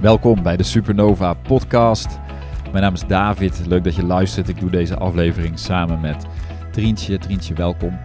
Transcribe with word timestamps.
Welkom 0.00 0.42
bij 0.42 0.56
de 0.56 0.62
Supernova 0.62 1.34
podcast. 1.34 2.18
Mijn 2.70 2.84
naam 2.84 2.94
is 2.94 3.06
David. 3.06 3.62
Leuk 3.66 3.84
dat 3.84 3.94
je 3.94 4.04
luistert. 4.04 4.48
Ik 4.48 4.60
doe 4.60 4.70
deze 4.70 4.96
aflevering 4.96 5.58
samen 5.58 6.00
met 6.00 6.26
Trientje. 6.70 7.18
Trientje, 7.18 7.54
welkom. 7.54 7.98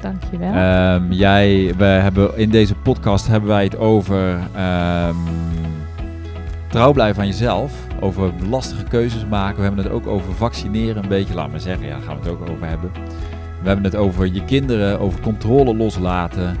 Dankjewel. 0.00 0.94
Um, 0.94 1.12
jij, 1.12 1.74
we 1.76 1.84
hebben, 1.84 2.36
in 2.36 2.50
deze 2.50 2.74
podcast 2.74 3.26
hebben 3.26 3.48
wij 3.48 3.64
het 3.64 3.76
over 3.76 4.32
um, 4.32 5.16
trouw 6.68 6.92
blijven 6.92 7.22
aan 7.22 7.28
jezelf. 7.28 7.72
Over 8.00 8.32
lastige 8.48 8.84
keuzes 8.84 9.26
maken. 9.26 9.56
We 9.56 9.62
hebben 9.62 9.84
het 9.84 9.92
ook 9.92 10.06
over 10.06 10.34
vaccineren 10.34 11.02
een 11.02 11.08
beetje. 11.08 11.34
Laat 11.34 11.50
maar 11.50 11.60
zeggen, 11.60 11.86
ja, 11.86 11.92
daar 11.92 12.02
gaan 12.02 12.16
we 12.16 12.22
het 12.22 12.32
ook 12.32 12.50
over 12.50 12.68
hebben. 12.68 12.90
We 13.62 13.68
hebben 13.68 13.84
het 13.84 13.96
over 13.96 14.26
je 14.26 14.44
kinderen, 14.44 15.00
over 15.00 15.20
controle 15.20 15.76
loslaten. 15.76 16.56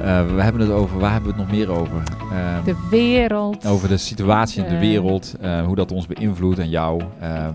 Uh, 0.00 0.34
we 0.34 0.42
hebben 0.42 0.60
het 0.60 0.70
over, 0.70 0.98
waar 0.98 1.12
hebben 1.12 1.30
we 1.30 1.36
het 1.36 1.46
nog 1.46 1.56
meer 1.56 1.70
over? 1.70 2.02
Uh, 2.32 2.64
de 2.64 2.86
wereld. 2.90 3.66
Over 3.66 3.88
de 3.88 3.96
situatie 3.96 4.64
in 4.64 4.68
de 4.68 4.78
wereld, 4.78 5.34
uh, 5.42 5.62
hoe 5.62 5.76
dat 5.76 5.92
ons 5.92 6.06
beïnvloedt 6.06 6.58
en 6.58 6.68
jou, 6.68 7.02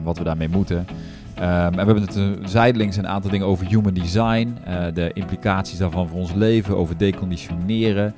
wat 0.03 0.17
we 0.17 0.23
daarmee 0.23 0.49
moeten. 0.49 0.77
Um, 0.77 1.43
en 1.43 1.71
we 1.71 1.77
hebben 1.77 2.01
het 2.01 2.49
zijdelings 2.49 2.97
een 2.97 3.07
aantal 3.07 3.31
dingen 3.31 3.47
over 3.47 3.65
human 3.65 3.93
design, 3.93 4.57
de 4.93 5.11
implicaties 5.13 5.77
daarvan 5.77 6.07
voor 6.07 6.19
ons 6.19 6.33
leven, 6.33 6.77
over 6.77 6.97
deconditioneren. 6.97 8.13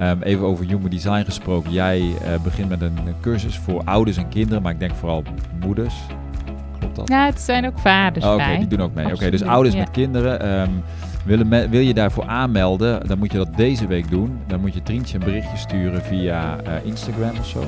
Um, 0.00 0.22
even 0.22 0.46
over 0.46 0.66
human 0.66 0.90
design 0.90 1.24
gesproken. 1.24 1.72
Jij 1.72 2.02
begint 2.42 2.68
met 2.68 2.80
een 2.80 2.98
cursus 3.20 3.58
voor 3.58 3.82
ouders 3.84 4.16
en 4.16 4.28
kinderen, 4.28 4.62
maar 4.62 4.72
ik 4.72 4.78
denk 4.78 4.94
vooral 4.94 5.22
moeders. 5.64 5.94
Klopt 6.78 6.96
dat? 6.96 7.08
Ja, 7.08 7.26
het 7.26 7.40
zijn 7.40 7.66
ook 7.66 7.78
vaders. 7.78 8.24
Oh, 8.24 8.32
Oké, 8.32 8.42
okay, 8.42 8.58
die 8.58 8.66
doen 8.66 8.80
ook 8.80 8.94
mee. 8.94 9.04
Oké, 9.04 9.14
okay, 9.14 9.30
dus 9.30 9.42
ouders 9.42 9.74
ja. 9.74 9.80
met 9.80 9.90
kinderen. 9.90 10.60
Um, 10.60 10.82
wil, 11.24 11.68
wil 11.70 11.80
je 11.80 11.94
daarvoor 11.94 12.24
aanmelden, 12.26 13.06
dan 13.06 13.18
moet 13.18 13.32
je 13.32 13.38
dat 13.38 13.56
deze 13.56 13.86
week 13.86 14.10
doen. 14.10 14.38
Dan 14.46 14.60
moet 14.60 14.74
je 14.74 14.82
Trientje 14.82 15.18
een 15.18 15.24
berichtje 15.24 15.56
sturen 15.56 16.02
via 16.02 16.56
uh, 16.66 16.72
Instagram 16.84 17.38
of 17.38 17.46
zo. 17.46 17.64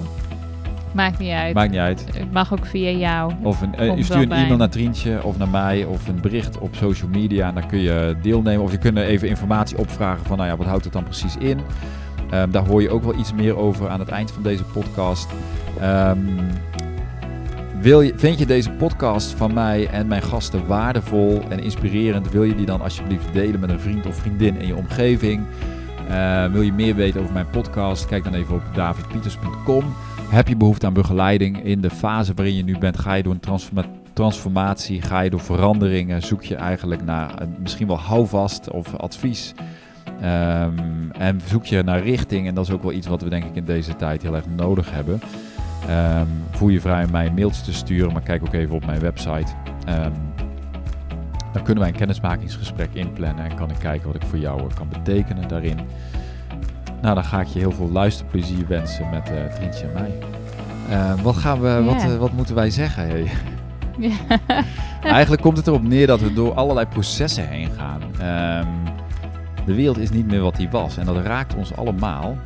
Maakt 0.92 1.18
niet 1.18 1.30
uit. 1.30 1.54
Maakt 1.54 1.70
niet 1.70 1.80
uit. 1.80 2.06
Het 2.14 2.32
mag 2.32 2.52
ook 2.52 2.66
via 2.66 2.90
jou. 2.90 3.32
Of 3.42 3.60
een, 3.60 3.74
uh, 3.80 3.96
je 3.96 4.02
stuurt 4.04 4.30
een 4.30 4.36
e-mail 4.36 4.56
naar 4.56 4.68
Trientje 4.68 5.22
of 5.22 5.38
naar 5.38 5.48
mij 5.48 5.84
of 5.84 6.08
een 6.08 6.20
bericht 6.20 6.58
op 6.58 6.74
social 6.74 7.10
media. 7.10 7.48
En 7.48 7.54
dan 7.54 7.66
kun 7.66 7.78
je 7.78 8.16
deelnemen. 8.22 8.64
Of 8.64 8.70
je 8.70 8.78
kunt 8.78 8.98
even 8.98 9.28
informatie 9.28 9.78
opvragen 9.78 10.26
van, 10.26 10.36
nou 10.36 10.48
ja, 10.48 10.56
wat 10.56 10.66
houdt 10.66 10.84
het 10.84 10.92
dan 10.92 11.04
precies 11.04 11.36
in? 11.36 11.58
Um, 12.34 12.50
daar 12.50 12.66
hoor 12.66 12.82
je 12.82 12.90
ook 12.90 13.02
wel 13.02 13.18
iets 13.18 13.32
meer 13.32 13.56
over 13.56 13.88
aan 13.88 14.00
het 14.00 14.08
eind 14.08 14.30
van 14.30 14.42
deze 14.42 14.64
podcast. 14.64 15.28
Um, 15.82 16.38
wil 17.80 18.00
je, 18.00 18.12
vind 18.16 18.38
je 18.38 18.46
deze 18.46 18.70
podcast 18.70 19.32
van 19.32 19.54
mij 19.54 19.88
en 19.88 20.06
mijn 20.06 20.22
gasten 20.22 20.66
waardevol 20.66 21.42
en 21.48 21.58
inspirerend? 21.58 22.30
Wil 22.30 22.42
je 22.42 22.54
die 22.54 22.66
dan 22.66 22.80
alsjeblieft 22.80 23.32
delen 23.32 23.60
met 23.60 23.70
een 23.70 23.80
vriend 23.80 24.06
of 24.06 24.16
vriendin 24.16 24.56
in 24.56 24.66
je 24.66 24.76
omgeving? 24.76 25.42
Uh, 26.10 26.46
wil 26.46 26.62
je 26.62 26.72
meer 26.72 26.94
weten 26.94 27.20
over 27.20 27.32
mijn 27.32 27.50
podcast? 27.50 28.06
Kijk 28.06 28.24
dan 28.24 28.34
even 28.34 28.54
op 28.54 28.62
davidpieters.com. 28.74 29.84
Heb 30.28 30.48
je 30.48 30.56
behoefte 30.56 30.86
aan 30.86 30.92
begeleiding 30.92 31.64
in 31.64 31.80
de 31.80 31.90
fase 31.90 32.34
waarin 32.34 32.54
je 32.54 32.64
nu 32.64 32.78
bent? 32.78 32.98
Ga 32.98 33.14
je 33.14 33.22
door 33.22 33.32
een 33.32 33.40
transforma 33.40 33.84
transformatie? 34.12 35.02
Ga 35.02 35.20
je 35.20 35.30
door 35.30 35.40
veranderingen? 35.40 36.22
Zoek 36.22 36.42
je 36.42 36.54
eigenlijk 36.54 37.04
naar 37.04 37.30
uh, 37.30 37.48
misschien 37.58 37.86
wel 37.86 37.98
houvast 37.98 38.70
of 38.70 38.94
advies? 38.94 39.54
Um, 40.22 41.10
en 41.12 41.40
zoek 41.46 41.64
je 41.64 41.82
naar 41.82 42.02
richting? 42.02 42.46
En 42.46 42.54
dat 42.54 42.66
is 42.66 42.72
ook 42.72 42.82
wel 42.82 42.92
iets 42.92 43.06
wat 43.06 43.22
we 43.22 43.28
denk 43.28 43.44
ik 43.44 43.54
in 43.54 43.64
deze 43.64 43.96
tijd 43.96 44.22
heel 44.22 44.34
erg 44.34 44.46
nodig 44.56 44.90
hebben. 44.90 45.20
Um, 45.90 46.28
voel 46.50 46.68
je 46.68 46.80
vrij 46.80 47.04
om 47.04 47.10
mij 47.10 47.26
een 47.26 47.34
mailtje 47.34 47.62
te 47.62 47.72
sturen, 47.72 48.12
maar 48.12 48.22
kijk 48.22 48.42
ook 48.42 48.52
even 48.52 48.74
op 48.74 48.86
mijn 48.86 49.00
website. 49.00 49.52
Um, 49.88 50.12
dan 51.52 51.62
kunnen 51.64 51.82
wij 51.82 51.92
een 51.92 51.98
kennismakingsgesprek 51.98 52.88
inplannen 52.92 53.44
en 53.44 53.54
kan 53.54 53.70
ik 53.70 53.78
kijken 53.78 54.06
wat 54.06 54.22
ik 54.22 54.28
voor 54.28 54.38
jou 54.38 54.74
kan 54.74 54.88
betekenen 54.88 55.48
daarin. 55.48 55.78
Nou, 57.02 57.14
dan 57.14 57.24
ga 57.24 57.40
ik 57.40 57.46
je 57.46 57.58
heel 57.58 57.72
veel 57.72 57.90
luisterplezier 57.90 58.66
wensen 58.66 59.10
met 59.10 59.30
uh, 59.30 59.54
Trientje 59.54 59.86
en 59.86 59.92
mij. 59.92 60.12
Uh, 60.90 61.22
wat, 61.22 61.36
gaan 61.36 61.60
we, 61.60 61.66
yeah. 61.68 61.84
wat, 61.84 62.12
uh, 62.12 62.16
wat 62.16 62.32
moeten 62.32 62.54
wij 62.54 62.70
zeggen? 62.70 63.06
Hey? 63.06 63.30
Eigenlijk 65.02 65.42
komt 65.42 65.56
het 65.56 65.66
erop 65.66 65.82
neer 65.82 66.06
dat 66.06 66.20
we 66.20 66.32
door 66.32 66.54
allerlei 66.54 66.86
processen 66.86 67.48
heen 67.48 67.70
gaan. 67.76 68.02
Um, 68.02 68.94
de 69.66 69.74
wereld 69.74 69.98
is 69.98 70.10
niet 70.10 70.26
meer 70.26 70.40
wat 70.40 70.56
die 70.56 70.68
was 70.70 70.96
en 70.96 71.06
dat 71.06 71.16
raakt 71.16 71.54
ons 71.54 71.76
allemaal. 71.76 72.36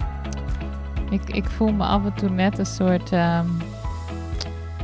Ik, 1.11 1.31
ik 1.31 1.45
voel 1.45 1.73
me 1.73 1.85
af 1.85 2.05
en 2.05 2.15
toe 2.15 2.31
net 2.31 2.59
een 2.59 2.67
soort 2.67 3.13
um, 3.13 3.57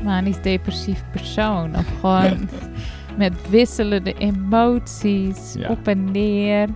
manisch-depressief 0.02 1.04
persoon. 1.10 1.76
Of 1.76 1.86
gewoon 2.00 2.48
met 3.18 3.50
wisselende 3.50 4.14
emoties, 4.14 5.54
ja. 5.58 5.68
op 5.68 5.88
en 5.88 6.10
neer. 6.10 6.68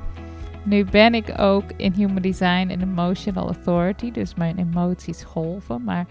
Nu 0.63 0.85
ben 0.85 1.15
ik 1.15 1.39
ook 1.39 1.65
in 1.77 1.93
Human 1.93 2.23
Design 2.23 2.69
en 2.69 2.81
Emotional 2.81 3.47
Authority, 3.47 4.11
dus 4.11 4.35
mijn 4.35 4.59
emoties 4.59 5.23
golven. 5.23 5.85
Maar 5.85 6.07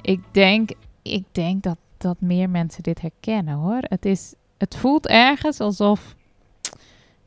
ik 0.00 0.20
denk, 0.30 0.70
ik 1.02 1.24
denk 1.32 1.62
dat, 1.62 1.76
dat 1.96 2.16
meer 2.18 2.50
mensen 2.50 2.82
dit 2.82 3.00
herkennen 3.00 3.54
hoor. 3.54 3.78
Het, 3.80 4.06
is, 4.06 4.34
het 4.58 4.76
voelt 4.76 5.06
ergens 5.06 5.60
alsof 5.60 6.13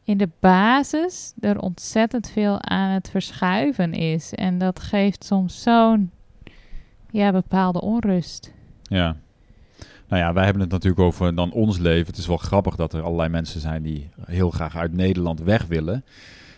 in 0.08 0.18
de 0.18 0.30
basis 0.40 1.34
er 1.40 1.60
ontzettend 1.60 2.30
veel 2.30 2.62
aan 2.62 2.90
het 2.90 3.10
verschuiven 3.10 3.94
is. 3.94 4.34
En 4.34 4.58
dat 4.58 4.80
geeft 4.80 5.24
soms 5.24 5.62
zo'n 5.62 6.12
ja, 7.12 7.32
bepaalde 7.32 7.82
onrust. 7.82 8.54
Ja. 8.84 9.16
Nou 10.08 10.22
ja, 10.22 10.34
wij 10.34 10.44
hebben 10.44 10.62
het 10.62 10.72
natuurlijk 10.72 11.02
over 11.02 11.36
dan 11.36 11.52
ons 11.52 11.78
leven. 11.78 12.08
Het 12.08 12.18
is 12.18 12.28
wel 12.28 12.38
grappig 12.38 12.76
dat 12.76 12.94
er 12.94 13.02
allerlei 13.02 13.30
mensen 13.30 13.62
zijn 13.62 13.84
die 13.84 14.10
heel 14.26 14.52
graag 14.52 14.76
uit 14.76 14.94
Nederland 14.94 15.40
weg 15.40 15.66
willen. 15.66 16.06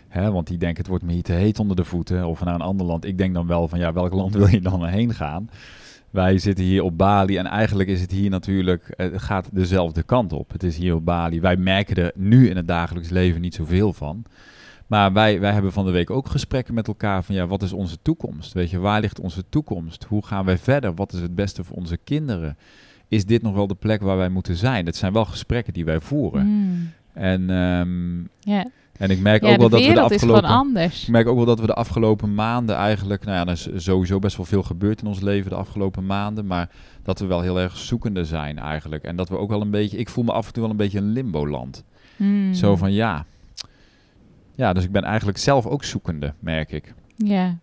Hè, 0.08 0.32
want 0.32 0.48
die 0.48 0.58
denken 0.58 0.78
het 0.78 0.88
wordt 0.88 1.04
me 1.04 1.14
hier 1.14 1.24
te 1.24 1.34
heet 1.34 1.60
onder 1.60 1.76
de 1.76 1.86
voeten 1.86 2.26
of 2.26 2.44
naar 2.44 2.54
een 2.54 2.62
ander 2.62 2.86
land. 2.86 3.06
Ik 3.06 3.18
denk 3.18 3.34
dan 3.34 3.48
wel 3.48 3.68
van 3.68 3.80
ja, 3.80 3.94
welk 3.94 4.14
land 4.14 4.34
wil 4.34 4.48
je 4.48 4.62
dan 4.62 4.86
heen 4.86 5.14
gaan? 5.14 5.50
Wij 6.12 6.38
zitten 6.38 6.66
hier 6.66 6.84
op 6.84 6.98
Bali 6.98 7.38
en 7.38 7.46
eigenlijk 7.46 7.90
is 7.90 8.02
het 8.02 8.12
hier 8.12 8.30
natuurlijk, 8.30 8.94
het 8.96 9.22
gaat 9.22 9.50
dezelfde 9.52 10.04
kant 10.04 10.34
op. 10.34 10.52
Het 10.52 10.64
is 10.64 10.78
hier 10.78 10.96
op 10.96 11.06
Bali. 11.06 11.42
Wij 11.42 11.58
merken 11.58 11.96
er 11.96 12.12
nu 12.16 12.50
in 12.50 12.56
het 12.56 12.68
dagelijks 12.68 13.10
leven 13.10 13.42
niet 13.42 13.56
zoveel 13.56 13.94
van. 13.94 14.26
Maar 14.88 15.14
wij, 15.14 15.40
wij 15.40 15.52
hebben 15.52 15.72
van 15.72 15.86
de 15.86 15.92
week 15.92 16.10
ook 16.10 16.30
gesprekken 16.30 16.74
met 16.74 16.88
elkaar 16.88 17.24
van 17.24 17.36
ja, 17.36 17.48
wat 17.48 17.62
is 17.62 17.74
onze 17.74 17.98
toekomst? 18.02 18.54
Weet 18.54 18.70
je, 18.70 18.80
waar 18.80 19.02
ligt 19.02 19.20
onze 19.20 19.44
toekomst? 19.50 20.04
Hoe 20.04 20.26
gaan 20.26 20.46
wij 20.46 20.58
verder? 20.58 20.94
Wat 20.94 21.14
is 21.14 21.20
het 21.20 21.36
beste 21.36 21.64
voor 21.64 21.78
onze 21.78 21.98
kinderen? 21.98 22.58
Is 23.08 23.26
dit 23.26 23.42
nog 23.42 23.54
wel 23.54 23.68
de 23.68 23.76
plek 23.76 24.02
waar 24.02 24.18
wij 24.18 24.30
moeten 24.30 24.56
zijn? 24.56 24.86
Het 24.86 24.96
zijn 24.96 25.14
wel 25.14 25.26
gesprekken 25.26 25.74
die 25.74 25.86
wij 25.86 26.00
voeren. 26.00 26.46
Mm. 26.46 26.92
En 27.14 27.50
um, 27.50 28.30
yeah. 28.40 28.66
En 29.00 29.10
ik 29.10 29.20
merk 29.20 29.44
ja, 29.44 29.52
ook 29.52 29.58
wel 29.58 29.70
dat 29.70 29.86
we 29.86 29.94
de 29.94 30.02
afgelopen. 30.02 30.76
Ik 30.82 31.08
merk 31.08 31.28
ook 31.28 31.36
wel 31.36 31.46
dat 31.46 31.60
we 31.60 31.66
de 31.66 31.74
afgelopen 31.74 32.34
maanden 32.34 32.76
eigenlijk. 32.76 33.26
Nou 33.26 33.38
ja, 33.38 33.46
er 33.46 33.52
is 33.52 33.84
sowieso 33.84 34.20
best 34.20 34.38
wel 34.38 34.46
veel 34.46 34.64
gebeurd 34.64 35.02
in 35.02 35.08
ons 35.08 35.20
leven 35.20 35.50
de 35.50 35.56
afgelopen 35.56 36.06
maanden. 36.06 36.48
Maar 36.48 36.70
dat 37.04 37.20
we 37.20 37.26
wel 37.26 37.42
heel 37.42 37.60
erg 37.60 37.78
zoekende 37.78 38.26
zijn 38.26 38.60
eigenlijk. 38.60 39.04
En 39.04 39.16
dat 39.16 39.30
we 39.30 39.38
ook 39.38 39.50
wel 39.50 39.62
een 39.62 39.70
beetje. 39.70 39.98
Ik 39.98 40.10
voel 40.10 40.24
me 40.24 40.32
af 40.32 40.48
en 40.48 40.54
toe 40.54 40.62
wel 40.62 40.72
een 40.72 40.78
beetje 40.78 40.98
een 40.98 41.12
limbo-land. 41.12 41.84
Mm. 42.16 42.54
Zo 42.54 42.76
van 42.76 42.92
ja. 42.92 43.26
Ja, 44.56 44.74
dus 44.74 44.84
ik 44.84 44.92
ben 44.92 45.04
eigenlijk 45.04 45.38
zelf 45.38 45.66
ook 45.66 45.84
zoekende, 45.84 46.34
merk 46.40 46.72
ik. 46.72 46.94
Ja. 47.16 47.58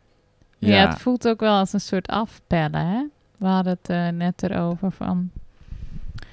Ja, 0.59 0.69
ja 0.69 0.89
het 0.89 1.01
voelt 1.01 1.29
ook 1.29 1.41
wel 1.41 1.59
als 1.59 1.73
een 1.73 1.81
soort 1.81 2.09
afpellen, 2.09 2.87
hè? 2.87 3.05
We 3.39 3.47
hadden 3.47 3.79
het 3.81 3.91
uh, 3.91 4.09
net 4.09 4.43
erover 4.43 4.93
van. 4.93 5.31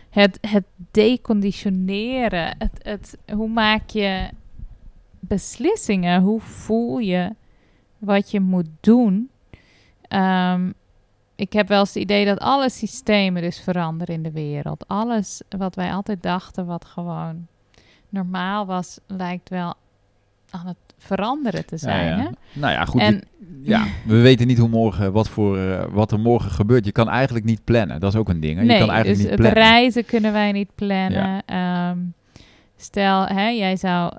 Het, 0.10 0.38
het 0.42 0.64
deconditioneren. 0.92 2.56
Het, 2.58 2.80
het, 2.82 3.18
hoe 3.34 3.50
maak 3.50 3.90
je 3.90 4.30
beslissingen. 5.28 6.22
Hoe 6.22 6.42
voel 6.42 6.98
je 6.98 7.36
wat 7.98 8.32
je 8.32 8.40
moet 8.40 8.70
doen? 8.80 9.30
Um, 10.10 10.74
ik 11.36 11.54
heb 11.54 11.68
wel 11.68 11.80
eens 11.80 11.94
het 11.94 12.04
idee 12.04 12.26
dat 12.26 12.40
alle 12.40 12.70
systemen 12.70 13.42
dus 13.42 13.60
veranderen 13.60 14.16
in 14.16 14.24
de 14.24 14.32
wereld. 14.32 14.88
Alles 14.88 15.42
wat 15.58 15.76
wij 15.76 15.94
altijd 15.94 16.24
dachten 16.24 16.66
wat 16.66 16.86
gewoon 16.86 17.48
normaal 18.10 18.66
was, 18.66 19.00
lijkt 19.08 19.50
wel 19.50 19.74
aan 20.50 20.68
het 20.68 20.78
veranderen 20.98 21.66
te 21.66 21.78
zijn. 21.78 22.06
Ja, 22.06 22.18
ja. 22.18 22.24
Hè? 22.24 22.30
Nou 22.60 22.74
ja, 22.74 22.86
goed. 22.86 23.02
En, 23.02 23.22
ja, 23.62 23.86
we 24.06 24.22
weten 24.22 24.48
niet 24.48 24.58
hoe 24.58 24.70
morgen, 24.70 25.12
wat, 25.12 25.30
voor, 25.30 25.58
uh, 25.58 25.84
wat 25.90 26.12
er 26.12 26.20
morgen 26.20 26.52
gebeurt. 26.52 26.86
Je 26.86 26.92
kan 26.92 27.10
eigenlijk 27.10 27.46
niet 27.46 27.64
plannen. 27.64 28.00
Dat 28.00 28.14
is 28.14 28.20
ook 28.20 28.30
een 28.30 28.40
ding. 28.40 28.58
Hè? 28.60 28.64
Nee, 28.64 28.78
je 28.78 28.86
kan 28.86 28.94
eigenlijk 28.94 29.22
dus 29.22 29.30
niet 29.30 29.40
plannen. 29.42 29.64
reizen 29.64 30.06
kunnen 30.06 30.34
wij 30.34 30.52
niet 30.52 30.76
plannen. 30.76 31.44
Ja. 31.46 31.90
Um, 31.90 32.14
stel, 32.76 33.26
hè, 33.26 33.48
jij 33.48 33.76
zou 33.76 34.14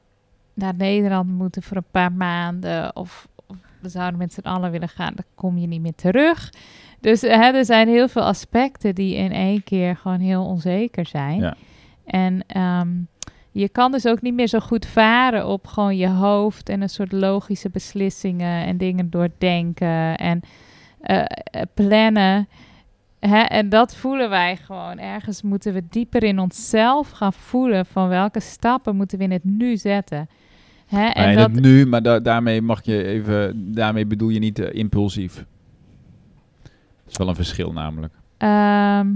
naar 0.55 0.75
Nederland 0.75 1.29
moeten 1.29 1.63
voor 1.63 1.77
een 1.77 1.91
paar 1.91 2.13
maanden. 2.13 2.97
Of, 2.97 3.29
of 3.47 3.57
we 3.81 3.89
zouden 3.89 4.19
met 4.19 4.33
z'n 4.33 4.47
allen 4.47 4.71
willen 4.71 4.89
gaan, 4.89 5.13
dan 5.15 5.25
kom 5.35 5.59
je 5.59 5.67
niet 5.67 5.81
meer 5.81 5.95
terug. 5.95 6.53
Dus 7.01 7.21
hè, 7.21 7.53
er 7.53 7.65
zijn 7.65 7.89
heel 7.89 8.09
veel 8.09 8.23
aspecten 8.23 8.95
die 8.95 9.17
in 9.17 9.33
één 9.33 9.65
keer 9.65 9.97
gewoon 9.97 10.21
heel 10.21 10.45
onzeker 10.45 11.07
zijn. 11.07 11.41
Ja. 11.41 11.57
En 12.05 12.61
um, 12.61 13.09
je 13.51 13.69
kan 13.69 13.93
dus 13.93 14.07
ook 14.07 14.23
niet 14.23 14.35
meer 14.35 14.47
zo 14.47 14.59
goed 14.59 14.87
varen 14.87 15.47
op 15.47 15.67
gewoon 15.67 15.97
je 15.97 16.09
hoofd 16.09 16.69
en 16.69 16.83
een 16.83 16.89
soort 16.89 17.13
logische 17.13 17.71
beslissingen 17.71 18.67
en 18.67 18.77
dingen 18.77 19.11
doordenken 19.11 20.17
en 20.17 20.41
uh, 21.07 21.25
plannen. 21.75 22.49
Hè, 23.19 23.41
en 23.41 23.69
dat 23.69 23.97
voelen 23.97 24.31
wij 24.31 24.57
gewoon. 24.57 24.99
Ergens 24.99 25.43
moeten 25.43 25.73
we 25.73 25.83
dieper 25.91 26.23
in 26.23 26.39
onszelf 26.39 27.11
gaan 27.11 27.33
voelen 27.33 27.87
van 27.87 28.09
welke 28.09 28.41
stappen 28.41 28.97
moeten 28.97 29.19
we 29.19 29.25
in 29.25 29.33
het 29.33 29.45
nu 29.45 29.77
zetten. 29.77 30.29
Hè, 30.95 31.07
en 31.07 31.27
nee, 31.27 31.37
dat... 31.37 31.53
nu, 31.53 31.87
maar 31.87 32.03
da 32.03 32.21
daarmee 32.21 32.63
mag 32.63 32.85
je 32.85 33.05
even, 33.05 33.73
daarmee 33.75 34.07
bedoel 34.07 34.29
je 34.29 34.39
niet 34.39 34.59
uh, 34.59 34.67
impulsief. 34.73 35.45
is 37.09 37.17
wel 37.17 37.29
een 37.29 37.35
verschil 37.35 37.73
namelijk. 37.73 38.13
Ehm, 38.37 39.09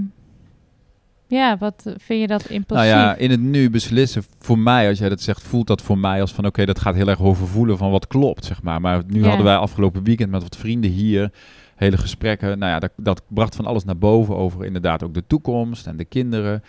ja, 1.27 1.57
wat 1.59 1.95
vind 1.97 2.21
je 2.21 2.27
dat 2.27 2.49
impulsief? 2.49 2.87
Nou 2.87 2.99
ja, 2.99 3.15
in 3.15 3.31
het 3.31 3.41
nu 3.41 3.71
beslissen, 3.71 4.23
voor 4.39 4.59
mij, 4.59 4.89
als 4.89 4.99
jij 4.99 5.09
dat 5.09 5.21
zegt, 5.21 5.43
voelt 5.43 5.67
dat 5.67 5.83
voor 5.83 5.99
mij 5.99 6.21
als 6.21 6.33
van 6.33 6.47
oké, 6.47 6.65
dat 6.65 6.81
gaat 6.81 6.95
heel 6.95 7.09
erg 7.09 7.21
over 7.21 7.47
voelen 7.47 7.79
van 7.79 7.91
wat 7.91 8.07
klopt, 8.07 8.45
zeg 8.45 8.63
maar. 8.63 8.81
Maar 8.81 9.03
nu 9.07 9.25
hadden 9.25 9.45
wij 9.45 9.57
afgelopen 9.57 10.05
weekend 10.05 10.31
met 10.31 10.43
wat 10.43 10.57
vrienden 10.57 10.91
hier 10.91 11.31
hele 11.77 11.97
gesprekken. 11.97 12.59
Nou 12.59 12.73
ja, 12.73 12.79
dat, 12.79 12.91
dat 12.97 13.23
bracht 13.29 13.57
van 13.57 13.67
alles 13.67 13.85
naar 13.85 13.99
boven 13.99 14.37
over 14.37 14.65
inderdaad 14.65 15.03
ook 15.03 15.15
de 15.15 15.27
toekomst 15.27 15.87
en 15.87 15.97
de 15.97 16.05
kinderen. 16.05 16.63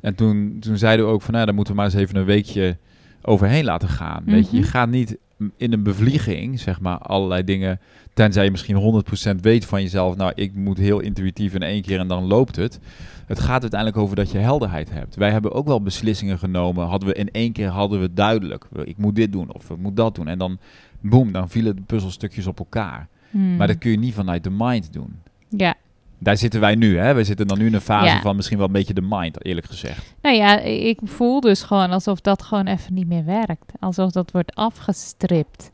En 0.00 0.14
toen, 0.14 0.56
toen 0.60 0.76
zeiden 0.76 1.06
we 1.06 1.12
ook 1.12 1.22
van, 1.22 1.32
nou, 1.32 1.46
daar 1.46 1.54
moeten 1.54 1.74
we 1.74 1.80
maar 1.80 1.90
eens 1.90 2.00
even 2.00 2.16
een 2.16 2.24
weekje 2.24 2.76
overheen 3.22 3.64
laten 3.64 3.88
gaan. 3.88 4.22
Weet 4.26 4.50
je, 4.50 4.56
je 4.56 4.62
mhm. 4.62 4.70
gaat 4.70 4.88
niet 4.88 5.16
in 5.56 5.72
een 5.72 5.82
bevlieging, 5.82 6.60
zeg 6.60 6.80
maar, 6.80 6.98
allerlei 6.98 7.44
dingen, 7.44 7.80
tenzij 8.14 8.44
je 8.44 8.50
misschien 8.50 9.04
100% 9.36 9.40
weet 9.40 9.64
van 9.64 9.82
jezelf, 9.82 10.16
nou, 10.16 10.32
ik 10.34 10.54
moet 10.54 10.78
heel 10.78 11.00
intuïtief 11.00 11.54
in 11.54 11.62
één 11.62 11.82
keer 11.82 11.98
en 11.98 12.08
dan 12.08 12.24
loopt 12.24 12.56
het. 12.56 12.80
Het 13.26 13.40
gaat 13.40 13.60
uiteindelijk 13.60 14.00
over 14.00 14.16
dat 14.16 14.30
je 14.30 14.38
helderheid 14.38 14.90
hebt. 14.90 15.14
Wij 15.14 15.30
hebben 15.30 15.52
ook 15.52 15.66
wel 15.66 15.82
beslissingen 15.82 16.38
genomen, 16.38 16.86
hadden 16.86 17.08
we 17.08 17.14
in 17.14 17.30
één 17.30 17.52
keer 17.52 17.68
hadden 17.68 18.00
we 18.00 18.12
duidelijk, 18.12 18.64
ik 18.84 18.96
moet 18.96 19.14
dit 19.14 19.32
doen 19.32 19.52
of 19.52 19.70
ik 19.70 19.78
moet 19.78 19.96
dat 19.96 20.14
doen. 20.14 20.28
En 20.28 20.38
dan, 20.38 20.58
boem, 21.00 21.32
dan 21.32 21.48
vielen 21.48 21.76
de 21.76 21.82
puzzelstukjes 21.82 22.46
op 22.46 22.58
elkaar. 22.58 23.08
Hmm. 23.30 23.56
Maar 23.56 23.66
dat 23.66 23.78
kun 23.78 23.90
je 23.90 23.98
niet 23.98 24.14
vanuit 24.14 24.44
de 24.44 24.50
mind 24.50 24.92
doen. 24.92 25.20
Ja. 25.48 25.74
Daar 26.22 26.36
zitten 26.36 26.60
wij 26.60 26.74
nu, 26.74 26.98
hè? 26.98 27.14
We 27.14 27.24
zitten 27.24 27.46
dan 27.46 27.58
nu 27.58 27.66
in 27.66 27.74
een 27.74 27.80
fase 27.80 28.20
van 28.20 28.36
misschien 28.36 28.58
wel 28.58 28.66
een 28.66 28.72
beetje 28.72 28.94
de 28.94 29.06
mind, 29.08 29.44
eerlijk 29.44 29.66
gezegd. 29.66 30.14
Nou 30.22 30.36
ja, 30.36 30.58
ik 30.60 30.98
voel 31.02 31.40
dus 31.40 31.62
gewoon 31.62 31.90
alsof 31.90 32.20
dat 32.20 32.42
gewoon 32.42 32.66
even 32.66 32.94
niet 32.94 33.06
meer 33.06 33.24
werkt. 33.24 33.72
Alsof 33.80 34.10
dat 34.10 34.30
wordt 34.30 34.54
afgestript. 34.54 35.70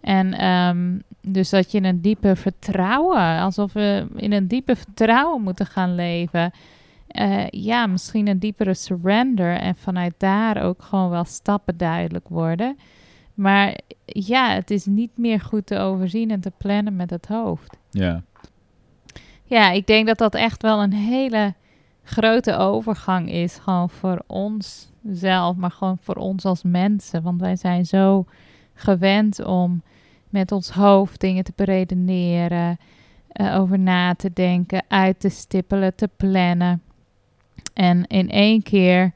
En 0.00 0.46
um, 0.46 1.02
dus 1.20 1.50
dat 1.50 1.72
je 1.72 1.78
in 1.78 1.84
een 1.84 2.00
diepe 2.00 2.36
vertrouwen, 2.36 3.38
alsof 3.38 3.72
we 3.72 4.06
in 4.16 4.32
een 4.32 4.48
diepe 4.48 4.76
vertrouwen 4.76 5.42
moeten 5.42 5.66
gaan 5.66 5.94
leven. 5.94 6.52
Uh, 7.08 7.48
ja, 7.48 7.86
misschien 7.86 8.28
een 8.28 8.38
diepere 8.38 8.74
surrender 8.74 9.56
en 9.56 9.76
vanuit 9.76 10.14
daar 10.16 10.62
ook 10.62 10.82
gewoon 10.82 11.10
wel 11.10 11.24
stappen 11.24 11.76
duidelijk 11.76 12.28
worden. 12.28 12.76
Maar 13.34 13.78
ja, 14.04 14.54
het 14.54 14.70
is 14.70 14.86
niet 14.86 15.10
meer 15.14 15.40
goed 15.40 15.66
te 15.66 15.78
overzien 15.78 16.30
en 16.30 16.40
te 16.40 16.52
plannen 16.56 16.96
met 16.96 17.10
het 17.10 17.26
hoofd. 17.26 17.76
Ja. 17.90 18.22
Ja, 19.52 19.70
ik 19.70 19.86
denk 19.86 20.06
dat 20.06 20.18
dat 20.18 20.34
echt 20.34 20.62
wel 20.62 20.82
een 20.82 20.92
hele 20.92 21.54
grote 22.04 22.56
overgang 22.56 23.30
is. 23.30 23.56
Gewoon 23.56 23.90
voor 23.90 24.22
ons 24.26 24.90
zelf, 25.10 25.56
maar 25.56 25.70
gewoon 25.70 25.98
voor 26.00 26.14
ons 26.14 26.44
als 26.44 26.62
mensen. 26.62 27.22
Want 27.22 27.40
wij 27.40 27.56
zijn 27.56 27.86
zo 27.86 28.26
gewend 28.74 29.44
om 29.44 29.82
met 30.28 30.52
ons 30.52 30.70
hoofd 30.70 31.20
dingen 31.20 31.44
te 31.44 31.52
beredeneren, 31.56 32.78
uh, 33.32 33.58
over 33.58 33.78
na 33.78 34.14
te 34.14 34.32
denken, 34.32 34.82
uit 34.88 35.20
te 35.20 35.28
stippelen, 35.28 35.94
te 35.94 36.08
plannen. 36.16 36.82
En 37.74 38.06
in 38.06 38.30
één 38.30 38.62
keer. 38.62 39.12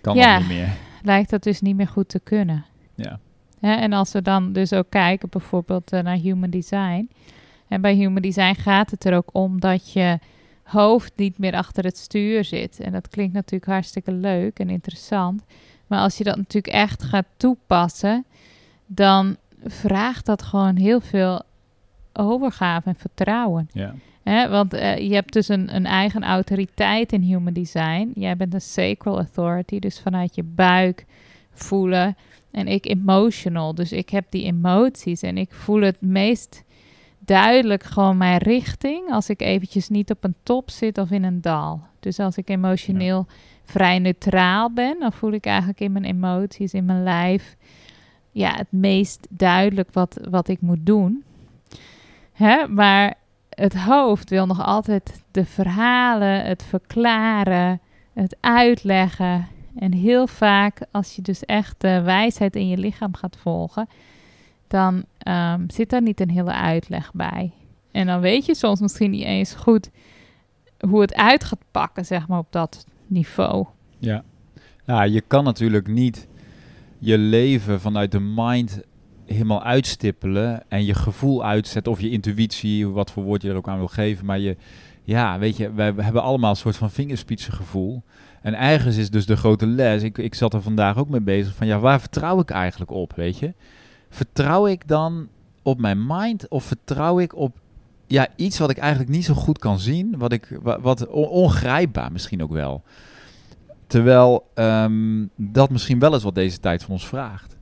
Kan 0.00 0.16
ja, 0.16 0.38
niet 0.38 0.48
meer. 0.48 0.72
Lijkt 1.02 1.30
dat 1.30 1.42
dus 1.42 1.60
niet 1.60 1.76
meer 1.76 1.88
goed 1.88 2.08
te 2.08 2.20
kunnen. 2.20 2.64
Ja. 2.94 3.18
en 3.60 3.92
als 3.92 4.12
we 4.12 4.22
dan 4.22 4.52
dus 4.52 4.72
ook 4.72 4.90
kijken 4.90 5.28
bijvoorbeeld 5.28 5.92
eh, 5.92 6.02
naar 6.02 6.16
human 6.16 6.50
design. 6.50 7.08
En 7.72 7.80
bij 7.80 7.94
human 7.94 8.22
design 8.22 8.54
gaat 8.54 8.90
het 8.90 9.04
er 9.04 9.14
ook 9.14 9.28
om 9.32 9.60
dat 9.60 9.92
je 9.92 10.18
hoofd 10.62 11.12
niet 11.16 11.38
meer 11.38 11.54
achter 11.54 11.84
het 11.84 11.96
stuur 11.96 12.44
zit. 12.44 12.80
En 12.80 12.92
dat 12.92 13.08
klinkt 13.08 13.32
natuurlijk 13.32 13.70
hartstikke 13.70 14.12
leuk 14.12 14.58
en 14.58 14.70
interessant. 14.70 15.42
Maar 15.86 15.98
als 15.98 16.18
je 16.18 16.24
dat 16.24 16.36
natuurlijk 16.36 16.74
echt 16.74 17.02
gaat 17.02 17.26
toepassen, 17.36 18.24
dan 18.86 19.36
vraagt 19.64 20.26
dat 20.26 20.42
gewoon 20.42 20.76
heel 20.76 21.00
veel 21.00 21.42
overgave 22.12 22.88
en 22.88 22.96
vertrouwen. 22.96 23.68
Ja. 23.72 24.48
want 24.48 24.74
uh, 24.74 24.98
je 24.98 25.14
hebt 25.14 25.32
dus 25.32 25.48
een, 25.48 25.74
een 25.74 25.86
eigen 25.86 26.22
autoriteit 26.24 27.12
in 27.12 27.20
human 27.20 27.52
design. 27.52 28.12
Jij 28.14 28.36
bent 28.36 28.54
een 28.54 28.60
sacral 28.60 29.16
authority, 29.16 29.78
dus 29.78 30.00
vanuit 30.00 30.34
je 30.34 30.42
buik 30.42 31.04
voelen 31.52 32.16
en 32.50 32.66
ik 32.68 32.86
emotional. 32.86 33.74
Dus 33.74 33.92
ik 33.92 34.08
heb 34.08 34.24
die 34.30 34.44
emoties 34.44 35.22
en 35.22 35.38
ik 35.38 35.52
voel 35.52 35.80
het 35.80 36.00
meest 36.00 36.64
duidelijk 37.24 37.82
gewoon 37.82 38.16
mijn 38.16 38.38
richting 38.38 39.10
als 39.10 39.28
ik 39.28 39.40
eventjes 39.40 39.88
niet 39.88 40.10
op 40.10 40.24
een 40.24 40.34
top 40.42 40.70
zit 40.70 40.98
of 40.98 41.10
in 41.10 41.24
een 41.24 41.40
dal. 41.40 41.80
Dus 42.00 42.18
als 42.18 42.36
ik 42.36 42.48
emotioneel 42.48 43.26
vrij 43.64 43.98
neutraal 43.98 44.72
ben, 44.72 44.98
dan 45.00 45.12
voel 45.12 45.32
ik 45.32 45.46
eigenlijk 45.46 45.80
in 45.80 45.92
mijn 45.92 46.04
emoties, 46.04 46.74
in 46.74 46.84
mijn 46.84 47.02
lijf, 47.02 47.56
ja, 48.30 48.56
het 48.56 48.72
meest 48.72 49.26
duidelijk 49.30 49.92
wat, 49.92 50.18
wat 50.30 50.48
ik 50.48 50.60
moet 50.60 50.86
doen. 50.86 51.24
Hè? 52.32 52.68
Maar 52.68 53.14
het 53.48 53.76
hoofd 53.76 54.30
wil 54.30 54.46
nog 54.46 54.64
altijd 54.64 55.22
de 55.30 55.44
verhalen, 55.44 56.44
het 56.44 56.62
verklaren, 56.62 57.80
het 58.12 58.36
uitleggen. 58.40 59.48
En 59.76 59.92
heel 59.92 60.26
vaak, 60.26 60.86
als 60.90 61.16
je 61.16 61.22
dus 61.22 61.44
echt 61.44 61.80
de 61.80 62.00
wijsheid 62.02 62.56
in 62.56 62.68
je 62.68 62.76
lichaam 62.76 63.14
gaat 63.14 63.36
volgen, 63.36 63.88
dan 64.72 65.04
um, 65.28 65.70
zit 65.70 65.90
daar 65.90 66.02
niet 66.02 66.20
een 66.20 66.30
hele 66.30 66.52
uitleg 66.52 67.12
bij. 67.12 67.52
En 67.90 68.06
dan 68.06 68.20
weet 68.20 68.46
je 68.46 68.54
soms 68.54 68.80
misschien 68.80 69.10
niet 69.10 69.24
eens 69.24 69.54
goed 69.54 69.90
hoe 70.88 71.00
het 71.00 71.14
uit 71.14 71.44
gaat 71.44 71.64
pakken, 71.70 72.04
zeg 72.04 72.28
maar, 72.28 72.38
op 72.38 72.46
dat 72.50 72.86
niveau. 73.06 73.66
Ja, 73.98 74.24
ja 74.86 75.02
je 75.02 75.20
kan 75.20 75.44
natuurlijk 75.44 75.86
niet 75.86 76.28
je 76.98 77.18
leven 77.18 77.80
vanuit 77.80 78.12
de 78.12 78.20
mind 78.20 78.80
helemaal 79.26 79.62
uitstippelen 79.62 80.62
en 80.68 80.84
je 80.84 80.94
gevoel 80.94 81.44
uitzetten 81.44 81.92
of 81.92 82.00
je 82.00 82.10
intuïtie, 82.10 82.88
wat 82.88 83.10
voor 83.10 83.22
woord 83.22 83.42
je 83.42 83.50
er 83.50 83.56
ook 83.56 83.68
aan 83.68 83.78
wil 83.78 83.88
geven. 83.88 84.26
Maar 84.26 84.38
je, 84.38 84.56
ja, 85.02 85.38
weet 85.38 85.56
je, 85.56 85.72
wij 85.72 85.92
hebben 85.96 86.22
allemaal 86.22 86.50
een 86.50 86.56
soort 86.56 86.76
van 86.76 86.90
vingerspitsengevoel. 86.90 88.02
En 88.42 88.58
ergens 88.58 88.96
is 88.96 89.10
dus 89.10 89.26
de 89.26 89.36
grote 89.36 89.66
les, 89.66 90.02
ik, 90.02 90.18
ik 90.18 90.34
zat 90.34 90.54
er 90.54 90.62
vandaag 90.62 90.96
ook 90.96 91.08
mee 91.08 91.20
bezig, 91.20 91.54
van 91.54 91.66
ja, 91.66 91.78
waar 91.78 92.00
vertrouw 92.00 92.40
ik 92.40 92.50
eigenlijk 92.50 92.90
op, 92.90 93.12
weet 93.16 93.38
je? 93.38 93.54
Vertrouw 94.12 94.66
ik 94.66 94.88
dan 94.88 95.28
op 95.62 95.78
mijn 95.78 96.06
mind 96.06 96.48
of 96.48 96.64
vertrouw 96.64 97.18
ik 97.18 97.36
op 97.36 97.56
ja, 98.06 98.26
iets 98.36 98.58
wat 98.58 98.70
ik 98.70 98.78
eigenlijk 98.78 99.10
niet 99.10 99.24
zo 99.24 99.34
goed 99.34 99.58
kan 99.58 99.78
zien, 99.78 100.18
wat, 100.18 100.32
ik, 100.32 100.58
wat, 100.62 101.06
ongrijpbaar 101.08 102.12
misschien 102.12 102.42
ook 102.42 102.52
wel. 102.52 102.82
Terwijl 103.86 104.46
um, 104.54 105.30
dat 105.36 105.70
misschien 105.70 105.98
wel 105.98 106.14
is 106.14 106.22
wat 106.22 106.34
deze 106.34 106.60
tijd 106.60 106.82
van 106.82 106.92
ons 106.92 107.06
vraagt. 107.06 107.56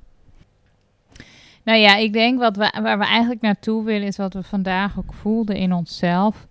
Nou 1.63 1.79
ja, 1.79 1.97
ik 1.97 2.13
denk 2.13 2.39
wat 2.39 2.57
we, 2.57 2.79
waar 2.83 2.99
we 2.99 3.05
eigenlijk 3.05 3.41
naartoe 3.41 3.85
willen 3.85 4.07
is 4.07 4.17
wat 4.17 4.35
we 4.35 4.43
vandaag 4.43 4.99
ook 4.99 5.15
voelden 5.15 5.57
in 5.57 5.73
onszelf. 5.73 6.47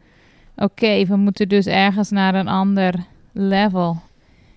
Oké, 0.55 1.05
we 1.05 1.15
moeten 1.15 1.50
dus 1.50 1.65
ergens 1.65 2.09
naar 2.09 2.35
een 2.35 2.47
ander 2.47 2.93
level 3.31 4.01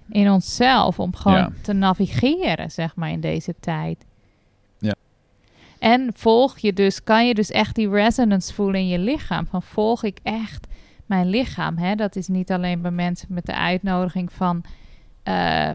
in 0.08 0.30
onszelf 0.30 0.98
om 0.98 1.16
gewoon 1.16 1.52
te 1.62 1.72
navigeren, 1.72 2.70
zeg 2.70 2.96
maar, 2.96 3.10
in 3.10 3.20
deze 3.20 3.54
tijd. 3.60 4.04
En 5.82 6.10
volg 6.14 6.58
je 6.58 6.72
dus, 6.72 7.02
kan 7.02 7.26
je 7.26 7.34
dus 7.34 7.50
echt 7.50 7.74
die 7.74 7.88
resonance 7.88 8.54
voelen 8.54 8.80
in 8.80 8.88
je 8.88 8.98
lichaam. 8.98 9.46
Van 9.46 9.62
volg 9.62 10.04
ik 10.04 10.18
echt 10.22 10.66
mijn 11.06 11.28
lichaam? 11.28 11.76
Hè? 11.76 11.94
Dat 11.94 12.16
is 12.16 12.28
niet 12.28 12.50
alleen 12.50 12.82
bij 12.82 12.90
mensen 12.90 13.26
met 13.30 13.46
de 13.46 13.54
uitnodiging 13.54 14.32
van 14.32 14.64
uh, 15.28 15.70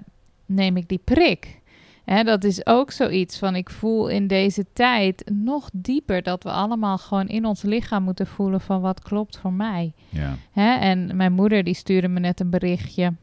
neem 0.46 0.78
ik 0.78 0.90
die 0.90 1.02
prik. 1.04 1.60
Hè, 2.06 2.24
dat 2.24 2.44
is 2.44 2.66
ook 2.66 2.92
zoiets 2.92 3.38
van 3.38 3.56
ik 3.56 3.70
voel 3.70 4.08
in 4.08 4.28
deze 4.28 4.66
tijd 4.74 5.32
nog 5.34 5.70
dieper 5.74 6.24
dat 6.24 6.44
we 6.44 6.52
allemaal 6.52 6.98
gewoon 6.98 7.28
in 7.28 7.46
ons 7.46 7.62
lichaam 7.62 8.04
moeten 8.04 8.28
voelen 8.28 8.62
van 8.62 8.82
wat 8.82 9.02
klopt 9.02 9.38
voor 9.38 9.54
mij. 9.54 9.94
Ja. 10.10 10.36
Hè, 10.52 10.74
en 10.74 11.16
mijn 11.16 11.34
moeder 11.34 11.64
die 11.64 11.76
stuurde 11.76 12.08
me 12.08 12.20
net 12.20 12.40
een 12.40 12.50
berichtje. 12.50 13.14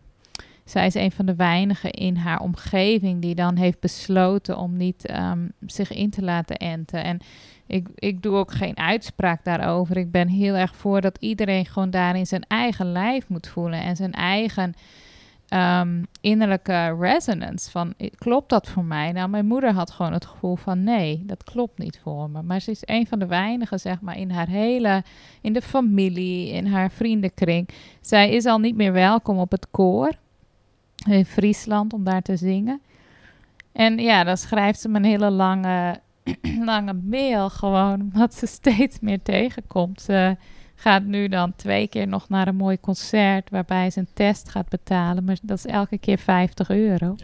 Zij 0.65 0.87
is 0.87 0.95
een 0.95 1.13
van 1.13 1.27
de 1.27 1.35
weinigen 1.35 1.91
in 1.91 2.17
haar 2.17 2.41
omgeving 2.41 3.23
die 3.23 3.35
dan 3.35 3.57
heeft 3.57 3.81
besloten 3.81 4.59
om 4.59 4.77
niet 4.77 5.11
um, 5.11 5.53
zich 5.67 5.93
in 5.93 6.11
te 6.11 6.23
laten 6.23 6.57
enten. 6.57 7.05
En 7.05 7.19
ik, 7.67 7.89
ik 7.95 8.23
doe 8.23 8.37
ook 8.37 8.53
geen 8.53 8.79
uitspraak 8.79 9.45
daarover. 9.45 9.97
Ik 9.97 10.11
ben 10.11 10.29
heel 10.29 10.55
erg 10.55 10.77
voor 10.77 11.01
dat 11.01 11.17
iedereen 11.21 11.67
gewoon 11.67 11.91
daarin 11.91 12.27
zijn 12.27 12.45
eigen 12.49 12.93
lijf 12.93 13.29
moet 13.29 13.49
voelen 13.49 13.83
en 13.83 13.97
zijn 13.97 14.13
eigen 14.13 14.75
um, 15.49 16.07
innerlijke 16.21 16.97
resonance. 16.99 17.71
Van, 17.71 17.95
klopt 18.15 18.49
dat 18.49 18.69
voor 18.69 18.85
mij? 18.85 19.13
Nou, 19.13 19.29
mijn 19.29 19.47
moeder 19.47 19.73
had 19.73 19.91
gewoon 19.91 20.13
het 20.13 20.27
gevoel 20.27 20.57
van, 20.57 20.85
nee, 20.85 21.23
dat 21.27 21.45
klopt 21.45 21.79
niet 21.79 22.01
voor 22.03 22.31
me. 22.31 22.43
Maar 22.43 22.61
ze 22.61 22.71
is 22.71 22.83
een 22.85 23.07
van 23.07 23.19
de 23.19 23.27
weinigen, 23.27 23.81
zeg 23.81 24.01
maar, 24.01 24.19
in 24.19 24.31
haar 24.31 24.49
hele, 24.49 25.03
in 25.41 25.53
de 25.53 25.63
familie, 25.63 26.53
in 26.53 26.67
haar 26.67 26.91
vriendenkring. 26.91 27.69
Zij 28.01 28.31
is 28.31 28.45
al 28.45 28.59
niet 28.59 28.77
meer 28.77 28.93
welkom 28.93 29.39
op 29.39 29.51
het 29.51 29.67
koor 29.71 30.13
in 31.07 31.25
Friesland 31.25 31.93
om 31.93 32.05
daar 32.05 32.23
te 32.23 32.37
zingen. 32.37 32.81
En 33.73 33.99
ja, 33.99 34.25
dan 34.25 34.37
schrijft 34.37 34.81
ze 34.81 34.89
me 34.89 34.97
een 34.97 35.05
hele 35.05 35.31
lange, 35.31 36.01
lange 36.71 36.93
mail 36.93 37.51
gewoon, 37.51 38.01
omdat 38.13 38.35
ze 38.35 38.47
steeds 38.47 39.01
meer 39.01 39.23
tegenkomt. 39.23 40.01
Ze 40.01 40.37
gaat 40.75 41.05
nu 41.05 41.29
dan 41.29 41.57
twee 41.57 41.89
keer 41.89 42.09
nog 42.09 42.29
naar 42.29 42.49
een 42.49 42.57
mooi 42.57 42.81
concert 42.81 43.51
waarbij 43.51 43.91
ze 43.91 43.99
een 43.99 44.09
test 44.15 44.49
gaat 44.49 44.69
betalen. 44.69 45.25
Maar 45.25 45.39
dat 45.43 45.59
is 45.59 45.67
elke 45.67 45.99
keer 45.99 46.19
50 46.19 46.71
euro. 46.71 47.17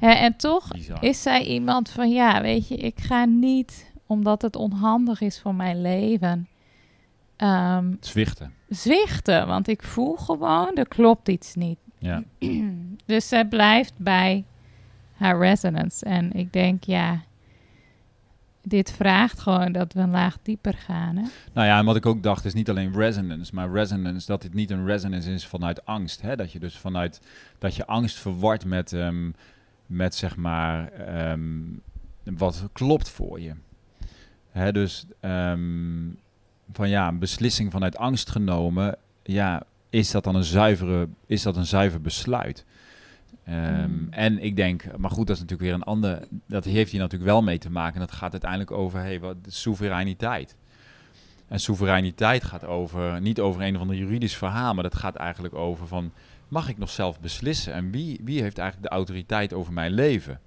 Ja. 0.00 0.16
en 0.20 0.36
toch 0.36 0.70
is 1.00 1.22
zij 1.22 1.44
iemand 1.44 1.90
van 1.90 2.10
ja, 2.10 2.42
weet 2.42 2.68
je, 2.68 2.76
ik 2.76 3.00
ga 3.00 3.24
niet 3.24 3.92
omdat 4.06 4.42
het 4.42 4.56
onhandig 4.56 5.20
is 5.20 5.40
voor 5.40 5.54
mijn 5.54 5.82
leven. 5.82 6.48
Um, 7.36 7.96
zwichten. 8.00 8.52
Zwichten, 8.68 9.46
want 9.46 9.68
ik 9.68 9.82
voel 9.82 10.16
gewoon, 10.16 10.74
er 10.74 10.88
klopt 10.88 11.28
iets 11.28 11.54
niet. 11.54 11.78
Ja. 12.00 12.22
dus 13.06 13.28
zij 13.28 13.46
blijft 13.46 13.94
bij 13.96 14.44
haar 15.12 15.38
resonance. 15.38 16.04
En 16.04 16.32
ik 16.32 16.52
denk, 16.52 16.84
ja, 16.84 17.22
dit 18.62 18.92
vraagt 18.92 19.40
gewoon 19.40 19.72
dat 19.72 19.92
we 19.92 20.00
een 20.00 20.10
laag 20.10 20.38
dieper 20.42 20.74
gaan. 20.74 21.16
Hè? 21.16 21.24
Nou 21.52 21.66
ja, 21.66 21.78
en 21.78 21.84
wat 21.84 21.96
ik 21.96 22.06
ook 22.06 22.22
dacht 22.22 22.44
is 22.44 22.54
niet 22.54 22.70
alleen 22.70 22.92
resonance, 22.92 23.54
maar 23.54 23.70
resonance, 23.72 24.26
dat 24.26 24.42
dit 24.42 24.54
niet 24.54 24.70
een 24.70 24.86
resonance 24.86 25.32
is 25.32 25.46
vanuit 25.46 25.84
angst. 25.84 26.22
Hè? 26.22 26.36
Dat 26.36 26.52
je 26.52 26.58
dus 26.58 26.76
vanuit, 26.76 27.20
dat 27.58 27.74
je 27.74 27.86
angst 27.86 28.18
verward 28.18 28.64
met, 28.64 28.92
um, 28.92 29.34
met 29.86 30.14
zeg 30.14 30.36
maar, 30.36 30.92
um, 31.30 31.82
wat 32.24 32.68
klopt 32.72 33.08
voor 33.08 33.40
je. 33.40 33.54
Hè, 34.50 34.72
dus 34.72 35.06
um, 35.20 36.18
van 36.72 36.88
ja, 36.88 37.08
een 37.08 37.18
beslissing 37.18 37.72
vanuit 37.72 37.96
angst 37.96 38.30
genomen, 38.30 38.96
ja, 39.22 39.62
is 39.90 40.10
dat 40.10 40.24
dan 40.24 40.34
een 40.34 40.44
zuivere, 40.44 41.08
is 41.26 41.42
dat 41.42 41.56
een 41.56 41.66
zuiver 41.66 42.00
besluit? 42.00 42.64
Um, 43.48 44.06
En 44.10 44.38
ik 44.38 44.56
denk, 44.56 44.96
maar 44.96 45.10
goed, 45.10 45.26
dat 45.26 45.36
is 45.36 45.42
natuurlijk 45.42 45.70
weer 45.70 45.78
een 45.78 45.86
ander. 45.86 46.22
Dat 46.46 46.64
heeft 46.64 46.90
hier 46.90 47.00
natuurlijk 47.00 47.30
wel 47.30 47.42
mee 47.42 47.58
te 47.58 47.70
maken. 47.70 48.00
Dat 48.00 48.12
gaat 48.12 48.32
uiteindelijk 48.32 48.70
over 48.70 49.00
hey, 49.00 49.20
wat, 49.20 49.36
soevereiniteit. 49.46 50.56
En 51.48 51.60
soevereiniteit 51.60 52.44
gaat 52.44 52.64
over, 52.64 53.20
niet 53.20 53.40
over 53.40 53.62
een 53.62 53.74
of 53.74 53.80
ander 53.80 53.96
juridisch 53.96 54.36
verhaal, 54.36 54.74
maar 54.74 54.82
dat 54.82 54.94
gaat 54.94 55.14
eigenlijk 55.14 55.54
over 55.54 55.86
van, 55.86 56.12
mag 56.48 56.68
ik 56.68 56.78
nog 56.78 56.90
zelf 56.90 57.20
beslissen? 57.20 57.72
En 57.72 57.90
wie, 57.90 58.20
wie 58.24 58.42
heeft 58.42 58.58
eigenlijk 58.58 58.90
de 58.90 58.96
autoriteit 58.96 59.52
over 59.52 59.72
mijn 59.72 59.92
leven? 59.92 60.40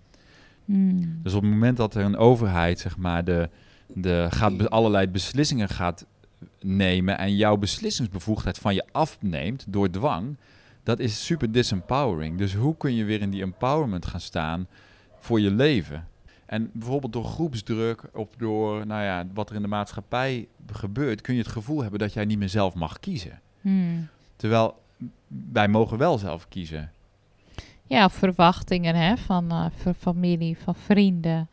Hmm. 0.65 1.19
Dus 1.23 1.33
op 1.33 1.41
het 1.41 1.51
moment 1.51 1.77
dat 1.77 1.95
er 1.95 2.03
een 2.03 2.17
overheid, 2.17 2.79
zeg 2.79 2.97
maar, 2.97 3.23
de, 3.23 3.49
de, 3.87 4.27
gaat 4.29 4.69
allerlei 4.69 5.07
beslissingen 5.07 5.69
gaat 5.69 6.05
nemen 6.61 7.17
en 7.17 7.35
jouw 7.35 7.57
beslissingsbevoegdheid 7.57 8.57
van 8.57 8.73
je 8.73 8.85
afneemt 8.91 9.65
door 9.67 9.89
dwang, 9.89 10.37
dat 10.83 10.99
is 10.99 11.25
super 11.25 11.51
disempowering. 11.51 12.37
Dus 12.37 12.53
hoe 12.53 12.77
kun 12.77 12.93
je 12.93 13.03
weer 13.03 13.21
in 13.21 13.29
die 13.29 13.41
empowerment 13.41 14.05
gaan 14.05 14.19
staan 14.19 14.67
voor 15.19 15.39
je 15.39 15.51
leven? 15.51 16.07
En 16.45 16.69
bijvoorbeeld 16.73 17.13
door 17.13 17.25
groepsdruk 17.25 18.03
of 18.13 18.27
door 18.37 18.87
nou 18.87 19.03
ja, 19.03 19.25
wat 19.33 19.49
er 19.49 19.55
in 19.55 19.61
de 19.61 19.67
maatschappij 19.67 20.47
gebeurt, 20.71 21.21
kun 21.21 21.33
je 21.33 21.41
het 21.41 21.51
gevoel 21.51 21.81
hebben 21.81 21.99
dat 21.99 22.13
jij 22.13 22.25
niet 22.25 22.37
meer 22.37 22.49
zelf 22.49 22.73
mag 22.73 22.99
kiezen. 22.99 23.39
Hmm. 23.61 24.07
Terwijl 24.35 24.81
wij 25.51 25.67
mogen 25.67 25.97
wel 25.97 26.17
zelf 26.17 26.47
kiezen. 26.47 26.91
Ja, 27.87 28.09
verwachtingen 28.09 28.95
hè, 28.95 29.17
van 29.17 29.51
uh, 29.51 29.93
familie, 29.99 30.57
van 30.57 30.75
vrienden. 30.75 31.49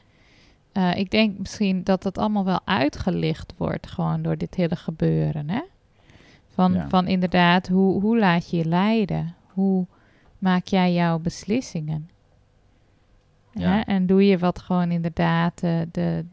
Uh, 0.72 0.96
ik 0.96 1.10
denk 1.10 1.38
misschien 1.38 1.84
dat 1.84 2.02
dat 2.02 2.18
allemaal 2.18 2.44
wel 2.44 2.60
uitgelicht 2.64 3.52
wordt, 3.56 3.86
gewoon 3.86 4.22
door 4.22 4.36
dit 4.36 4.54
hele 4.54 4.76
gebeuren. 4.76 5.50
Hè? 5.50 5.60
Van, 6.54 6.72
ja. 6.72 6.88
van 6.88 7.06
inderdaad, 7.06 7.68
hoe, 7.68 8.00
hoe 8.00 8.18
laat 8.18 8.50
je 8.50 8.56
je 8.56 8.64
leiden? 8.64 9.34
Hoe 9.46 9.86
maak 10.38 10.66
jij 10.66 10.92
jouw 10.92 11.18
beslissingen? 11.18 12.10
Ja. 13.52 13.70
Hè? 13.70 13.80
En 13.80 14.06
doe 14.06 14.26
je 14.26 14.38
wat 14.38 14.58
gewoon 14.58 14.90
inderdaad 14.90 15.60
de, 15.60 15.88
de. 15.92 16.24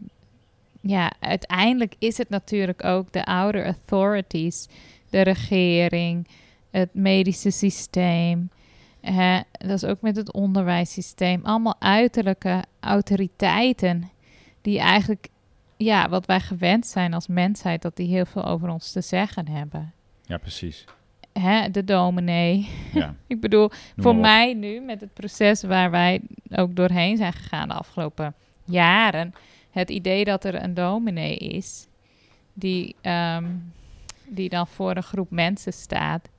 Ja, 0.82 1.12
uiteindelijk 1.20 1.96
is 2.00 2.18
het 2.18 2.30
natuurlijk 2.30 2.84
ook 2.84 3.12
de 3.12 3.26
ouder 3.26 3.66
authorities, 3.66 4.68
de 5.10 5.22
regering, 5.22 6.28
het 6.72 6.94
medische 6.94 7.50
systeem. 7.50 8.50
Hè? 9.02 9.40
Dat 9.52 9.84
is 9.84 9.86
ook 9.86 10.02
met 10.02 10.16
het 10.16 10.32
onderwijssysteem. 10.32 11.46
Allemaal 11.46 11.76
uiterlijke 11.80 12.64
autoriteiten 12.80 14.10
die 14.68 14.80
eigenlijk, 14.80 15.28
ja, 15.78 16.10
wat 16.10 16.26
wij 16.26 16.40
gewend 16.40 16.88
zijn 16.88 17.14
als 17.14 17.28
mensheid, 17.28 17.82
dat 17.82 17.96
die 17.96 18.08
heel 18.08 18.26
veel 18.26 18.46
over 18.46 18.70
ons 18.70 18.92
te 18.92 19.02
zeggen 19.02 19.48
hebben. 19.48 19.94
Ja, 20.26 20.38
precies. 20.38 20.86
Hè, 21.34 21.72
de 21.72 21.84
dominee. 21.84 22.70
Ja. 22.94 23.16
ik 23.28 23.42
bedoel, 23.42 23.70
voor 23.98 24.16
mij 24.16 24.54
nu, 24.54 24.80
met 24.80 25.02
het 25.02 25.14
proces 25.14 25.64
waar 25.64 25.92
wij 25.92 26.22
ook 26.52 26.76
doorheen 26.76 27.18
zijn 27.18 27.34
gegaan 27.34 27.68
de 27.68 27.74
afgelopen 27.74 28.34
jaren, 28.66 29.34
het 29.72 29.90
idee 29.90 30.26
dat 30.26 30.44
er 30.44 30.64
een 30.64 30.74
dominee 30.74 31.38
is, 31.38 31.88
die, 32.54 32.96
um, 33.02 33.74
die 34.26 34.50
dan 34.50 34.68
voor 34.68 34.96
een 34.96 35.04
groep 35.04 35.32
mensen 35.32 35.74
staat, 35.74 36.30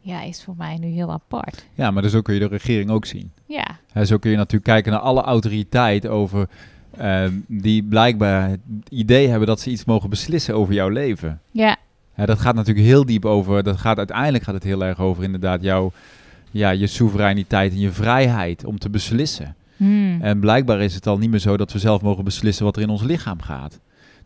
ja, 0.00 0.22
is 0.22 0.44
voor 0.44 0.54
mij 0.56 0.76
nu 0.76 0.86
heel 0.86 1.12
apart. 1.12 1.66
Ja, 1.74 1.90
maar 1.90 2.02
dus 2.02 2.12
zo 2.12 2.22
kun 2.22 2.34
je 2.34 2.40
de 2.40 2.46
regering 2.46 2.90
ook 2.90 3.06
zien. 3.06 3.32
Ja. 3.46 3.78
Hè, 3.92 4.04
zo 4.04 4.18
kun 4.18 4.30
je 4.30 4.36
natuurlijk 4.36 4.64
kijken 4.64 4.92
naar 4.92 5.00
alle 5.00 5.22
autoriteit 5.22 6.06
over 6.06 6.48
uh, 7.00 7.24
die 7.46 7.82
blijkbaar 7.82 8.48
het 8.48 8.60
idee 8.88 9.28
hebben 9.28 9.48
dat 9.48 9.60
ze 9.60 9.70
iets 9.70 9.84
mogen 9.84 10.10
beslissen 10.10 10.54
over 10.54 10.74
jouw 10.74 10.88
leven. 10.88 11.40
Ja. 11.50 11.76
ja. 12.16 12.26
Dat 12.26 12.38
gaat 12.38 12.54
natuurlijk 12.54 12.86
heel 12.86 13.06
diep 13.06 13.24
over, 13.24 13.62
dat 13.62 13.76
gaat 13.76 13.98
uiteindelijk 13.98 14.44
gaat 14.44 14.54
het 14.54 14.64
heel 14.64 14.84
erg 14.84 15.00
over 15.00 15.22
inderdaad 15.22 15.62
jouw, 15.62 15.92
ja, 16.50 16.70
je 16.70 16.86
soevereiniteit 16.86 17.72
en 17.72 17.78
je 17.78 17.92
vrijheid 17.92 18.64
om 18.64 18.78
te 18.78 18.90
beslissen. 18.90 19.54
Hmm. 19.76 20.18
En 20.20 20.40
blijkbaar 20.40 20.80
is 20.80 20.94
het 20.94 21.06
al 21.06 21.18
niet 21.18 21.30
meer 21.30 21.40
zo 21.40 21.56
dat 21.56 21.72
we 21.72 21.78
zelf 21.78 22.02
mogen 22.02 22.24
beslissen 22.24 22.64
wat 22.64 22.76
er 22.76 22.82
in 22.82 22.88
ons 22.88 23.02
lichaam 23.02 23.40
gaat. 23.40 23.78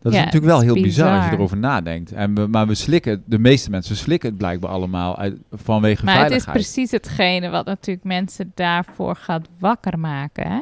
Dat 0.03 0.13
is 0.13 0.17
natuurlijk 0.17 0.45
wel 0.45 0.59
heel 0.59 0.73
bizar. 0.73 0.87
bizar. 0.87 1.17
als 1.17 1.25
je 1.25 1.31
erover 1.31 1.57
nadenkt. 1.57 2.11
En 2.11 2.35
we, 2.35 2.47
maar 2.47 2.67
we 2.67 2.75
slikken, 2.75 3.23
de 3.25 3.39
meeste 3.39 3.69
mensen 3.69 3.95
slikken 3.95 4.29
het 4.29 4.37
blijkbaar 4.37 4.71
allemaal 4.71 5.17
uit, 5.17 5.37
vanwege 5.51 6.05
maar 6.05 6.13
veiligheid. 6.13 6.45
Maar 6.45 6.55
het 6.55 6.63
is 6.63 6.73
precies 6.73 6.91
hetgene 6.91 7.49
wat 7.49 7.65
natuurlijk 7.65 8.05
mensen 8.05 8.51
daarvoor 8.55 9.15
gaat 9.15 9.47
wakker 9.59 9.99
maken. 9.99 10.51
Hè? 10.51 10.59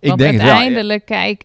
Ik 0.00 0.08
Want 0.08 0.20
denk 0.20 0.40
uiteindelijk, 0.40 1.08
wel, 1.08 1.18
kijk, 1.18 1.44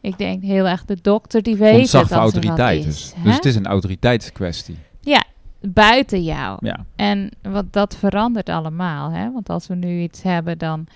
ik 0.00 0.18
denk 0.18 0.42
heel 0.42 0.66
erg 0.66 0.84
de 0.84 0.98
dokter 1.02 1.42
die 1.42 1.56
weet 1.56 1.78
Ontzag 1.78 2.02
als 2.02 2.10
autoriteit 2.10 2.84
is, 2.84 2.84
dus. 2.84 3.14
Dus 3.22 3.34
het 3.34 3.44
is 3.44 3.54
een 3.54 3.66
autoriteitskwestie. 3.66 4.76
Ja, 5.00 5.24
buiten 5.60 6.22
jou. 6.22 6.58
Ja. 6.60 6.84
En 6.96 7.30
wat 7.42 7.72
dat 7.72 7.96
verandert 7.96 8.48
allemaal, 8.48 9.10
hè? 9.10 9.32
Want 9.32 9.48
als 9.48 9.66
we 9.66 9.74
nu 9.74 10.00
iets 10.00 10.22
hebben, 10.22 10.58
dan 10.58 10.86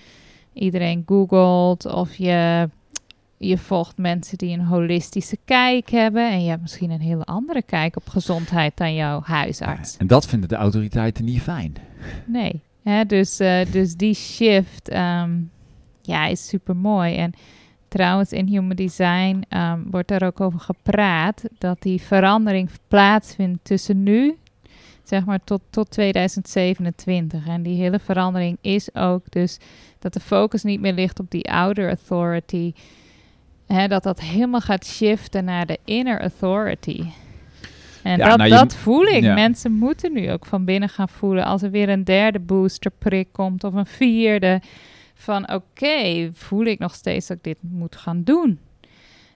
iedereen 0.53 1.03
googelt 1.05 1.85
of 1.85 2.15
je, 2.15 2.69
je 3.37 3.57
volgt 3.57 3.97
mensen 3.97 4.37
die 4.37 4.57
een 4.57 4.65
holistische 4.65 5.37
kijk 5.45 5.89
hebben 5.89 6.31
en 6.31 6.43
je 6.43 6.49
hebt 6.49 6.61
misschien 6.61 6.89
een 6.89 7.01
hele 7.01 7.23
andere 7.23 7.61
kijk 7.61 7.95
op 7.95 8.09
gezondheid 8.09 8.77
dan 8.77 8.93
jouw 8.93 9.21
huisarts. 9.23 9.97
En 9.97 10.07
dat 10.07 10.27
vinden 10.27 10.49
de 10.49 10.55
autoriteiten 10.55 11.25
niet 11.25 11.41
fijn. 11.41 11.75
Nee, 12.25 12.61
hè? 12.83 13.05
Dus, 13.05 13.39
uh, 13.39 13.59
dus 13.71 13.95
die 13.95 14.13
shift. 14.13 14.93
Um, 14.93 15.50
ja, 16.01 16.25
is 16.25 16.47
super 16.47 16.75
mooi. 16.75 17.15
En 17.15 17.33
trouwens, 17.87 18.31
in 18.31 18.47
Human 18.47 18.75
Design 18.75 19.43
um, 19.49 19.87
wordt 19.91 20.11
er 20.11 20.25
ook 20.25 20.41
over 20.41 20.59
gepraat 20.59 21.43
dat 21.57 21.81
die 21.81 22.01
verandering 22.01 22.69
plaatsvindt 22.87 23.59
tussen 23.63 24.03
nu, 24.03 24.37
zeg 25.03 25.25
maar, 25.25 25.39
tot, 25.43 25.61
tot 25.69 25.91
2027. 25.91 27.47
En 27.47 27.63
die 27.63 27.81
hele 27.81 27.99
verandering 27.99 28.57
is 28.61 28.95
ook 28.95 29.23
dus 29.29 29.59
dat 29.99 30.13
de 30.13 30.19
focus 30.19 30.63
niet 30.63 30.81
meer 30.81 30.93
ligt 30.93 31.19
op 31.19 31.31
die 31.31 31.51
outer 31.51 31.87
authority. 31.87 32.73
Hè, 33.67 33.87
dat 33.87 34.03
dat 34.03 34.21
helemaal 34.21 34.61
gaat 34.61 34.85
shiften 34.85 35.45
naar 35.45 35.65
de 35.65 35.79
inner 35.85 36.21
authority. 36.21 37.03
En 38.03 38.17
Ja, 38.17 38.29
dat, 38.29 38.37
nou, 38.37 38.49
dat 38.49 38.75
voel 38.75 39.03
ik. 39.03 39.21
ja. 39.21 39.33
Mensen 39.33 39.71
moeten 39.71 40.13
nu 40.13 40.31
ook 40.31 40.45
van 40.45 40.65
binnen 40.65 40.89
gaan 40.89 41.09
voelen 41.09 41.45
als 41.45 41.61
er 41.61 41.71
weer 41.71 41.89
een 41.89 42.03
derde 42.03 42.39
boosterprik 42.39 43.27
komt 43.31 43.63
of 43.63 43.73
een 43.73 43.85
vierde. 43.85 44.61
Van 45.21 45.51
oké, 45.53 46.29
voel 46.33 46.65
ik 46.65 46.79
nog 46.79 46.95
steeds 46.95 47.27
dat 47.27 47.37
ik 47.37 47.43
dit 47.43 47.57
moet 47.59 47.95
gaan 47.95 48.23
doen? 48.23 48.59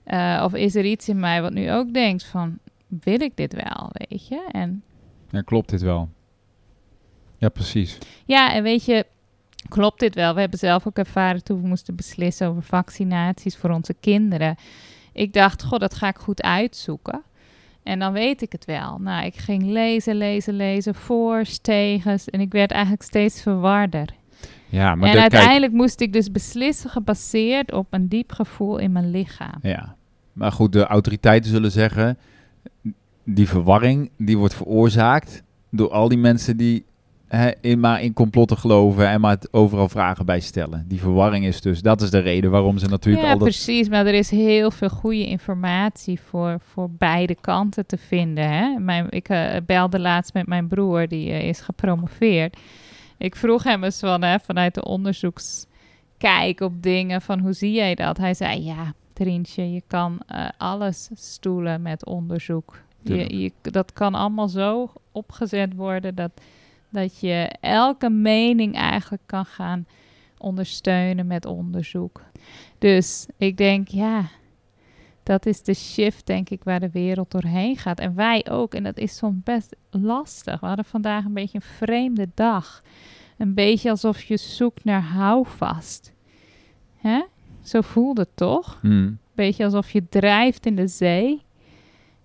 Eh, 0.03 0.41
of 0.43 0.53
is 0.53 0.75
er 0.75 0.85
iets 0.85 1.09
in 1.09 1.19
mij 1.19 1.41
wat 1.41 1.53
nu 1.53 1.71
ook 1.71 1.93
denkt 1.93 2.23
van 2.23 2.57
wil 2.87 3.21
ik 3.21 3.37
dit 3.37 3.53
wel, 3.53 3.89
weet 3.91 4.27
je? 4.27 4.47
En 4.51 4.83
Ja, 5.29 5.41
klopt 5.41 5.69
dit 5.69 5.81
wel? 5.81 6.09
Ja, 7.37 7.49
precies. 7.49 7.97
ja, 8.25 8.53
en 8.53 8.63
weet 8.63 8.85
je, 8.85 9.05
klopt 9.69 9.99
dit 9.99 10.15
wel? 10.15 10.33
We 10.33 10.39
hebben 10.39 10.59
zelf 10.59 10.87
ook 10.87 10.97
ervaren 10.97 11.43
toen 11.43 11.61
we 11.61 11.67
moesten 11.67 11.95
beslissen 11.95 12.47
over 12.47 12.63
vaccinaties 12.63 13.55
voor 13.57 13.69
onze 13.69 13.93
kinderen. 13.99 14.55
Ik 15.13 15.33
dacht, 15.33 15.63
god, 15.63 15.79
dat 15.79 15.95
ga 15.95 16.07
ik 16.07 16.17
goed 16.17 16.41
uitzoeken. 16.41 17.23
En 17.83 17.99
dan 17.99 18.13
weet 18.13 18.41
ik 18.41 18.51
het 18.51 18.65
wel. 18.65 18.97
Nou, 18.99 19.25
ik 19.25 19.35
ging 19.35 19.63
lezen, 19.63 20.15
lezen, 20.15 20.53
lezen, 20.53 20.95
voor's, 20.95 21.57
tegens. 21.57 22.29
En 22.29 22.39
ik 22.39 22.51
werd 22.51 22.71
eigenlijk 22.71 23.03
steeds 23.03 23.41
verwarder. 23.41 24.07
Ja, 24.69 24.95
maar 24.95 25.09
en 25.09 25.15
kijk, 25.15 25.33
uiteindelijk 25.33 25.73
moest 25.73 25.99
ik 25.99 26.13
dus 26.13 26.31
beslissen 26.31 26.89
gebaseerd 26.89 27.73
op 27.73 27.87
een 27.89 28.07
diep 28.07 28.31
gevoel 28.31 28.77
in 28.77 28.91
mijn 28.91 29.11
lichaam. 29.11 29.59
Ja, 29.61 29.95
maar 30.33 30.51
goed, 30.51 30.73
de 30.73 30.85
autoriteiten 30.85 31.51
zullen 31.51 31.71
zeggen, 31.71 32.17
die 33.23 33.47
verwarring 33.47 34.09
die 34.17 34.37
wordt 34.37 34.53
veroorzaakt 34.53 35.43
door 35.69 35.89
al 35.89 36.07
die 36.07 36.17
mensen 36.17 36.57
die 36.57 36.85
hè, 37.27 37.51
in, 37.61 37.79
maar 37.79 38.01
in 38.01 38.13
complotten 38.13 38.57
geloven 38.57 39.07
en 39.07 39.21
maar 39.21 39.31
het 39.31 39.53
overal 39.53 39.89
vragen 39.89 40.25
bij 40.25 40.39
stellen. 40.39 40.85
Die 40.87 40.99
verwarring 40.99 41.45
is 41.45 41.61
dus, 41.61 41.81
dat 41.81 42.01
is 42.01 42.09
de 42.09 42.19
reden 42.19 42.51
waarom 42.51 42.77
ze 42.77 42.87
natuurlijk 42.87 43.25
ja, 43.25 43.31
al 43.31 43.37
dat... 43.37 43.47
precies. 43.47 43.89
Maar 43.89 44.05
er 44.05 44.13
is 44.13 44.29
heel 44.29 44.71
veel 44.71 44.89
goede 44.89 45.27
informatie 45.27 46.19
voor, 46.19 46.57
voor 46.73 46.89
beide 46.91 47.35
kanten 47.41 47.85
te 47.85 47.97
vinden. 47.97 48.49
Hè? 48.49 48.79
Mijn, 48.79 49.05
ik 49.09 49.29
eh, 49.29 49.55
belde 49.65 49.99
laatst 49.99 50.33
met 50.33 50.47
mijn 50.47 50.67
broer, 50.67 51.07
die 51.07 51.31
eh, 51.31 51.47
is 51.47 51.59
gepromoveerd. 51.59 52.57
Ik 53.17 53.35
vroeg 53.35 53.63
hem 53.63 53.83
eens 53.83 53.99
van, 53.99 54.21
hè, 54.23 54.39
vanuit 54.39 54.73
de 54.73 54.83
onderzoekskijk 54.83 56.59
op 56.59 56.83
dingen, 56.83 57.21
van 57.21 57.39
hoe 57.39 57.53
zie 57.53 57.71
jij 57.71 57.95
dat? 57.95 58.17
Hij 58.17 58.33
zei, 58.33 58.63
ja, 58.63 58.93
Trientje, 59.13 59.71
je 59.71 59.83
kan 59.87 60.19
eh, 60.27 60.47
alles 60.57 61.09
stoelen 61.13 61.81
met 61.81 62.05
onderzoek. 62.05 62.83
Je, 63.01 63.39
je, 63.39 63.51
dat 63.61 63.93
kan 63.93 64.15
allemaal 64.15 64.47
zo 64.47 64.91
opgezet 65.11 65.73
worden 65.75 66.15
dat, 66.15 66.31
dat 66.89 67.19
je 67.19 67.55
elke 67.61 68.09
mening 68.09 68.75
eigenlijk 68.75 69.23
kan 69.25 69.45
gaan 69.45 69.85
ondersteunen 70.37 71.27
met 71.27 71.45
onderzoek. 71.45 72.21
Dus 72.79 73.27
ik 73.37 73.57
denk, 73.57 73.87
ja, 73.87 74.29
dat 75.25 75.45
is 75.45 75.63
de 75.63 75.73
shift, 75.73 76.25
denk 76.25 76.49
ik, 76.49 76.63
waar 76.63 76.79
de 76.79 76.89
wereld 76.89 77.31
doorheen 77.31 77.77
gaat. 77.77 77.99
En 77.99 78.15
wij 78.15 78.45
ook. 78.49 78.73
En 78.73 78.83
dat 78.83 78.97
is 78.97 79.17
soms 79.17 79.43
best 79.43 79.75
lastig. 79.89 80.59
We 80.59 80.65
hadden 80.65 80.85
vandaag 80.85 81.25
een 81.25 81.33
beetje 81.33 81.57
een 81.57 81.75
vreemde 81.77 82.29
dag. 82.33 82.83
Een 83.37 83.53
beetje 83.53 83.89
alsof 83.89 84.21
je 84.23 84.37
zoekt 84.37 84.83
naar 84.83 85.01
houvast. 85.01 86.13
Hè? 86.97 87.23
Zo 87.63 87.81
voelde 87.81 88.21
het 88.21 88.35
toch? 88.35 88.77
Hmm. 88.81 89.17
Beetje 89.33 89.63
alsof 89.63 89.91
je 89.91 90.09
drijft 90.09 90.65
in 90.65 90.75
de 90.75 90.87
zee. 90.87 91.41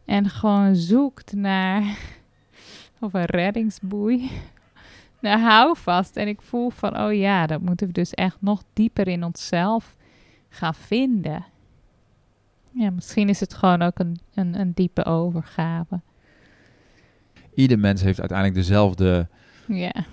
En 0.05 0.29
gewoon 0.29 0.75
zoekt 0.75 1.33
naar... 1.33 1.83
Of 3.01 3.15
een 3.15 3.25
reddingsboei. 3.25 4.31
Naar 5.21 5.41
houvast. 5.41 6.17
En 6.17 6.29
ik 6.29 6.43
voel 6.43 6.71
van, 6.71 7.01
oh 7.01 7.15
ja, 7.15 7.47
dat 7.47 7.61
moeten 7.61 7.87
we 7.87 7.93
dus 7.93 8.15
echt 8.15 8.37
nog 8.41 8.63
dieper 8.73 9.09
in 9.09 9.25
onszelf 9.25 9.97
gaan 10.49 10.75
vinden. 10.75 11.45
Ja, 12.73 12.91
misschien 12.91 13.29
is 13.29 13.41
het 13.41 13.55
gewoon 13.55 13.83
ook 13.83 13.99
een, 13.99 14.19
een, 14.35 14.61
een 14.61 14.73
diepe 14.75 15.05
overgave. 15.05 16.01
Ieder 17.55 17.79
mens 17.79 18.03
heeft 18.03 18.19
uiteindelijk 18.21 18.59
dezelfde 18.59 19.29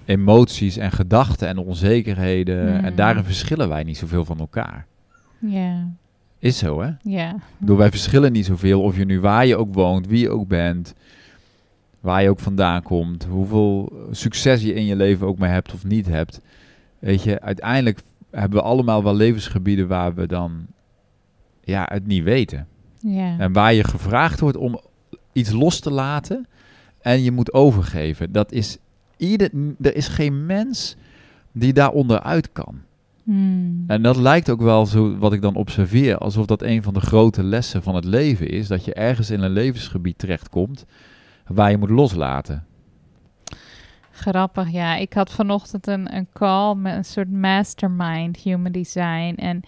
emoties 0.06 0.78
en 0.78 0.92
gedachten 0.92 1.48
en 1.48 1.58
onzekerheden. 1.58 2.84
En 2.84 2.96
daarin 2.96 3.24
verschillen 3.24 3.70
wij 3.70 3.84
niet 3.84 3.98
zoveel 3.98 4.26
van 4.26 4.40
elkaar. 4.40 4.86
Ja, 5.40 5.88
Is 6.40 6.58
zo, 6.58 6.82
hè? 6.82 6.90
ja. 7.02 7.36
Door 7.58 7.78
wij 7.78 7.90
verschillen 7.90 8.32
niet 8.32 8.46
zoveel 8.46 8.82
of 8.82 8.98
je 8.98 9.06
nu 9.06 9.20
waar 9.20 9.46
je 9.46 9.56
ook 9.56 9.74
woont, 9.74 10.08
wie 10.08 10.20
je 10.20 10.30
ook 10.30 10.48
bent, 10.48 10.94
waar 12.00 12.24
je 12.24 12.30
ook 12.30 12.40
vandaan 12.40 12.82
komt, 12.82 13.24
hoeveel 13.26 13.92
succes 14.12 14.62
je 14.62 14.74
in 14.74 14.86
je 14.86 14.96
leven 14.96 15.28
ook 15.28 15.38
maar 15.38 15.52
hebt 15.52 15.74
of 15.74 15.86
niet 15.86 16.08
hebt. 16.08 16.42
Weet 17.00 17.24
je, 17.24 17.42
uiteindelijk 17.42 18.00
hebben 18.32 18.60
we 18.60 18.66
allemaal 18.66 19.04
wel 19.04 19.16
levensgebieden 19.16 19.88
waar 19.88 20.14
we 20.14 20.28
dan 20.28 20.66
ja, 21.68 21.88
het 21.92 22.08
niet 22.08 22.24
weten. 22.24 22.68
Ja. 23.00 23.36
En 23.38 23.54
waar 23.54 23.74
je 23.74 23.84
gevraagd 23.84 24.40
wordt 24.40 24.58
om 24.58 24.82
iets 25.34 25.52
los 25.52 25.80
te 25.80 25.92
laten 25.92 26.48
en 27.02 27.24
je 27.24 27.32
moet 27.32 27.54
overgeven. 27.54 28.32
Dat 28.32 28.52
is 28.52 28.78
ieder, 29.18 29.52
er 29.82 29.96
is 29.96 30.08
geen 30.08 30.46
mens 30.46 30.96
die 31.52 31.74
daar 31.74 31.92
onderuit 31.92 32.52
kan. 32.52 32.82
Hmm. 33.24 33.84
En 33.88 34.02
dat 34.02 34.18
lijkt 34.18 34.50
ook 34.50 34.62
wel 34.62 34.86
zo, 34.86 35.18
wat 35.18 35.34
ik 35.34 35.42
dan 35.42 35.56
observeer, 35.56 36.18
alsof 36.18 36.46
dat 36.46 36.62
een 36.62 36.84
van 36.84 36.94
de 36.94 37.00
grote 37.00 37.44
lessen 37.44 37.84
van 37.84 37.96
het 37.96 38.06
leven 38.06 38.50
is. 38.50 38.68
Dat 38.68 38.86
je 38.86 38.94
ergens 38.94 39.30
in 39.30 39.42
een 39.42 39.52
levensgebied 39.52 40.18
terechtkomt 40.18 40.86
waar 41.48 41.72
je 41.72 41.78
moet 41.78 41.90
loslaten. 41.90 42.66
Grappig, 44.12 44.72
ja. 44.72 44.96
Ik 44.96 45.14
had 45.14 45.32
vanochtend 45.32 45.88
een, 45.88 46.16
een 46.16 46.28
call 46.34 46.76
met 46.76 46.96
een 46.96 47.06
soort 47.06 47.32
mastermind 47.32 48.38
human 48.38 48.72
design. 48.72 49.34
En 49.36 49.62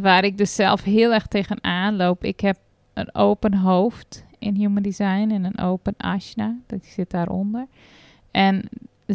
waar 0.00 0.24
ik 0.24 0.38
dus 0.38 0.54
zelf 0.54 0.82
heel 0.82 1.12
erg 1.12 1.26
tegenaan 1.26 1.96
loop. 1.96 2.24
Ik 2.24 2.40
heb 2.40 2.58
een 2.94 3.14
open 3.14 3.54
hoofd 3.54 4.24
in 4.38 4.54
human 4.54 4.82
design 4.82 5.30
en 5.30 5.44
een 5.44 5.58
open 5.58 5.94
ashna. 5.96 6.56
Dat 6.66 6.84
zit 6.84 7.10
daaronder. 7.10 7.66
En 8.30 8.68
70% 9.06 9.14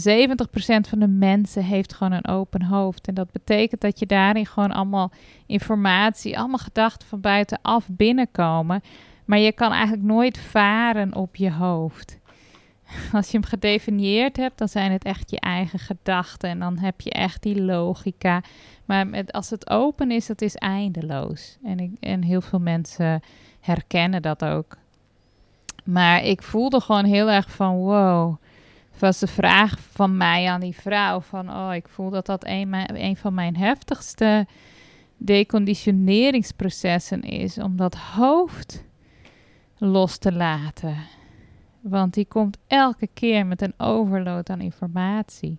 van 0.90 1.00
de 1.00 1.08
mensen 1.08 1.64
heeft 1.64 1.94
gewoon 1.94 2.14
een 2.14 2.28
open 2.28 2.64
hoofd. 2.64 3.08
En 3.08 3.14
dat 3.14 3.32
betekent 3.32 3.82
dat 3.82 4.00
je 4.00 4.06
daarin 4.06 4.46
gewoon 4.46 4.72
allemaal 4.72 5.12
informatie, 5.46 6.38
allemaal 6.38 6.58
gedachten 6.58 7.08
van 7.08 7.22
buitenaf 7.22 7.88
binnenkomen. 7.92 8.82
Maar 9.26 9.40
je 9.40 9.52
kan 9.52 9.72
eigenlijk 9.72 10.04
nooit 10.04 10.38
varen 10.38 11.16
op 11.16 11.36
je 11.36 11.52
hoofd. 11.52 12.20
Als 13.14 13.32
je 13.32 13.38
hem 13.38 13.48
gedefinieerd 13.48 14.38
hebt, 14.38 14.58
dan 14.58 14.68
zijn 14.68 14.92
het 14.92 15.04
echt 15.04 15.32
je 15.32 15.40
eigen 15.40 15.80
gedachten. 15.80 16.50
En 16.50 16.60
dan 16.60 16.78
heb 16.78 17.02
je 17.02 17.12
echt 17.12 17.44
die 17.44 17.62
logica. 17.62 18.42
Maar 18.86 19.26
als 19.28 19.50
het 19.50 19.70
open 19.70 20.12
is, 20.12 20.26
dat 20.26 20.42
is 20.42 20.56
eindeloos. 20.56 21.58
En, 21.64 21.80
ik, 21.80 21.92
en 22.00 22.24
heel 22.24 22.42
veel 22.42 22.60
mensen 22.60 23.22
herkennen 23.60 24.22
dat 24.22 24.46
ook. 24.46 24.78
Maar 25.84 26.24
ik 26.24 26.42
voelde 26.42 26.82
gewoon 26.82 27.06
heel 27.06 27.30
erg 27.30 27.52
van 27.52 27.76
wow. 27.76 28.36
Het 28.92 29.02
was 29.02 29.20
de 29.20 29.28
vraag 29.28 29.80
van 29.80 30.18
mij 30.18 30.50
aan 30.50 30.60
die 30.60 30.76
vrouw 30.76 31.22
van 31.22 31.50
oh, 31.50 31.70
ik 31.74 31.88
voel 31.88 32.10
dat 32.10 32.26
dat 32.26 32.44
een 32.46 33.18
van 33.18 33.34
mijn 33.34 33.58
heftigste 33.58 34.48
deconditioneringsprocessen 35.18 37.22
is 37.22 37.58
om 37.58 37.76
dat 37.76 37.96
hoofd 37.96 38.84
los 39.78 40.18
te 40.18 40.32
laten. 40.32 40.96
Want 41.84 42.14
die 42.14 42.26
komt 42.26 42.58
elke 42.68 43.08
keer 43.14 43.46
met 43.46 43.62
een 43.62 43.74
overload 43.78 44.50
aan 44.50 44.62
informatie. 44.62 45.58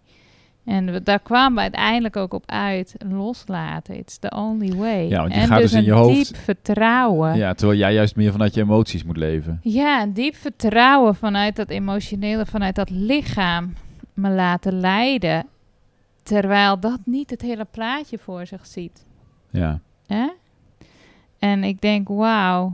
En 0.65 0.93
we- 0.93 1.03
daar 1.03 1.19
kwamen 1.21 1.55
we 1.55 1.61
uiteindelijk 1.61 2.17
ook 2.17 2.35
op 2.35 2.43
uit. 2.47 2.95
Loslaten. 3.09 3.97
It's 3.99 4.19
the 4.19 4.31
only 4.37 4.73
way. 4.77 5.09
Ja, 5.09 5.21
want 5.21 5.35
je 5.35 5.41
en 5.41 5.47
gaat 5.47 5.61
dus 5.61 5.71
dus 5.71 5.81
in 5.81 5.85
je 5.87 5.93
hoofd- 5.93 6.15
diep 6.33 6.37
vertrouwen. 6.37 7.37
Ja, 7.37 7.55
terwijl 7.55 7.79
jij 7.79 7.95
juist 7.95 8.17
meer 8.17 8.33
vanuit 8.33 8.55
je 8.55 8.61
emoties 8.61 9.05
moet 9.05 9.17
leven. 9.17 9.59
Ja, 9.63 10.03
een 10.03 10.13
diep 10.13 10.35
vertrouwen 10.35 11.15
vanuit 11.15 11.57
dat 11.57 11.69
emotionele, 11.69 12.47
vanuit 12.47 12.75
dat 12.75 12.91
lichaam 12.91 13.75
me 14.15 14.31
laten 14.31 14.81
leiden. 14.81 15.47
Terwijl 16.23 16.81
dat 16.81 16.99
niet 17.05 17.31
het 17.31 17.43
hele 17.43 17.67
plaatje 17.71 18.19
voor 18.19 18.47
zich 18.47 18.67
ziet. 18.67 19.05
Ja, 19.51 19.81
Hè? 20.07 20.27
En 21.39 21.65
ik 21.65 21.81
denk, 21.81 22.09
wauw, 22.09 22.73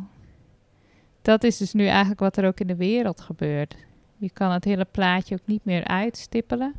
dat 1.23 1.45
is 1.45 1.57
dus 1.57 1.73
nu 1.73 1.87
eigenlijk 1.87 2.21
wat 2.21 2.37
er 2.37 2.47
ook 2.47 2.61
in 2.61 2.67
de 2.67 2.77
wereld 2.77 3.21
gebeurt. 3.21 3.77
Je 4.17 4.31
kan 4.31 4.51
het 4.51 4.65
hele 4.65 4.87
plaatje 4.91 5.35
ook 5.35 5.47
niet 5.47 5.65
meer 5.65 5.85
uitstippelen. 5.85 6.75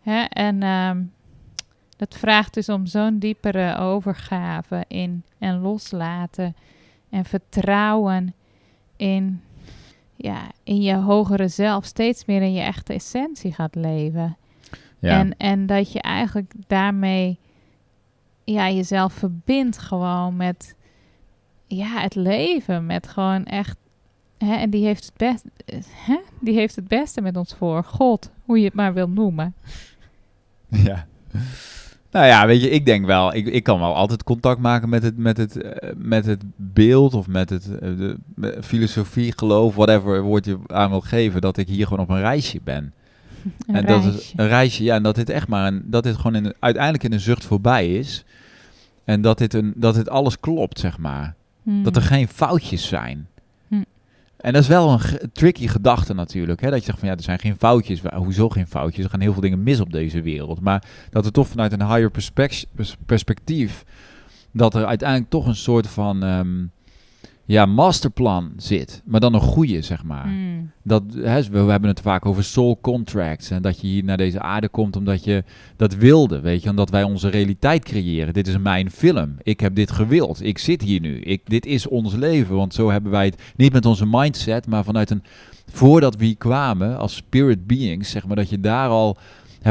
Hè? 0.00 0.22
En 0.22 0.62
ehm, 0.62 1.02
dat 1.96 2.14
vraagt 2.14 2.54
dus 2.54 2.68
om 2.68 2.86
zo'n 2.86 3.18
diepere 3.18 3.76
overgave 3.76 4.84
in 4.88 5.22
en 5.38 5.60
loslaten 5.60 6.56
en 7.10 7.24
vertrouwen 7.24 8.34
in, 8.96 9.42
ja, 10.16 10.50
in 10.62 10.82
je 10.82 10.94
hogere 10.94 11.48
zelf, 11.48 11.84
steeds 11.84 12.24
meer 12.24 12.42
in 12.42 12.52
je 12.52 12.60
echte 12.60 12.92
essentie 12.92 13.52
gaat 13.52 13.74
leven. 13.74 14.36
ja. 14.98 15.18
En, 15.18 15.36
en 15.36 15.66
dat 15.66 15.92
je 15.92 16.00
eigenlijk 16.00 16.52
daarmee 16.66 17.38
ja, 18.44 18.70
jezelf 18.70 19.12
verbindt 19.12 19.78
gewoon 19.78 20.36
met 20.36 20.75
ja, 21.66 22.00
het 22.00 22.14
leven. 22.14 22.86
Met 22.86 23.08
gewoon 23.08 23.44
echt. 23.44 23.76
Hè, 24.38 24.54
en 24.54 24.70
die 24.70 24.84
heeft, 24.84 25.04
het 25.04 25.16
best, 25.16 25.44
hè, 25.88 26.18
die 26.40 26.54
heeft 26.54 26.76
het 26.76 26.88
beste 26.88 27.20
met 27.20 27.36
ons 27.36 27.54
voor. 27.54 27.84
God, 27.84 28.30
hoe 28.44 28.58
je 28.58 28.64
het 28.64 28.74
maar 28.74 28.94
wil 28.94 29.08
noemen. 29.08 29.54
Ja. 30.68 31.06
Nou 32.10 32.26
ja, 32.26 32.46
weet 32.46 32.62
je, 32.62 32.70
ik 32.70 32.86
denk 32.86 33.06
wel, 33.06 33.34
ik, 33.34 33.46
ik 33.46 33.62
kan 33.62 33.80
wel 33.80 33.94
altijd 33.94 34.24
contact 34.24 34.60
maken 34.60 34.88
met 34.88 35.02
het, 35.02 35.16
met 35.16 35.36
het, 35.36 35.56
eh, 35.62 35.90
met 35.96 36.26
het 36.26 36.42
beeld 36.56 37.14
of 37.14 37.26
met 37.26 37.50
het 37.50 37.78
eh, 37.78 37.88
de, 37.98 38.16
filosofie, 38.62 39.32
geloof, 39.36 39.74
whatever 39.74 40.22
woord 40.22 40.44
je 40.44 40.58
aan 40.66 40.90
wil 40.90 41.00
geven, 41.00 41.40
dat 41.40 41.56
ik 41.56 41.68
hier 41.68 41.86
gewoon 41.86 42.02
op 42.02 42.08
een 42.08 42.20
reisje 42.20 42.60
ben. 42.64 42.92
Een 43.66 43.74
en 43.74 43.86
dat 43.86 44.04
is 44.04 44.32
een 44.36 44.48
reisje, 44.48 44.84
ja, 44.84 44.94
en 44.94 45.02
dat 45.02 45.14
dit 45.14 45.30
echt 45.30 45.48
maar 45.48 45.66
een, 45.66 45.82
dat 45.84 46.02
dit 46.02 46.16
gewoon 46.16 46.34
in, 46.34 46.54
uiteindelijk 46.58 47.04
in 47.04 47.12
een 47.12 47.20
zucht 47.20 47.44
voorbij 47.44 47.94
is. 47.94 48.24
En 49.04 49.20
dat 49.20 49.38
dit, 49.38 49.54
een, 49.54 49.72
dat 49.76 49.94
dit 49.94 50.08
alles 50.08 50.40
klopt, 50.40 50.78
zeg 50.78 50.98
maar. 50.98 51.34
Hmm. 51.66 51.82
Dat 51.82 51.96
er 51.96 52.02
geen 52.02 52.28
foutjes 52.28 52.88
zijn. 52.88 53.28
Hm. 53.68 53.82
En 54.36 54.52
dat 54.52 54.62
is 54.62 54.68
wel 54.68 54.90
een 54.92 55.30
tricky 55.32 55.68
gedachte 55.68 56.14
natuurlijk. 56.14 56.60
Hè? 56.60 56.70
Dat 56.70 56.78
je 56.78 56.84
zegt 56.84 56.98
van 56.98 57.08
ja, 57.08 57.14
er 57.14 57.22
zijn 57.22 57.38
geen 57.38 57.56
foutjes. 57.56 58.00
Hoezo 58.14 58.48
geen 58.48 58.66
foutjes? 58.66 59.04
Er 59.04 59.10
gaan 59.10 59.20
heel 59.20 59.32
veel 59.32 59.42
dingen 59.42 59.62
mis 59.62 59.80
op 59.80 59.92
deze 59.92 60.22
wereld. 60.22 60.60
Maar 60.60 60.84
dat 61.10 61.24
er 61.24 61.32
toch 61.32 61.48
vanuit 61.48 61.72
een 61.72 61.86
higher 61.86 62.10
perspec- 62.10 62.64
pers- 62.74 62.96
perspectief... 63.06 63.84
dat 64.52 64.74
er 64.74 64.86
uiteindelijk 64.86 65.30
toch 65.30 65.46
een 65.46 65.56
soort 65.56 65.86
van... 65.86 66.22
ehm, 66.22 66.64
ja, 67.46 67.66
masterplan 67.66 68.52
zit. 68.56 69.02
Maar 69.04 69.20
dan 69.20 69.34
een 69.34 69.40
goede, 69.40 69.82
zeg 69.82 70.04
maar. 70.04 70.24
Hmm. 70.24 70.70
Dat, 70.82 71.02
hè, 71.14 71.42
we, 71.42 71.62
we 71.62 71.70
hebben 71.70 71.90
het 71.90 72.00
vaak 72.00 72.26
over 72.26 72.44
soul 72.44 72.78
contracts. 72.80 73.50
En 73.50 73.62
dat 73.62 73.80
je 73.80 73.86
hier 73.86 74.04
naar 74.04 74.16
deze 74.16 74.40
aarde 74.40 74.68
komt 74.68 74.96
omdat 74.96 75.24
je 75.24 75.44
dat 75.76 75.94
wilde. 75.94 76.40
Weet 76.40 76.62
je, 76.62 76.70
omdat 76.70 76.90
wij 76.90 77.02
onze 77.02 77.28
realiteit 77.28 77.84
creëren. 77.84 78.34
Dit 78.34 78.48
is 78.48 78.58
mijn 78.58 78.90
film. 78.90 79.36
Ik 79.42 79.60
heb 79.60 79.74
dit 79.74 79.90
gewild. 79.90 80.42
Ik 80.42 80.58
zit 80.58 80.82
hier 80.82 81.00
nu. 81.00 81.20
Ik, 81.20 81.40
dit 81.44 81.66
is 81.66 81.88
ons 81.88 82.14
leven. 82.14 82.56
Want 82.56 82.74
zo 82.74 82.90
hebben 82.90 83.10
wij 83.10 83.24
het 83.24 83.42
niet 83.56 83.72
met 83.72 83.86
onze 83.86 84.06
mindset, 84.06 84.66
maar 84.66 84.84
vanuit 84.84 85.10
een. 85.10 85.22
Voordat 85.70 86.16
we 86.16 86.24
hier 86.24 86.36
kwamen 86.36 86.98
als 86.98 87.14
spirit 87.14 87.66
beings, 87.66 88.10
zeg 88.10 88.26
maar, 88.26 88.36
dat 88.36 88.50
je 88.50 88.60
daar 88.60 88.88
al 88.88 89.16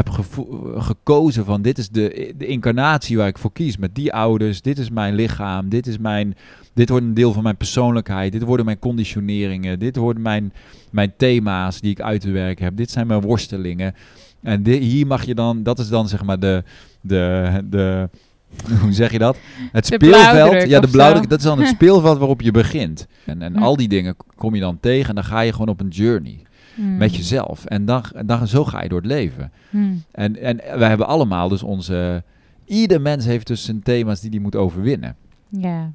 gevo- 0.04 0.74
gekozen 0.80 1.44
van 1.44 1.62
dit 1.62 1.78
is 1.78 1.88
de, 1.88 2.34
de 2.38 2.46
incarnatie 2.46 3.16
waar 3.16 3.28
ik 3.28 3.38
voor 3.38 3.52
kies. 3.52 3.76
Met 3.76 3.94
die 3.94 4.12
ouders, 4.12 4.62
dit 4.62 4.78
is 4.78 4.90
mijn 4.90 5.14
lichaam, 5.14 5.68
dit 5.68 5.86
is 5.86 5.98
mijn, 5.98 6.34
dit 6.74 6.88
wordt 6.88 7.04
een 7.04 7.14
deel 7.14 7.32
van 7.32 7.42
mijn 7.42 7.56
persoonlijkheid, 7.56 8.32
dit 8.32 8.42
worden 8.42 8.64
mijn 8.64 8.78
conditioneringen, 8.78 9.78
dit 9.78 9.96
worden 9.96 10.22
mijn, 10.22 10.52
mijn 10.90 11.12
thema's 11.16 11.80
die 11.80 11.90
ik 11.90 12.00
uit 12.00 12.20
te 12.20 12.30
werken 12.30 12.64
heb, 12.64 12.76
dit 12.76 12.90
zijn 12.90 13.06
mijn 13.06 13.20
worstelingen. 13.20 13.94
En 14.42 14.62
di- 14.62 14.78
hier 14.78 15.06
mag 15.06 15.24
je 15.24 15.34
dan, 15.34 15.62
dat 15.62 15.78
is 15.78 15.88
dan 15.88 16.08
zeg 16.08 16.24
maar 16.24 16.38
de, 16.40 16.62
de, 17.00 17.50
de, 17.64 18.08
hoe 18.82 18.92
zeg 18.92 19.12
je 19.12 19.18
dat? 19.18 19.36
Het 19.72 19.86
speelveld. 19.86 20.68
Ja, 20.68 20.80
de 20.80 20.88
blauwdruk. 20.88 21.28
Dat 21.28 21.38
is 21.38 21.44
dan 21.44 21.58
het 21.58 21.68
speelveld 21.76 22.18
waarop 22.18 22.40
je 22.40 22.50
begint. 22.50 23.06
En, 23.24 23.42
en 23.42 23.56
hm. 23.56 23.62
al 23.62 23.76
die 23.76 23.88
dingen 23.88 24.16
kom 24.36 24.54
je 24.54 24.60
dan 24.60 24.80
tegen 24.80 25.08
en 25.08 25.14
dan 25.14 25.24
ga 25.24 25.40
je 25.40 25.52
gewoon 25.52 25.68
op 25.68 25.80
een 25.80 25.88
journey. 25.88 26.40
Hm. 26.76 26.96
Met 26.96 27.16
jezelf. 27.16 27.64
En 27.64 27.84
dan, 27.84 28.04
dan, 28.26 28.46
zo 28.46 28.64
ga 28.64 28.82
je 28.82 28.88
door 28.88 29.00
het 29.00 29.10
leven. 29.10 29.52
Hm. 29.70 29.94
En, 30.10 30.36
en 30.36 30.56
wij 30.56 30.88
hebben 30.88 31.06
allemaal 31.06 31.48
dus 31.48 31.62
onze... 31.62 32.22
Ieder 32.64 33.00
mens 33.00 33.24
heeft 33.24 33.46
dus 33.46 33.64
zijn 33.64 33.82
thema's 33.82 34.20
die 34.20 34.30
hij 34.30 34.38
moet 34.38 34.56
overwinnen. 34.56 35.16
Ja. 35.48 35.92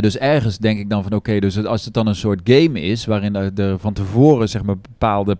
dus 0.00 0.18
ergens 0.18 0.58
denk 0.58 0.78
ik 0.78 0.90
dan 0.90 1.02
van 1.02 1.12
oké, 1.12 1.38
dus 1.38 1.64
als 1.64 1.84
het 1.84 1.94
dan 1.94 2.06
een 2.06 2.14
soort 2.14 2.40
game 2.44 2.80
is 2.80 3.04
waarin 3.04 3.34
er, 3.34 3.78
van 3.78 3.92
tevoren 3.92 4.48
zeg 4.48 4.62
maar 4.62 4.78
bepaalde 4.78 5.36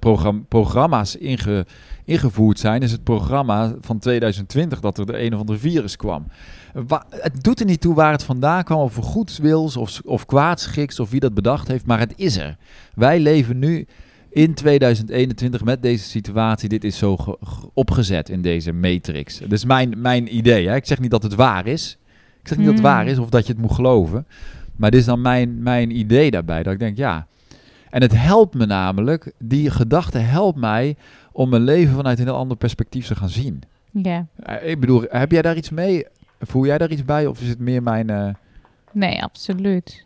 programma's 0.48 1.16
inge, 1.16 1.66
ingevoerd 2.04 2.58
zijn, 2.58 2.82
is 2.82 2.92
het 2.92 3.04
programma 3.04 3.74
van 3.80 3.98
2020 3.98 4.80
dat 4.80 4.98
er 4.98 5.06
de 5.06 5.22
een 5.22 5.34
of 5.34 5.40
andere 5.40 5.58
virus 5.58 5.96
kwam. 5.96 6.26
het 7.10 7.42
doet 7.42 7.60
er 7.60 7.66
niet 7.66 7.80
toe 7.80 7.94
waar 7.94 8.12
het 8.12 8.24
vandaan 8.24 8.64
kwam, 8.64 8.78
of 8.78 8.94
goedswils 8.94 9.76
of, 9.76 10.00
of 10.04 10.26
kwaadschiks 10.26 11.00
of 11.00 11.10
wie 11.10 11.20
dat 11.20 11.34
bedacht 11.34 11.68
heeft, 11.68 11.86
maar 11.86 11.98
het 11.98 12.12
is 12.16 12.36
er. 12.36 12.56
Wij 12.94 13.20
leven 13.20 13.58
nu 13.58 13.86
in 14.34 14.54
2021 14.54 15.64
met 15.64 15.82
deze 15.82 16.04
situatie. 16.04 16.68
Dit 16.68 16.84
is 16.84 16.98
zo 16.98 17.16
opgezet 17.74 18.28
in 18.28 18.42
deze 18.42 18.72
matrix. 18.72 19.38
Dat 19.38 19.52
is 19.52 19.64
mijn, 19.64 19.94
mijn 19.96 20.36
idee. 20.36 20.68
Hè? 20.68 20.74
Ik 20.74 20.86
zeg 20.86 21.00
niet 21.00 21.10
dat 21.10 21.22
het 21.22 21.34
waar 21.34 21.66
is. 21.66 21.98
Ik 22.40 22.48
zeg 22.48 22.58
niet 22.58 22.66
dat 22.66 22.74
het 22.74 22.84
waar 22.84 23.02
hmm. 23.02 23.10
is 23.10 23.18
of 23.18 23.28
dat 23.28 23.46
je 23.46 23.52
het 23.52 23.60
moet 23.60 23.72
geloven. 23.72 24.26
Maar 24.76 24.90
dit 24.90 25.00
is 25.00 25.06
dan 25.06 25.20
mijn, 25.20 25.62
mijn 25.62 25.98
idee 25.98 26.30
daarbij. 26.30 26.62
Dat 26.62 26.72
ik 26.72 26.78
denk, 26.78 26.96
ja. 26.96 27.26
En 27.90 28.02
het 28.02 28.12
helpt 28.16 28.54
me 28.54 28.66
namelijk, 28.66 29.32
die 29.38 29.70
gedachte 29.70 30.18
helpt 30.18 30.58
mij 30.58 30.96
om 31.32 31.48
mijn 31.48 31.62
leven 31.62 31.94
vanuit 31.94 32.18
een 32.18 32.24
heel 32.24 32.36
ander 32.36 32.56
perspectief 32.56 33.06
te 33.06 33.14
gaan 33.14 33.28
zien. 33.28 33.62
Ja. 33.90 34.26
Eh, 34.36 34.70
ik 34.70 34.80
bedoel, 34.80 35.04
heb 35.08 35.30
jij 35.30 35.42
daar 35.42 35.56
iets 35.56 35.70
mee? 35.70 36.06
Voel 36.40 36.66
jij 36.66 36.78
daar 36.78 36.90
iets 36.90 37.04
bij? 37.04 37.26
Of 37.26 37.40
is 37.40 37.48
het 37.48 37.58
meer 37.58 37.82
mijn... 37.82 38.10
Uh... 38.10 38.28
Nee, 38.92 39.22
absoluut. 39.22 40.04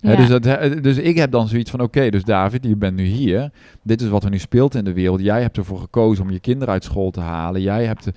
Ja. 0.00 0.16
dus, 0.16 0.28
dat, 0.28 0.42
dus 0.82 0.96
ik 0.96 1.16
heb 1.16 1.30
dan 1.30 1.48
zoiets 1.48 1.70
van, 1.70 1.80
oké, 1.80 2.10
dus 2.10 2.24
David, 2.24 2.64
je 2.64 2.76
bent 2.76 2.96
nu 2.96 3.04
hier. 3.04 3.50
Dit 3.82 4.00
is 4.00 4.08
wat 4.08 4.24
er 4.24 4.30
nu 4.30 4.38
speelt 4.38 4.74
in 4.74 4.84
de 4.84 4.92
wereld. 4.92 5.20
Jij 5.20 5.42
hebt 5.42 5.56
ervoor 5.56 5.78
gekozen 5.78 6.24
om 6.24 6.30
je 6.30 6.40
kinderen 6.40 6.74
uit 6.74 6.84
school 6.84 7.10
te 7.10 7.20
halen. 7.20 7.60
Jij 7.60 7.84
hebt, 7.84 8.10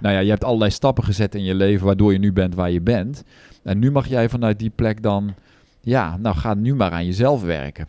nou 0.00 0.14
ja, 0.14 0.20
je 0.20 0.30
hebt 0.30 0.44
allerlei 0.44 0.70
stappen 0.70 1.04
gezet 1.04 1.34
in 1.34 1.44
je 1.44 1.54
leven 1.54 1.86
waardoor 1.86 2.12
je 2.12 2.18
nu 2.18 2.32
bent 2.32 2.54
waar 2.54 2.70
je 2.70 2.80
bent. 2.80 3.24
En 3.62 3.78
nu 3.78 3.90
mag 3.90 4.08
jij 4.08 4.28
vanuit 4.28 4.58
die 4.58 4.70
plek 4.70 5.02
dan, 5.02 5.34
ja, 5.80 6.16
nou 6.16 6.36
ga 6.36 6.54
nu 6.54 6.74
maar 6.74 6.90
aan 6.90 7.06
jezelf 7.06 7.42
werken. 7.42 7.86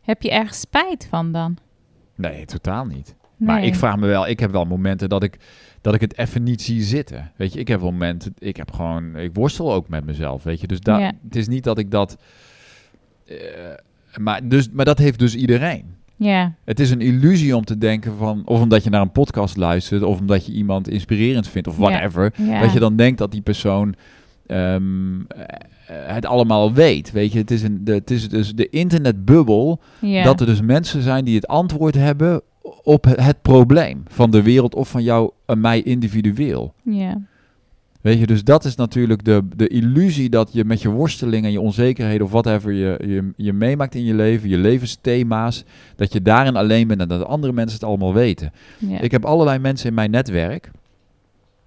Heb 0.00 0.22
je 0.22 0.30
ergens 0.30 0.60
spijt 0.60 1.06
van 1.10 1.32
dan? 1.32 1.56
Nee, 2.14 2.44
totaal 2.44 2.84
niet. 2.84 3.14
Maar 3.36 3.64
ik 3.64 3.74
vraag 3.74 3.96
me 3.96 4.06
wel, 4.06 4.26
ik 4.26 4.40
heb 4.40 4.50
wel 4.50 4.64
momenten 4.64 5.08
dat 5.08 5.22
ik, 5.22 5.38
dat 5.80 5.94
ik 5.94 6.00
het 6.00 6.18
even 6.18 6.42
niet 6.42 6.62
zie 6.62 6.82
zitten. 6.82 7.32
Weet 7.36 7.52
je, 7.52 7.58
ik 7.58 7.68
heb 7.68 7.80
momenten, 7.80 8.34
ik 8.38 8.56
heb 8.56 8.72
gewoon, 8.72 9.16
ik 9.16 9.34
worstel 9.34 9.72
ook 9.72 9.88
met 9.88 10.04
mezelf, 10.04 10.42
weet 10.42 10.60
je. 10.60 10.66
Dus 10.66 10.80
dat, 10.80 11.00
het 11.00 11.36
is 11.36 11.48
niet 11.48 11.64
dat 11.64 11.78
ik 11.78 11.90
dat, 11.90 12.16
uh, 13.26 13.36
maar, 14.16 14.48
dus, 14.48 14.68
maar 14.72 14.84
dat 14.84 14.98
heeft 14.98 15.18
dus 15.18 15.34
iedereen. 15.34 15.94
Ja. 16.16 16.52
Het 16.64 16.80
is 16.80 16.90
een 16.90 17.00
illusie 17.00 17.56
om 17.56 17.64
te 17.64 17.78
denken 17.78 18.16
van, 18.16 18.42
of 18.44 18.60
omdat 18.60 18.84
je 18.84 18.90
naar 18.90 19.00
een 19.00 19.12
podcast 19.12 19.56
luistert, 19.56 20.02
of 20.02 20.20
omdat 20.20 20.46
je 20.46 20.52
iemand 20.52 20.88
inspirerend 20.88 21.48
vindt, 21.48 21.68
of 21.68 21.76
whatever, 21.76 22.32
dat 22.60 22.72
je 22.72 22.78
dan 22.78 22.96
denkt 22.96 23.18
dat 23.18 23.32
die 23.32 23.40
persoon 23.40 23.94
um, 24.46 25.26
het 25.86 26.26
allemaal 26.26 26.72
weet. 26.72 27.12
Weet 27.12 27.32
je, 27.32 27.38
het 27.38 27.50
is, 27.50 27.62
een, 27.62 27.84
de, 27.84 27.92
het 27.92 28.10
is 28.10 28.28
dus 28.28 28.54
de 28.54 28.68
internetbubbel, 28.68 29.80
dat 30.00 30.40
er 30.40 30.46
dus 30.46 30.60
mensen 30.60 31.02
zijn 31.02 31.24
die 31.24 31.34
het 31.34 31.46
antwoord 31.46 31.94
hebben 31.94 32.42
op 32.82 33.04
het 33.04 33.42
probleem 33.42 34.02
van 34.08 34.30
de 34.30 34.42
wereld 34.42 34.74
of 34.74 34.88
van 34.88 35.02
jou 35.02 35.30
en 35.46 35.60
mij 35.60 35.82
individueel. 35.82 36.74
Ja. 36.82 37.20
Weet 38.06 38.18
je, 38.18 38.26
dus 38.26 38.44
dat 38.44 38.64
is 38.64 38.74
natuurlijk 38.74 39.24
de, 39.24 39.48
de 39.56 39.68
illusie 39.68 40.28
dat 40.28 40.52
je 40.52 40.64
met 40.64 40.82
je 40.82 40.88
worstelingen 40.88 41.44
en 41.44 41.52
je 41.52 41.60
onzekerheden 41.60 42.26
of 42.26 42.32
whatever 42.32 42.72
je, 42.72 43.00
je, 43.06 43.32
je 43.36 43.52
meemaakt 43.52 43.94
in 43.94 44.04
je 44.04 44.14
leven, 44.14 44.48
je 44.48 44.56
levensthema's, 44.56 45.64
dat 45.96 46.12
je 46.12 46.22
daarin 46.22 46.56
alleen 46.56 46.88
bent 46.88 47.00
en 47.00 47.08
dat 47.08 47.24
andere 47.24 47.52
mensen 47.52 47.78
het 47.78 47.88
allemaal 47.88 48.14
weten. 48.14 48.52
Ja. 48.78 49.00
Ik 49.00 49.10
heb 49.10 49.24
allerlei 49.24 49.58
mensen 49.58 49.88
in 49.88 49.94
mijn 49.94 50.10
netwerk, 50.10 50.70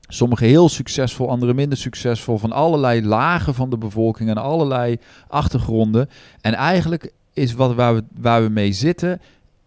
sommige 0.08 0.45
heel 0.45 0.69
succesvol, 0.69 1.30
andere 1.30 1.54
minder 1.54 1.78
succesvol, 1.78 2.38
van 2.38 2.52
allerlei 2.52 3.06
lagen 3.06 3.54
van 3.54 3.69
de 3.69 3.78
bevolking 3.78 4.30
en 4.30 4.38
allerlei 4.38 4.97
achtergronden. 5.28 6.10
En 6.41 6.54
eigenlijk 6.54 7.12
is 7.34 7.54
wat 7.54 7.75
waar 7.75 7.95
we, 7.95 8.04
waar 8.19 8.43
we 8.43 8.49
mee 8.49 8.71
zitten, 8.71 9.21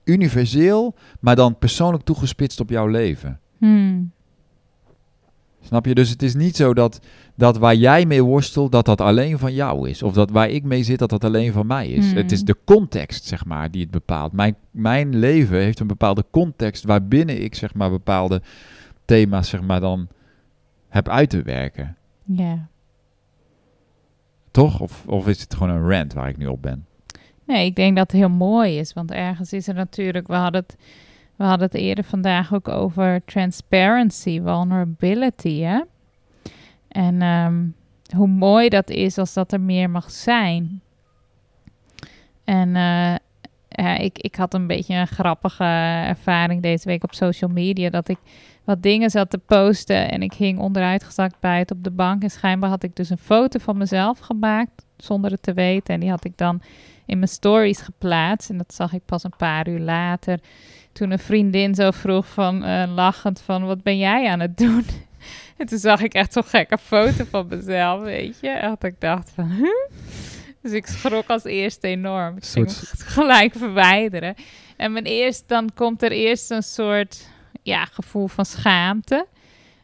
universeel, 0.04 0.94
maar 1.20 1.36
dan 1.36 1.58
persoonlijk 1.58 2.04
toegespitst 2.04 2.60
op 2.60 2.70
jouw 2.70 2.86
leven. 2.86 3.40
Hmm. 3.58 4.12
Snap 5.62 5.86
je? 5.86 5.94
Dus 5.94 6.10
het 6.10 6.22
is 6.22 6.34
niet 6.34 6.56
zo 6.56 6.74
dat, 6.74 7.00
dat 7.34 7.58
waar 7.58 7.74
jij 7.74 8.06
mee 8.06 8.24
worstelt, 8.24 8.72
dat 8.72 8.84
dat 8.84 9.00
alleen 9.00 9.38
van 9.38 9.54
jou 9.54 9.88
is. 9.88 10.02
Of 10.02 10.12
dat 10.12 10.30
waar 10.30 10.50
ik 10.50 10.62
mee 10.62 10.82
zit, 10.82 10.98
dat 10.98 11.10
dat 11.10 11.24
alleen 11.24 11.52
van 11.52 11.66
mij 11.66 11.88
is. 11.88 12.12
Het 12.12 12.32
is 12.32 12.38
hmm. 12.38 12.46
de 12.46 12.56
context, 12.64 13.24
zeg 13.24 13.44
maar, 13.44 13.70
die 13.70 13.82
het 13.82 13.90
bepaalt. 13.90 14.32
Mijn, 14.32 14.56
mijn 14.70 15.18
leven 15.18 15.58
heeft 15.58 15.80
een 15.80 15.86
bepaalde 15.86 16.24
context 16.30 16.84
waarbinnen 16.84 17.42
ik, 17.42 17.54
zeg 17.54 17.74
maar, 17.74 17.90
bepaalde 17.90 18.42
thema's, 19.04 19.48
zeg 19.48 19.62
maar, 19.62 19.80
dan 19.80 20.08
heb 20.88 21.08
uit 21.08 21.30
te 21.30 21.42
werken. 21.42 21.96
Ja. 22.24 22.68
Toch? 24.50 24.80
Of, 24.80 25.04
of 25.06 25.28
is 25.28 25.40
het 25.40 25.54
gewoon 25.54 25.76
een 25.76 25.88
rant 25.88 26.12
waar 26.12 26.28
ik 26.28 26.36
nu 26.36 26.46
op 26.46 26.62
ben? 26.62 26.86
Nee, 27.44 27.66
ik 27.66 27.76
denk 27.76 27.96
dat 27.96 28.12
het 28.12 28.20
heel 28.20 28.30
mooi 28.30 28.78
is. 28.78 28.92
Want 28.92 29.10
ergens 29.10 29.52
is 29.52 29.68
er 29.68 29.74
natuurlijk, 29.74 30.26
we 30.26 30.34
hadden 30.34 30.60
het, 30.60 30.76
we 31.42 31.48
hadden 31.48 31.66
het 31.66 31.76
eerder 31.80 32.04
vandaag 32.04 32.54
ook 32.54 32.68
over 32.68 33.24
transparency, 33.24 34.40
vulnerability. 34.42 35.60
Hè? 35.60 35.80
En 36.88 37.22
ehm, 37.22 37.64
hoe 38.16 38.26
mooi 38.26 38.68
dat 38.68 38.90
is 38.90 39.18
als 39.18 39.32
dat 39.32 39.52
er 39.52 39.60
meer 39.60 39.90
mag 39.90 40.10
zijn. 40.10 40.82
En 42.44 42.68
uh, 42.68 43.14
ja, 43.68 43.96
ik, 43.98 44.18
ik 44.18 44.34
had 44.34 44.54
een 44.54 44.66
beetje 44.66 44.94
een 44.94 45.06
grappige 45.06 45.64
ervaring 46.06 46.62
deze 46.62 46.88
week 46.88 47.04
op 47.04 47.14
social 47.14 47.50
media. 47.50 47.90
Dat 47.90 48.08
ik 48.08 48.18
wat 48.64 48.82
dingen 48.82 49.10
zat 49.10 49.30
te 49.30 49.38
posten 49.38 50.10
en 50.10 50.22
ik 50.22 50.32
hing 50.32 50.58
onderuitgezakt 50.58 51.36
bij 51.40 51.58
het 51.58 51.70
op 51.70 51.84
de 51.84 51.90
bank. 51.90 52.22
En 52.22 52.30
schijnbaar 52.30 52.70
had 52.70 52.82
ik 52.82 52.96
dus 52.96 53.10
een 53.10 53.18
foto 53.18 53.58
van 53.58 53.76
mezelf 53.76 54.18
gemaakt 54.18 54.84
zonder 54.96 55.30
het 55.30 55.42
te 55.42 55.52
weten. 55.52 55.94
En 55.94 56.00
die 56.00 56.10
had 56.10 56.24
ik 56.24 56.36
dan 56.36 56.62
in 57.06 57.18
mijn 57.18 57.30
stories 57.30 57.80
geplaatst. 57.80 58.50
En 58.50 58.58
dat 58.58 58.74
zag 58.74 58.92
ik 58.92 59.04
pas 59.04 59.24
een 59.24 59.36
paar 59.36 59.68
uur 59.68 59.80
later. 59.80 60.40
Toen 60.92 61.10
een 61.10 61.18
vriendin 61.18 61.74
zo 61.74 61.90
vroeg 61.90 62.26
van 62.26 62.64
uh, 62.64 62.84
lachend 62.94 63.40
van 63.40 63.66
wat 63.66 63.82
ben 63.82 63.98
jij 63.98 64.28
aan 64.28 64.40
het 64.40 64.56
doen? 64.56 64.84
en 65.58 65.66
toen 65.66 65.78
zag 65.78 66.00
ik 66.00 66.14
echt 66.14 66.32
zo'n 66.32 66.44
gekke 66.44 66.78
foto 66.78 67.24
van 67.30 67.46
mezelf, 67.48 68.02
weet 68.02 68.38
je. 68.40 68.48
En 68.48 68.76
ik 68.80 69.00
dacht 69.00 69.30
van, 69.34 69.50
huh? 69.50 70.00
Dus 70.60 70.72
ik 70.72 70.86
schrok 70.86 71.28
als 71.28 71.44
eerste 71.44 71.88
enorm. 71.88 72.36
Ik 72.36 72.44
ging 72.44 72.70
gelijk 73.16 73.54
verwijderen. 73.56 74.34
En 74.76 74.92
mijn 74.92 75.04
eerst, 75.04 75.48
dan 75.48 75.70
komt 75.74 76.02
er 76.02 76.12
eerst 76.12 76.50
een 76.50 76.62
soort 76.62 77.28
ja, 77.62 77.84
gevoel 77.84 78.28
van 78.28 78.46
schaamte. 78.46 79.26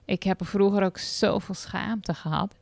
Ik 0.05 0.23
heb 0.23 0.41
er 0.41 0.47
vroeger 0.47 0.83
ook 0.85 0.99
zoveel 0.99 1.55
schaamte 1.55 2.15
gehad. 2.15 2.55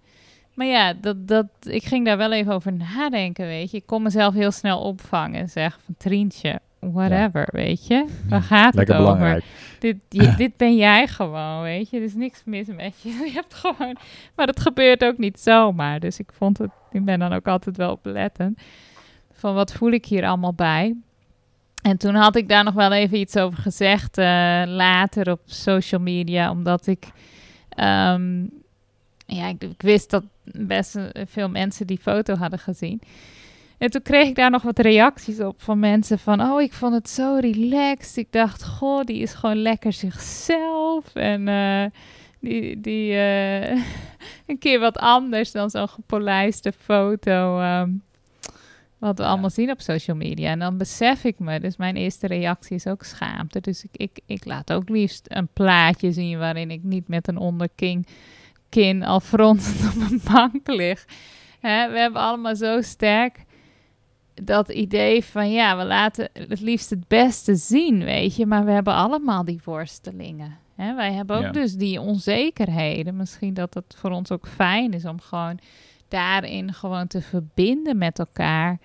Maar 0.54 0.66
ja, 0.66 0.92
dat, 0.92 1.28
dat, 1.28 1.46
ik 1.60 1.84
ging 1.84 2.04
daar 2.04 2.16
wel 2.16 2.32
even 2.32 2.52
over 2.52 2.72
nadenken, 2.72 3.46
weet 3.46 3.70
je. 3.70 3.76
Ik 3.76 3.86
kon 3.86 4.02
mezelf 4.02 4.34
heel 4.34 4.50
snel 4.50 4.80
opvangen 4.80 5.40
en 5.40 5.48
zeggen 5.48 5.82
van 5.84 5.94
Trientje, 5.98 6.60
whatever, 6.92 7.48
weet 7.52 7.86
je. 7.86 8.06
Waar 8.28 8.42
gaat 8.42 8.74
het 8.74 8.92
over? 8.92 9.44
Dit, 9.78 9.96
dit 10.38 10.56
ben 10.56 10.76
jij 10.76 11.06
gewoon, 11.06 11.62
weet 11.62 11.90
je. 11.90 11.96
Er 11.96 12.02
is 12.02 12.14
niks 12.14 12.42
mis 12.44 12.66
met 12.66 13.00
je. 13.02 13.08
Je 13.24 13.30
hebt 13.32 13.54
gewoon... 13.54 13.96
Maar 14.34 14.46
dat 14.46 14.60
gebeurt 14.60 15.04
ook 15.04 15.18
niet 15.18 15.40
zomaar. 15.40 16.00
Dus 16.00 16.18
ik 16.18 16.30
vond 16.32 16.58
het... 16.58 16.70
Ik 16.90 17.04
ben 17.04 17.18
dan 17.18 17.32
ook 17.32 17.46
altijd 17.46 17.76
wel 17.76 17.90
oplettend. 17.90 18.60
Van 19.32 19.54
wat 19.54 19.72
voel 19.72 19.90
ik 19.90 20.06
hier 20.06 20.26
allemaal 20.26 20.54
bij? 20.54 20.96
En 21.82 21.96
toen 21.96 22.14
had 22.14 22.36
ik 22.36 22.48
daar 22.48 22.64
nog 22.64 22.74
wel 22.74 22.92
even 22.92 23.18
iets 23.18 23.36
over 23.36 23.58
gezegd 23.58 24.18
uh, 24.18 24.24
later 24.66 25.30
op 25.30 25.40
social 25.44 26.00
media, 26.00 26.50
omdat 26.50 26.86
ik, 26.86 27.04
um, 27.78 28.50
ja, 29.26 29.46
ik, 29.46 29.62
ik, 29.62 29.82
wist 29.82 30.10
dat 30.10 30.24
best 30.44 30.98
veel 31.12 31.48
mensen 31.48 31.86
die 31.86 31.98
foto 31.98 32.34
hadden 32.34 32.58
gezien. 32.58 33.00
En 33.78 33.90
toen 33.90 34.02
kreeg 34.02 34.28
ik 34.28 34.34
daar 34.34 34.50
nog 34.50 34.62
wat 34.62 34.78
reacties 34.78 35.40
op 35.40 35.62
van 35.62 35.78
mensen 35.78 36.18
van, 36.18 36.40
oh, 36.40 36.62
ik 36.62 36.72
vond 36.72 36.94
het 36.94 37.08
zo 37.08 37.38
relaxed. 37.40 38.16
Ik 38.16 38.32
dacht, 38.32 38.64
goh, 38.64 39.04
die 39.04 39.18
is 39.18 39.34
gewoon 39.34 39.56
lekker 39.62 39.92
zichzelf. 39.92 41.14
En 41.14 41.46
uh, 41.46 41.84
die, 42.40 42.80
die 42.80 43.12
uh, 43.12 43.70
een 44.46 44.58
keer 44.58 44.80
wat 44.80 44.98
anders 44.98 45.52
dan 45.52 45.70
zo'n 45.70 45.88
gepolijste 45.88 46.72
foto. 46.72 47.60
Um, 47.60 48.04
wat 48.98 49.18
we 49.18 49.24
allemaal 49.24 49.50
zien 49.50 49.70
op 49.70 49.80
social 49.80 50.16
media. 50.16 50.50
En 50.50 50.58
dan 50.58 50.76
besef 50.76 51.24
ik 51.24 51.38
me, 51.38 51.60
dus 51.60 51.76
mijn 51.76 51.96
eerste 51.96 52.26
reactie 52.26 52.76
is 52.76 52.86
ook 52.86 53.02
schaamte. 53.02 53.60
Dus 53.60 53.84
ik, 53.84 53.90
ik, 53.92 54.20
ik 54.26 54.44
laat 54.44 54.72
ook 54.72 54.88
liefst 54.88 55.26
een 55.28 55.48
plaatje 55.52 56.12
zien 56.12 56.38
waarin 56.38 56.70
ik 56.70 56.82
niet 56.82 57.08
met 57.08 57.28
een 57.28 57.36
onderking 57.36 58.06
kin 58.68 59.02
al 59.02 59.20
fronsend 59.20 59.86
op 59.94 60.10
een 60.10 60.20
bank 60.32 60.68
lig. 60.68 61.04
Hè, 61.60 61.90
we 61.90 61.98
hebben 61.98 62.20
allemaal 62.20 62.56
zo 62.56 62.80
sterk 62.80 63.44
dat 64.42 64.68
idee 64.68 65.24
van 65.24 65.50
ja, 65.50 65.76
we 65.76 65.84
laten 65.84 66.28
het 66.32 66.60
liefst 66.60 66.90
het 66.90 67.08
beste 67.08 67.54
zien, 67.54 68.04
weet 68.04 68.36
je. 68.36 68.46
Maar 68.46 68.64
we 68.64 68.70
hebben 68.70 68.94
allemaal 68.94 69.44
die 69.44 69.60
worstelingen. 69.64 70.58
Hè, 70.74 70.94
wij 70.94 71.12
hebben 71.12 71.36
ook 71.36 71.52
dus 71.52 71.74
die 71.74 72.00
onzekerheden. 72.00 73.16
Misschien 73.16 73.54
dat 73.54 73.74
het 73.74 73.94
voor 73.98 74.10
ons 74.10 74.30
ook 74.30 74.48
fijn 74.48 74.92
is 74.92 75.04
om 75.04 75.20
gewoon 75.20 75.58
daarin 76.08 76.72
gewoon 76.72 77.06
te 77.06 77.20
verbinden 77.20 77.98
met 77.98 78.18
elkaar. 78.18 78.78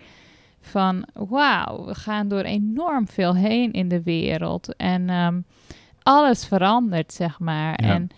Van 0.62 1.06
wauw, 1.14 1.86
we 1.86 1.96
gaan 1.96 2.28
door 2.28 2.44
enorm 2.44 3.08
veel 3.08 3.36
heen 3.36 3.72
in 3.72 3.88
de 3.88 4.02
wereld. 4.04 4.76
En 4.76 5.10
um, 5.10 5.46
alles 6.04 6.46
verandert, 6.46 7.14
zeg 7.14 7.40
maar. 7.40 7.76
En 7.76 8.10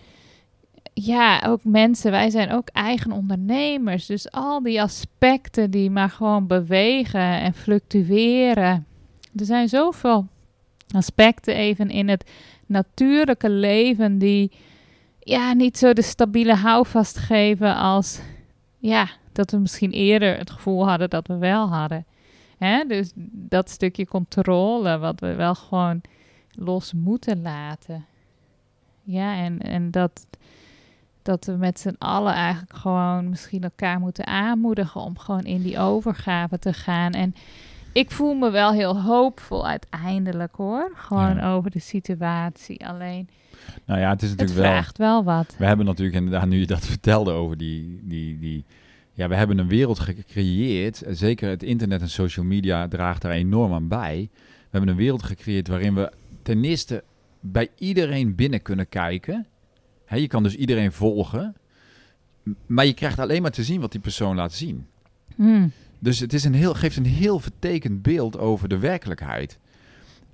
ja, 0.93 1.43
ook 1.47 1.63
mensen, 1.63 2.12
wij 2.12 2.29
zijn 2.29 2.51
ook 2.51 2.67
eigen 2.67 3.12
ondernemers. 3.12 4.06
Dus 4.06 4.32
al 4.32 4.63
die 4.63 4.82
aspecten 4.82 5.71
die 5.71 5.89
maar 5.89 6.10
gewoon 6.10 6.47
bewegen 6.47 7.39
en 7.39 7.53
fluctueren. 7.53 8.86
Er 9.36 9.45
zijn 9.45 9.69
zoveel 9.69 10.27
aspecten 10.95 11.56
even 11.56 11.89
in 11.89 12.10
het 12.10 12.32
natuurlijke 12.65 13.49
leven 13.49 14.17
die 14.17 14.51
ja, 15.19 15.53
niet 15.53 15.77
zo 15.77 15.93
de 15.93 16.01
stabiele 16.01 16.56
houvast 16.56 17.17
geven 17.17 17.75
als 17.75 18.19
ja, 18.79 19.10
dat 19.32 19.51
we 19.51 19.58
misschien 19.58 19.91
eerder 19.91 20.38
het 20.38 20.49
gevoel 20.49 20.88
hadden 20.88 21.10
dat 21.10 21.27
we 21.27 21.38
wel 21.38 21.69
hadden. 21.69 22.06
Hè? 22.58 22.86
Dus 22.88 23.12
dat 23.32 23.69
stukje 23.69 24.08
controle, 24.08 24.97
wat 24.97 25.19
we 25.19 25.36
wel 25.36 25.56
gewoon 25.56 26.01
los 26.51 26.93
moeten 26.93 27.41
laten. 27.41 28.06
Ja, 29.03 29.36
en, 29.36 29.60
en 29.60 29.91
dat, 29.91 30.27
dat 31.23 31.45
we 31.45 31.51
met 31.51 31.79
z'n 31.79 31.95
allen 31.97 32.33
eigenlijk 32.33 32.75
gewoon 32.75 33.29
misschien 33.29 33.63
elkaar 33.63 33.99
moeten 33.99 34.27
aanmoedigen 34.27 35.01
om 35.01 35.17
gewoon 35.17 35.43
in 35.43 35.62
die 35.62 35.79
overgave 35.79 36.59
te 36.59 36.73
gaan. 36.73 37.12
En 37.12 37.36
ik 37.93 38.12
voel 38.12 38.33
me 38.33 38.49
wel 38.49 38.71
heel 38.71 39.01
hoopvol 39.01 39.67
uiteindelijk 39.67 40.55
hoor. 40.55 40.91
Gewoon 40.95 41.39
over 41.39 41.71
de 41.71 41.79
situatie. 41.79 42.88
Alleen. 42.88 43.29
Nou 43.86 43.99
ja, 43.99 44.09
het 44.09 44.21
is 44.21 44.29
natuurlijk 44.29 44.57
het 44.57 44.67
vraagt 44.67 44.97
wel, 44.97 45.23
wel 45.23 45.36
wat. 45.36 45.55
We 45.57 45.65
hebben 45.65 45.86
natuurlijk 45.86 46.17
inderdaad, 46.17 46.47
nu 46.47 46.59
je 46.59 46.67
dat 46.67 46.86
vertelde 46.86 47.31
over 47.31 47.57
die, 47.57 47.99
die, 48.03 48.39
die. 48.39 48.65
Ja, 49.13 49.27
we 49.27 49.36
hebben 49.36 49.57
een 49.57 49.67
wereld 49.67 49.99
gecreëerd. 49.99 51.03
Zeker 51.09 51.49
het 51.49 51.63
internet 51.63 52.01
en 52.01 52.09
social 52.09 52.45
media 52.45 52.88
draagt 52.88 53.21
daar 53.21 53.31
enorm 53.31 53.73
aan 53.73 53.88
bij. 53.88 54.29
We 54.33 54.69
hebben 54.69 54.89
een 54.89 54.95
wereld 54.95 55.23
gecreëerd 55.23 55.67
waarin 55.67 55.95
we 55.95 56.12
ten 56.41 56.63
eerste 56.63 57.03
bij 57.39 57.67
iedereen 57.77 58.36
binnen 58.36 58.62
kunnen 58.62 58.89
kijken. 58.89 59.47
Je 60.21 60.28
kan 60.28 60.43
dus 60.43 60.56
iedereen 60.56 60.91
volgen. 60.91 61.56
Maar 62.65 62.86
je 62.86 62.93
krijgt 62.93 63.19
alleen 63.19 63.41
maar 63.41 63.52
te 63.52 63.63
zien 63.63 63.82
wat 63.82 63.91
die 63.91 64.02
persoon 64.02 64.36
laat 64.36 64.54
zien. 64.54 64.88
Hmm. 65.36 65.71
Dus 65.99 66.19
het 66.19 66.34
is 66.34 66.43
een 66.43 66.54
heel, 66.54 66.73
geeft 66.73 66.97
een 66.97 67.06
heel 67.06 67.39
vertekend 67.39 68.02
beeld 68.02 68.38
over 68.38 68.69
de 68.69 68.78
werkelijkheid. 68.78 69.60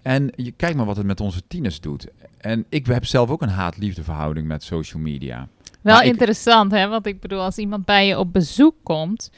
En 0.01 0.31
je 0.35 0.51
kijkt 0.51 0.75
maar 0.75 0.85
wat 0.85 0.97
het 0.97 1.05
met 1.05 1.21
onze 1.21 1.41
tieners 1.47 1.79
doet. 1.79 2.07
En 2.37 2.65
ik 2.69 2.85
heb 2.85 3.05
zelf 3.05 3.29
ook 3.29 3.41
een 3.41 3.49
haat-liefde 3.49 4.03
verhouding 4.03 4.47
met 4.47 4.63
social 4.63 5.01
media. 5.01 5.47
Wel 5.81 6.01
interessant, 6.01 6.71
hè? 6.71 6.87
Want 6.87 7.05
ik 7.05 7.19
bedoel, 7.19 7.41
als 7.41 7.57
iemand 7.57 7.85
bij 7.85 8.07
je 8.07 8.19
op 8.19 8.33
bezoek 8.33 8.75
komt, 8.83 9.31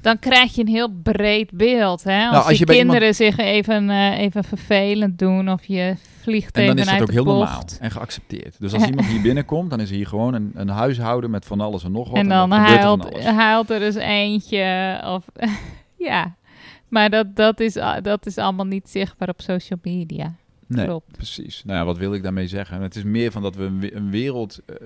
dan 0.00 0.18
krijg 0.18 0.54
je 0.54 0.60
een 0.60 0.68
heel 0.68 0.88
breed 1.02 1.50
beeld. 1.50 2.04
Hè? 2.04 2.22
Als, 2.24 2.32
nou, 2.32 2.48
als 2.48 2.58
je, 2.58 2.64
kinderen 2.64 3.14
zich 3.14 3.36
even, 3.36 3.88
uh, 3.88 4.18
even 4.18 4.44
vervelend 4.44 5.18
doen 5.18 5.50
of 5.50 5.64
je 5.64 5.94
vliegt 6.20 6.56
en 6.56 6.66
dan 6.66 6.78
is 6.78 6.84
dat 6.86 7.00
ook 7.00 7.10
heel 7.10 7.24
normaal 7.24 7.64
en 7.80 7.90
geaccepteerd. 7.90 8.56
Dus 8.58 8.72
als 8.72 8.84
iemand 8.84 9.06
hier 9.06 9.20
binnenkomt, 9.20 9.70
dan 9.70 9.80
is 9.80 9.90
hier 9.90 10.06
gewoon 10.06 10.34
een, 10.34 10.50
een 10.54 10.68
huishouden 10.68 11.30
met 11.30 11.44
van 11.44 11.60
alles 11.60 11.84
en 11.84 11.92
nog 11.92 12.08
wat. 12.08 12.18
En 12.18 12.28
dan, 12.28 12.52
en 12.52 12.60
huilt, 12.60 13.14
er 13.14 13.32
huilt 13.32 13.70
er 13.70 13.78
dus 13.78 13.94
eentje. 13.94 15.00
Of, 15.06 15.24
ja, 16.08 16.34
maar 16.88 17.10
dat, 17.10 17.36
dat, 17.36 17.60
is, 17.60 17.78
dat 18.02 18.26
is 18.26 18.38
allemaal 18.38 18.66
niet 18.66 18.88
zichtbaar 18.88 19.28
op 19.28 19.40
social 19.40 19.78
media. 19.82 20.34
Nee, 20.74 20.86
Klopt. 20.86 21.12
precies. 21.12 21.62
Nou 21.64 21.78
ja, 21.78 21.84
wat 21.84 21.98
wil 21.98 22.14
ik 22.14 22.22
daarmee 22.22 22.48
zeggen? 22.48 22.82
Het 22.82 22.96
is 22.96 23.02
meer 23.02 23.30
van 23.30 23.42
dat 23.42 23.54
we 23.54 23.90
een, 23.92 24.10
wereld 24.10 24.60
uh, 24.66 24.76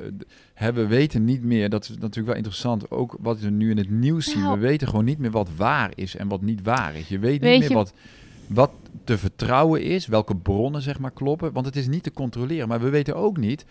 hebben. 0.54 0.82
We 0.82 0.88
weten 0.88 1.24
niet 1.24 1.42
meer, 1.42 1.68
dat 1.68 1.82
is 1.82 1.88
natuurlijk 1.88 2.26
wel 2.26 2.36
interessant, 2.36 2.90
ook 2.90 3.16
wat 3.20 3.40
we 3.40 3.50
nu 3.50 3.70
in 3.70 3.76
het 3.76 3.90
nieuws 3.90 4.30
zien. 4.30 4.42
Nou. 4.42 4.60
We 4.60 4.66
weten 4.66 4.88
gewoon 4.88 5.04
niet 5.04 5.18
meer 5.18 5.30
wat 5.30 5.48
waar 5.56 5.90
is 5.94 6.16
en 6.16 6.28
wat 6.28 6.42
niet 6.42 6.62
waar 6.62 6.94
is. 6.94 7.08
Je 7.08 7.18
weet, 7.18 7.40
niet 7.40 7.60
meer 7.60 7.72
wat, 7.72 7.92
wat 8.46 8.70
te 9.04 9.18
vertrouwen 9.18 9.82
is, 9.82 10.06
welke 10.06 10.36
bronnen 10.36 10.82
zeg 10.82 10.98
maar 10.98 11.10
kloppen. 11.10 11.52
Want 11.52 11.66
het 11.66 11.76
is 11.76 11.86
niet 11.86 12.02
te 12.02 12.12
controleren. 12.12 12.68
Maar 12.68 12.80
we 12.80 12.88
weten 12.88 13.16
ook 13.16 13.36
niet 13.36 13.64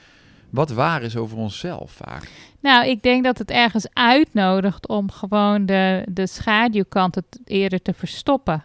wat 0.49 0.71
waar 0.71 1.01
is 1.01 1.17
over 1.17 1.37
onszelf 1.37 1.91
vaak. 1.91 2.29
Nou, 2.59 2.87
ik 2.87 3.01
denk 3.01 3.23
dat 3.23 3.37
het 3.37 3.51
ergens 3.51 3.87
uitnodigt 3.93 4.87
om 4.87 5.11
gewoon 5.11 5.65
de, 5.65 6.05
de 6.09 6.27
schaduwkanten 6.27 7.23
eerder 7.45 7.81
te 7.81 7.93
verstoppen. 7.93 8.63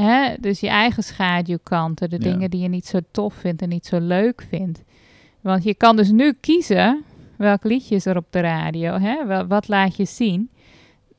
Hè? 0.00 0.34
Dus 0.40 0.60
je 0.60 0.68
eigen 0.68 1.02
schaduwkanten, 1.02 2.10
de 2.10 2.18
dingen 2.18 2.50
die 2.50 2.60
je 2.60 2.68
niet 2.68 2.86
zo 2.86 2.98
tof 3.10 3.34
vindt 3.34 3.62
en 3.62 3.68
niet 3.68 3.86
zo 3.86 3.98
leuk 4.00 4.44
vindt. 4.48 4.82
Want 5.40 5.64
je 5.64 5.74
kan 5.74 5.96
dus 5.96 6.10
nu 6.10 6.32
kiezen 6.40 7.04
welk 7.36 7.64
liedje 7.64 7.94
is 7.94 8.06
er 8.06 8.16
op 8.16 8.26
de 8.30 8.40
radio, 8.40 8.98
hè? 8.98 9.46
wat 9.46 9.68
laat 9.68 9.96
je 9.96 10.04
zien. 10.04 10.50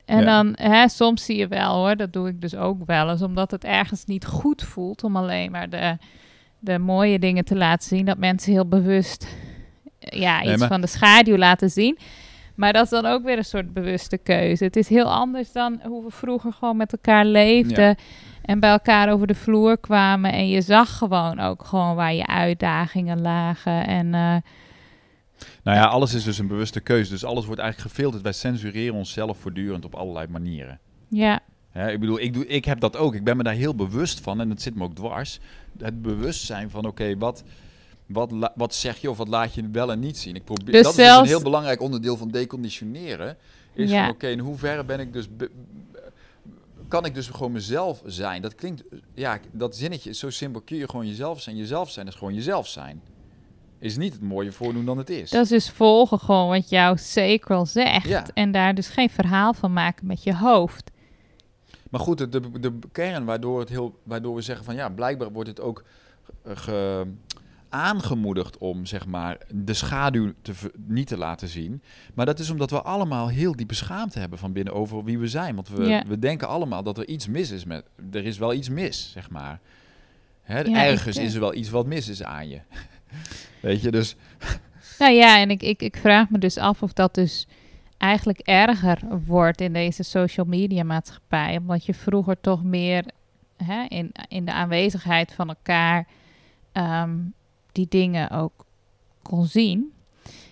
En 0.04 0.24
dan, 0.24 0.52
hè, 0.56 0.88
soms 0.88 1.24
zie 1.24 1.36
je 1.36 1.48
wel 1.48 1.74
hoor, 1.74 1.96
dat 1.96 2.12
doe 2.12 2.28
ik 2.28 2.40
dus 2.40 2.54
ook 2.54 2.86
wel 2.86 3.10
eens, 3.10 3.22
omdat 3.22 3.50
het 3.50 3.64
ergens 3.64 4.04
niet 4.04 4.26
goed 4.26 4.62
voelt 4.62 5.04
om 5.04 5.16
alleen 5.16 5.50
maar 5.50 5.70
de, 5.70 5.96
de 6.58 6.78
mooie 6.78 7.18
dingen 7.18 7.44
te 7.44 7.56
laten 7.56 7.88
zien, 7.88 8.04
dat 8.04 8.18
mensen 8.18 8.52
heel 8.52 8.68
bewust 8.68 9.26
ja, 9.98 10.42
iets 10.42 10.64
van 10.64 10.80
de 10.80 10.86
schaduw 10.86 11.36
laten 11.36 11.70
zien. 11.70 11.98
Maar 12.54 12.72
dat 12.72 12.84
is 12.84 12.90
dan 12.90 13.06
ook 13.06 13.22
weer 13.24 13.38
een 13.38 13.44
soort 13.44 13.72
bewuste 13.72 14.18
keuze. 14.18 14.64
Het 14.64 14.76
is 14.76 14.88
heel 14.88 15.12
anders 15.12 15.52
dan 15.52 15.80
hoe 15.82 16.04
we 16.04 16.10
vroeger 16.10 16.52
gewoon 16.52 16.76
met 16.76 16.92
elkaar 16.92 17.24
leefden. 17.24 17.96
En 18.42 18.60
bij 18.60 18.70
elkaar 18.70 19.12
over 19.12 19.26
de 19.26 19.34
vloer 19.34 19.78
kwamen. 19.78 20.32
En 20.32 20.48
je 20.48 20.60
zag 20.60 20.98
gewoon 20.98 21.40
ook 21.40 21.64
gewoon 21.64 21.94
waar 21.94 22.14
je 22.14 22.26
uitdagingen 22.26 23.20
lagen. 23.20 23.86
En 23.86 24.06
uh, 24.06 24.36
nou 25.62 25.76
ja, 25.76 25.84
alles 25.84 26.14
is 26.14 26.24
dus 26.24 26.38
een 26.38 26.46
bewuste 26.46 26.80
keuze. 26.80 27.10
Dus 27.10 27.24
alles 27.24 27.46
wordt 27.46 27.60
eigenlijk 27.60 27.94
gefilterd. 27.94 28.22
Wij 28.22 28.32
censureren 28.32 28.94
onszelf 28.94 29.38
voortdurend 29.38 29.84
op 29.84 29.94
allerlei 29.94 30.26
manieren. 30.28 30.78
Ja. 31.08 31.40
ik 31.72 32.00
bedoel, 32.00 32.20
ik, 32.20 32.34
doe, 32.34 32.46
ik 32.46 32.64
heb 32.64 32.80
dat 32.80 32.96
ook. 32.96 33.14
Ik 33.14 33.24
ben 33.24 33.36
me 33.36 33.42
daar 33.42 33.54
heel 33.54 33.74
bewust 33.74 34.20
van. 34.20 34.40
En 34.40 34.50
het 34.50 34.62
zit 34.62 34.74
me 34.74 34.84
ook 34.84 34.94
dwars. 34.94 35.38
Het 35.78 36.02
bewustzijn 36.02 36.70
van, 36.70 36.86
oké, 36.86 37.18
wat, 37.18 37.44
wat, 38.06 38.52
wat 38.54 38.74
zeg 38.74 38.98
je 38.98 39.10
of 39.10 39.16
wat 39.16 39.28
laat 39.28 39.54
je 39.54 39.68
wel 39.72 39.90
en 39.90 40.00
niet 40.00 40.18
zien? 40.18 40.34
Ik 40.34 40.44
probeer, 40.44 40.72
dus 40.72 40.82
dat 40.82 40.98
is 40.98 41.06
dus 41.06 41.16
een 41.16 41.24
heel 41.24 41.42
belangrijk 41.42 41.80
onderdeel 41.80 42.16
van 42.16 42.28
deconditioneren. 42.28 43.36
Is 43.72 43.90
ja. 43.90 44.04
van, 44.04 44.14
oké, 44.14 44.26
in 44.26 44.38
hoeverre 44.38 44.84
ben 44.84 45.00
ik 45.00 45.12
dus... 45.12 45.28
kan 46.90 47.04
ik 47.04 47.14
dus 47.14 47.28
gewoon 47.28 47.52
mezelf 47.52 48.02
zijn? 48.04 48.42
Dat 48.42 48.54
klinkt... 48.54 48.82
Ja, 49.14 49.38
dat 49.52 49.76
zinnetje 49.76 50.10
is 50.10 50.18
zo 50.18 50.30
simpel. 50.30 50.60
Kun 50.60 50.76
je 50.76 50.88
gewoon 50.88 51.06
jezelf 51.06 51.40
zijn? 51.40 51.56
Jezelf 51.56 51.90
zijn 51.90 52.06
is 52.06 52.14
gewoon 52.14 52.34
jezelf 52.34 52.68
zijn 52.68 53.02
is 53.80 53.96
niet 53.96 54.12
het 54.12 54.22
mooie 54.22 54.52
voordoen 54.52 54.84
dan 54.84 54.98
het 54.98 55.10
is. 55.10 55.30
Dat 55.30 55.42
is 55.42 55.48
dus 55.48 55.70
volgen 55.70 56.18
gewoon 56.18 56.48
wat 56.48 56.68
jouw 56.68 56.96
sacral 56.96 57.66
zegt. 57.66 58.32
En 58.32 58.52
daar 58.52 58.74
dus 58.74 58.88
geen 58.88 59.10
verhaal 59.10 59.54
van 59.54 59.72
maken 59.72 60.06
met 60.06 60.22
je 60.22 60.36
hoofd. 60.36 60.90
Maar 61.90 62.00
goed, 62.00 62.18
de, 62.18 62.28
de, 62.28 62.60
de 62.60 62.78
kern 62.92 63.24
waardoor, 63.24 63.60
het 63.60 63.68
heel, 63.68 63.98
waardoor 64.02 64.34
we 64.34 64.40
zeggen 64.40 64.64
van 64.64 64.74
ja, 64.74 64.88
blijkbaar 64.88 65.32
wordt 65.32 65.48
het 65.48 65.60
ook 65.60 65.84
ge, 66.44 67.06
aangemoedigd 67.70 68.58
om 68.58 68.86
zeg 68.86 69.06
maar 69.06 69.38
de 69.54 69.74
schaduw 69.74 70.32
te, 70.42 70.52
niet 70.86 71.06
te 71.06 71.16
laten 71.16 71.48
zien. 71.48 71.82
Maar 72.14 72.26
dat 72.26 72.38
is 72.38 72.50
omdat 72.50 72.70
we 72.70 72.82
allemaal 72.82 73.28
heel 73.28 73.56
die 73.56 73.66
beschaamd 73.66 74.14
hebben 74.14 74.38
van 74.38 74.52
binnen 74.52 74.74
over 74.74 75.04
wie 75.04 75.18
we 75.18 75.28
zijn. 75.28 75.54
Want 75.54 75.68
we, 75.68 76.02
we 76.06 76.18
denken 76.18 76.48
allemaal 76.48 76.82
dat 76.82 76.98
er 76.98 77.08
iets 77.08 77.28
mis 77.28 77.50
is 77.50 77.64
met. 77.64 77.84
Er 78.12 78.24
is 78.24 78.38
wel 78.38 78.54
iets 78.54 78.68
mis, 78.68 79.10
zeg 79.12 79.30
maar. 79.30 79.60
Hè, 80.42 80.62
ergens 80.62 81.16
is 81.16 81.34
er 81.34 81.40
wel 81.40 81.54
iets 81.54 81.70
wat 81.70 81.86
mis 81.86 82.08
is 82.08 82.22
aan 82.22 82.48
je. 82.48 82.60
Weet 83.62 83.82
je, 83.82 83.90
dus... 83.90 84.16
Nou 84.98 85.12
ja, 85.12 85.38
en 85.38 85.50
ik, 85.50 85.62
ik, 85.62 85.82
ik 85.82 85.96
vraag 85.96 86.30
me 86.30 86.38
dus 86.38 86.56
af 86.56 86.82
of 86.82 86.92
dat 86.92 87.14
dus 87.14 87.46
eigenlijk 87.98 88.38
erger 88.38 88.98
wordt 89.26 89.60
in 89.60 89.72
deze 89.72 90.02
social 90.02 90.46
media 90.46 90.84
maatschappij. 90.84 91.56
Omdat 91.56 91.84
je 91.84 91.94
vroeger 91.94 92.40
toch 92.40 92.64
meer 92.64 93.04
hè, 93.56 93.84
in, 93.88 94.12
in 94.28 94.44
de 94.44 94.52
aanwezigheid 94.52 95.32
van 95.32 95.48
elkaar 95.48 96.06
ehm, 96.72 97.16
die 97.72 97.86
dingen 97.88 98.30
ook 98.30 98.64
kon 99.22 99.46
zien. 99.46 99.92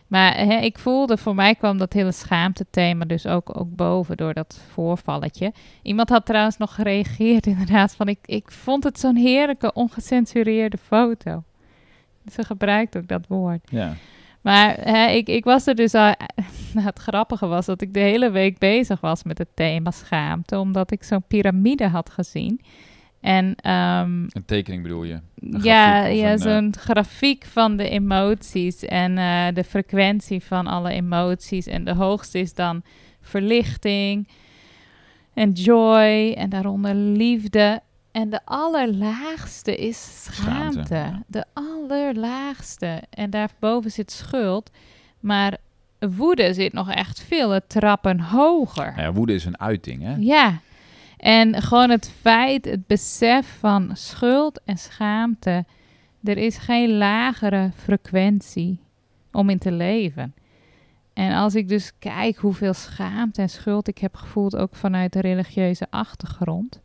Maar 0.07 0.37
hè, 0.37 0.57
ik 0.57 0.79
voelde, 0.79 1.17
voor 1.17 1.35
mij 1.35 1.55
kwam 1.55 1.79
dat 1.79 1.93
hele 1.93 2.13
schaamte-thema 2.13 3.05
dus 3.05 3.27
ook, 3.27 3.59
ook 3.59 3.77
boven 3.77 4.17
door 4.17 4.35
dat 4.35 4.61
voorvalletje. 4.69 5.53
Iemand 5.83 6.09
had 6.09 6.27
trouwens 6.27 6.57
nog 6.57 6.75
gereageerd 6.75 7.47
inderdaad 7.57 7.95
van, 7.95 8.09
ik, 8.09 8.19
ik 8.25 8.51
vond 8.51 8.85
het 8.85 9.01
zo'n 9.01 9.17
heerlijke 9.17 9.73
ongecensureerde 9.73 10.79
foto. 10.79 11.43
Ze 12.33 12.45
gebruikt 12.45 12.97
ook 12.97 13.09
dat 13.09 13.27
woord. 13.29 13.61
Ja. 13.71 13.95
Maar 14.41 14.77
hè, 14.81 15.07
ik, 15.07 15.29
ik 15.29 15.45
was 15.45 15.67
er 15.67 15.75
dus 15.75 15.95
al. 15.95 16.15
Nou, 16.75 16.87
het 16.87 16.99
grappige 16.99 17.47
was 17.47 17.67
dat 17.67 17.83
ik 17.83 17.95
de 17.95 18.01
hele 18.01 18.31
week 18.31 18.59
bezig 18.59 19.01
was 19.01 19.23
met 19.23 19.39
het 19.39 19.49
thema 19.55 19.91
schaamte, 19.91 20.59
omdat 20.59 20.91
ik 20.91 21.03
zo'n 21.03 21.23
piramide 21.29 21.89
had 21.89 22.11
gezien. 22.11 22.61
En, 23.29 23.47
um, 23.47 24.27
een 24.29 24.45
tekening 24.47 24.83
bedoel 24.83 25.05
je? 25.05 25.21
ja, 25.63 26.05
ja 26.05 26.33
eh, 26.33 26.39
zo'n 26.39 26.75
grafiek 26.79 27.45
van 27.45 27.77
de 27.77 27.89
emoties 27.89 28.85
en 28.85 29.17
uh, 29.17 29.47
de 29.55 29.65
frequentie 29.65 30.43
van 30.43 30.67
alle 30.67 30.91
emoties. 30.91 31.67
En 31.67 31.85
de 31.85 31.95
hoogste 31.95 32.39
is 32.39 32.55
dan 32.55 32.83
verlichting 33.21 34.29
en 35.35 35.51
joy 35.51 36.33
en 36.33 36.49
daaronder 36.51 36.95
liefde. 36.95 37.81
En 38.11 38.31
de 38.31 38.41
allerlaagste 38.45 39.77
is 39.77 40.25
schaamte. 40.25 40.83
Schaamte, 40.85 41.23
De 41.27 41.45
allerlaagste. 41.53 43.03
En 43.11 43.31
daarboven 43.31 43.91
zit 43.91 44.13
schuld. 44.13 44.71
Maar 45.21 45.57
woede 45.99 46.55
zit 46.55 46.73
nog 46.73 46.91
echt 46.91 47.21
vele 47.21 47.63
trappen 47.67 48.21
hoger. 48.21 48.93
Nou 48.97 49.01
ja, 49.01 49.13
woede 49.13 49.35
is 49.35 49.45
een 49.45 49.61
uiting, 49.61 50.03
hè? 50.03 50.15
Ja. 50.19 50.61
En 51.19 51.63
gewoon 51.63 51.91
het 51.91 52.11
feit, 52.21 52.65
het 52.65 52.87
besef 52.87 53.59
van 53.59 53.91
schuld 53.97 54.61
en 54.65 54.79
schaamte. 54.79 55.65
Er 56.25 56.37
is 56.37 56.57
geen 56.59 56.97
lagere 56.97 57.71
frequentie 57.75 58.81
om 59.33 59.51
in 59.51 59.59
te 59.59 59.73
leven. 59.73 60.35
En 61.13 61.33
als 61.33 61.55
ik 61.55 61.69
dus 61.69 61.93
kijk 61.99 62.37
hoeveel 62.37 62.75
schaamte 62.75 63.41
en 63.43 63.49
schuld 63.51 63.89
ik 63.89 63.99
heb 63.99 64.15
gevoeld, 64.15 64.57
ook 64.57 64.75
vanuit 64.75 65.13
de 65.13 65.21
religieuze 65.21 65.87
achtergrond. 65.91 66.81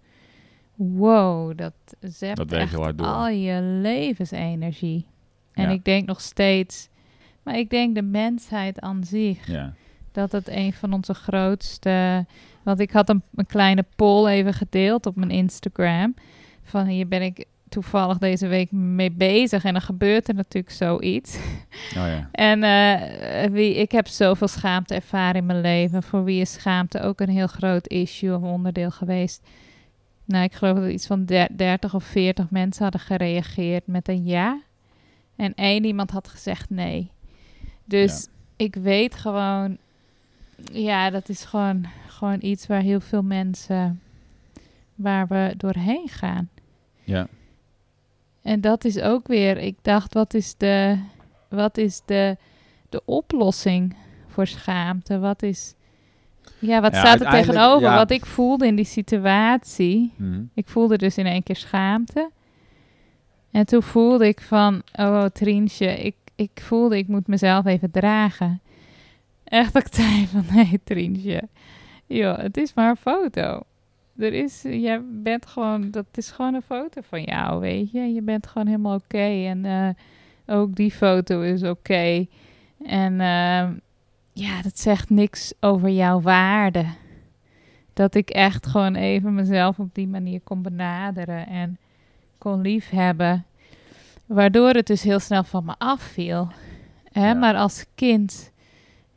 Wow, 0.76 1.58
dat 1.58 1.74
zept 2.00 2.50
werkt 2.50 2.74
echt 2.74 3.02
al 3.02 3.28
je 3.28 3.62
levensenergie. 3.62 5.06
En 5.54 5.64
Ja. 5.64 5.70
ik 5.70 5.86
denk 5.86 6.06
nog 6.08 6.22
steeds, 6.22 6.90
maar 7.44 7.58
ik 7.58 7.70
denk 7.70 7.96
de 7.96 8.02
mensheid 8.02 8.80
aan 8.80 9.04
zich 9.04 9.48
Ja. 9.48 9.74
dat 10.12 10.32
het 10.32 10.48
een 10.48 10.74
van 10.74 10.94
onze 10.94 11.14
grootste. 11.14 12.26
Want 12.64 12.80
ik 12.80 12.92
had 12.92 13.10
een, 13.10 13.22
een 13.36 13.46
kleine 13.46 13.86
poll 13.96 14.28
even 14.28 14.54
gedeeld 14.54 15.06
op 15.06 15.16
mijn 15.16 15.32
Instagram. 15.32 16.16
Van 16.64 16.86
hier 16.86 17.08
ben 17.08 17.22
ik 17.22 17.46
toevallig 17.70 18.18
deze 18.18 18.48
week 18.48 18.72
mee 18.72 19.12
bezig. 19.12 19.64
En 19.64 19.74
dan 19.74 19.82
gebeurt 19.82 20.28
er 20.28 20.36
natuurlijk 20.36 20.74
zoiets. 20.74 21.38
Oh 21.98 22.08
ja. 22.08 22.30
En 22.32 22.64
eh, 22.64 23.52
wie, 23.52 23.76
ik 23.76 23.92
heb 23.92 24.08
zoveel 24.08 24.48
schaamte 24.48 24.94
ervaren 24.96 25.36
in 25.36 25.46
mijn 25.46 25.62
leven. 25.62 26.04
Voor 26.04 26.24
wie 26.24 26.42
is 26.42 26.54
schaamte 26.54 27.02
ook 27.02 27.20
een 27.20 27.30
heel 27.30 27.48
groot 27.48 27.88
issue 27.88 28.36
of 28.36 28.42
onderdeel 28.42 28.92
geweest. 28.92 29.42
Nou, 30.26 30.44
ik 30.44 30.54
geloof 30.54 30.80
dat 30.80 30.90
iets 30.90 31.08
van 31.08 31.26
der- 31.26 31.58
30 31.58 31.94
of 31.94 32.04
40 32.04 32.50
mensen 32.50 32.84
hadden 32.84 33.02
gereageerd 33.02 33.88
met 33.88 34.08
een 34.08 34.26
ja. 34.26 34.62
En 35.36 35.54
één 35.56 35.86
iemand 35.86 36.12
had 36.12 36.28
gezegd 36.28 36.70
nee. 36.70 37.12
Dus 37.86 38.28
ik 38.56 38.76
weet 38.76 39.16
gewoon, 39.16 39.78
ja, 40.72 41.10
dat 41.10 41.30
is 41.30 41.44
gewoon, 41.46 41.86
gewoon 42.08 42.38
iets 42.42 42.68
waar 42.68 42.82
heel 42.82 43.00
veel 43.00 43.24
mensen, 43.24 44.02
waar 44.96 45.28
we 45.28 45.54
doorheen 45.58 46.08
gaan. 46.10 46.50
Ja. 47.04 47.28
En 48.42 48.62
dat 48.62 48.86
is 48.86 49.00
ook 49.00 49.28
weer, 49.28 49.58
ik 49.58 49.76
dacht, 49.82 50.14
wat 50.14 50.34
is 50.34 50.56
de, 50.58 50.98
wat 51.50 51.78
is 51.78 52.02
de, 52.06 52.38
de 52.90 53.02
oplossing 53.06 53.96
voor 54.28 54.48
schaamte? 54.48 55.20
Wat 55.20 55.44
is, 55.44 55.74
ja, 56.60 56.82
wat 56.82 56.94
Ja, 56.94 57.00
staat 57.00 57.22
er 57.22 57.30
tegenover? 57.30 57.90
ja. 57.90 57.96
Wat 57.96 58.12
ik 58.12 58.26
voelde 58.26 58.68
in 58.68 58.76
die 58.76 58.86
situatie. 58.86 60.14
Mhm. 60.16 60.42
Ik 60.54 60.68
voelde 60.68 60.98
dus 60.98 61.18
in 61.18 61.26
één 61.26 61.44
keer 61.44 61.56
schaamte. 61.56 62.30
En 63.52 63.66
toen 63.66 63.84
voelde 63.84 64.28
ik 64.28 64.42
van, 64.42 64.82
oh 64.96 65.26
Trientje, 65.26 65.88
ik, 65.88 66.16
ik 66.36 66.52
voelde 66.62 66.98
ik 66.98 67.08
moet 67.08 67.28
mezelf 67.28 67.66
even 67.66 67.92
dragen. 67.92 68.62
Echt 69.54 69.96
zei 69.96 70.28
van, 70.28 70.46
nee 70.56 70.80
Trientje, 70.84 71.42
joh, 72.06 72.38
het 72.38 72.58
is 72.58 72.74
maar 72.74 72.90
een 72.90 72.96
foto. 72.96 73.62
Er 74.18 74.34
is, 74.34 74.62
jij 74.62 75.02
bent 75.06 75.46
gewoon, 75.46 75.92
dat 75.92 76.06
is 76.14 76.32
gewoon 76.32 76.54
een 76.54 76.62
foto 76.62 77.02
van 77.10 77.24
jou, 77.24 77.60
weet 77.60 77.92
je. 77.92 78.14
Je 78.14 78.22
bent 78.22 78.48
gewoon 78.48 78.68
helemaal 78.68 78.96
oké. 78.96 79.46
En 79.48 79.66
eh, 79.66 79.90
ook 80.56 80.76
die 80.76 80.92
foto 80.92 81.42
is 81.42 81.64
oké. 81.64 82.26
En 82.86 83.22
ehm, 83.22 83.74
ja, 84.34 84.62
dat 84.62 84.80
zegt 84.80 85.10
niks 85.10 85.54
over 85.60 85.90
jouw 85.90 86.22
waarde. 86.22 86.86
Dat 87.94 88.16
ik 88.16 88.30
echt 88.30 88.68
gewoon 88.68 88.96
even 88.96 89.34
mezelf 89.34 89.80
op 89.80 89.96
die 89.96 90.08
manier 90.08 90.42
kon 90.42 90.62
benaderen 90.62 91.48
en 91.48 91.78
kon 92.38 92.62
liefhebben. 92.62 93.46
Waardoor 94.26 94.70
het 94.70 94.88
dus 94.88 95.04
heel 95.04 95.20
snel 95.20 95.44
van 95.44 95.66
me 95.66 95.76
afviel. 95.78 96.48
Hè? 97.12 97.28
Ja. 97.28 97.34
Maar 97.34 97.56
als 97.56 97.86
kind 97.96 98.52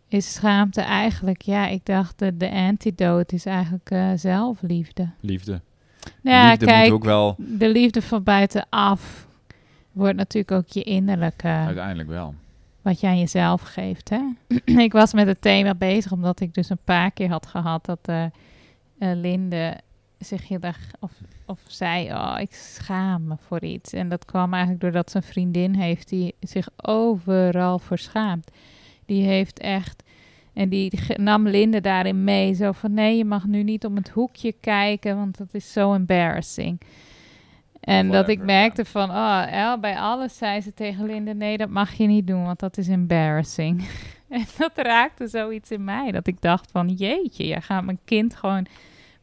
is 0.09 0.35
schaamte 0.35 0.81
eigenlijk, 0.81 1.42
ja, 1.42 1.66
ik 1.66 1.87
dacht 1.87 2.19
de, 2.19 2.37
de 2.37 2.51
antidote 2.51 3.35
is 3.35 3.47
eigenlijk 3.47 3.90
eh, 3.90 4.11
zelfliefde. 4.14 5.11
Liefde. 5.21 5.61
Nou 6.21 6.37
ja, 6.37 6.51
Liefde 6.51 6.66
kijk, 6.66 6.85
moet 6.85 6.97
ook 6.97 7.05
wel, 7.05 7.35
de 7.38 7.69
liefde 7.69 8.03
van 8.03 8.23
buitenaf 8.23 9.27
wordt 9.92 10.16
natuurlijk 10.16 10.53
ook 10.53 10.69
je 10.69 10.83
innerlijke, 10.83 11.49
uiteindelijk 11.49 12.09
wel. 12.09 12.35
wat 12.83 13.01
je 13.01 13.07
aan 13.07 13.19
jezelf 13.19 13.62
geeft. 13.62 14.09
Hè? 14.09 14.21
ik 14.87 14.92
was 14.92 15.12
met 15.12 15.27
het 15.27 15.40
thema 15.40 15.75
bezig, 15.75 16.12
omdat 16.12 16.40
ik 16.40 16.55
dus 16.55 16.71
een 16.71 16.79
paar 16.85 17.11
keer 17.11 17.29
had 17.29 17.47
gehad 17.47 17.85
dat 17.85 17.99
eh, 18.03 18.25
Linde 18.99 19.77
zich 20.19 20.49
heel 20.49 20.61
erg, 20.61 20.90
of, 21.01 21.12
of 21.47 21.61
zei, 21.66 22.12
oh, 22.12 22.37
ik 22.40 22.55
schaam 22.55 23.25
me 23.25 23.37
voor 23.47 23.61
iets. 23.61 23.92
En 23.92 24.09
dat 24.09 24.25
kwam 24.25 24.53
eigenlijk 24.53 24.83
doordat 24.83 25.11
ze 25.11 25.16
een 25.16 25.23
vriendin 25.23 25.75
heeft 25.75 26.09
die 26.09 26.35
zich 26.40 26.69
overal 26.77 27.79
voor 27.79 27.99
schaamt. 27.99 28.51
Die 29.07 29.25
heeft 29.25 29.59
echt, 29.59 30.03
en 30.53 30.69
die 30.69 30.92
nam 31.16 31.49
Linde 31.49 31.81
daarin 31.81 32.25
mee, 32.25 32.55
zo 32.55 32.73
van, 32.73 32.95
nee, 32.95 33.16
je 33.16 33.25
mag 33.25 33.47
nu 33.47 33.62
niet 33.62 33.85
om 33.85 33.97
het 33.97 34.09
hoekje 34.09 34.55
kijken, 34.61 35.16
want 35.16 35.38
dat 35.38 35.55
is 35.55 35.73
zo 35.73 35.95
embarrassing. 35.95 36.81
En 37.81 38.11
dat 38.11 38.29
ik 38.29 38.42
merkte 38.42 38.85
van, 38.85 39.11
oh, 39.11 39.47
El, 39.51 39.79
bij 39.81 39.99
alles 39.99 40.38
zei 40.38 40.61
ze 40.61 40.75
tegen 40.75 41.07
Linde, 41.07 41.35
nee, 41.35 41.57
dat 41.57 41.69
mag 41.69 41.92
je 41.92 42.07
niet 42.07 42.27
doen, 42.27 42.45
want 42.45 42.59
dat 42.59 42.79
is 42.79 42.88
embarrassing. 42.88 43.88
en 44.29 44.45
dat 44.59 44.73
raakte 44.75 45.27
zoiets 45.27 45.71
in 45.71 45.85
mij, 45.85 46.11
dat 46.11 46.27
ik 46.27 46.40
dacht 46.40 46.71
van, 46.71 46.88
jeetje, 46.88 47.47
jij 47.47 47.61
gaat 47.61 47.85
mijn 47.85 47.99
kind 48.05 48.37
gewoon 48.37 48.66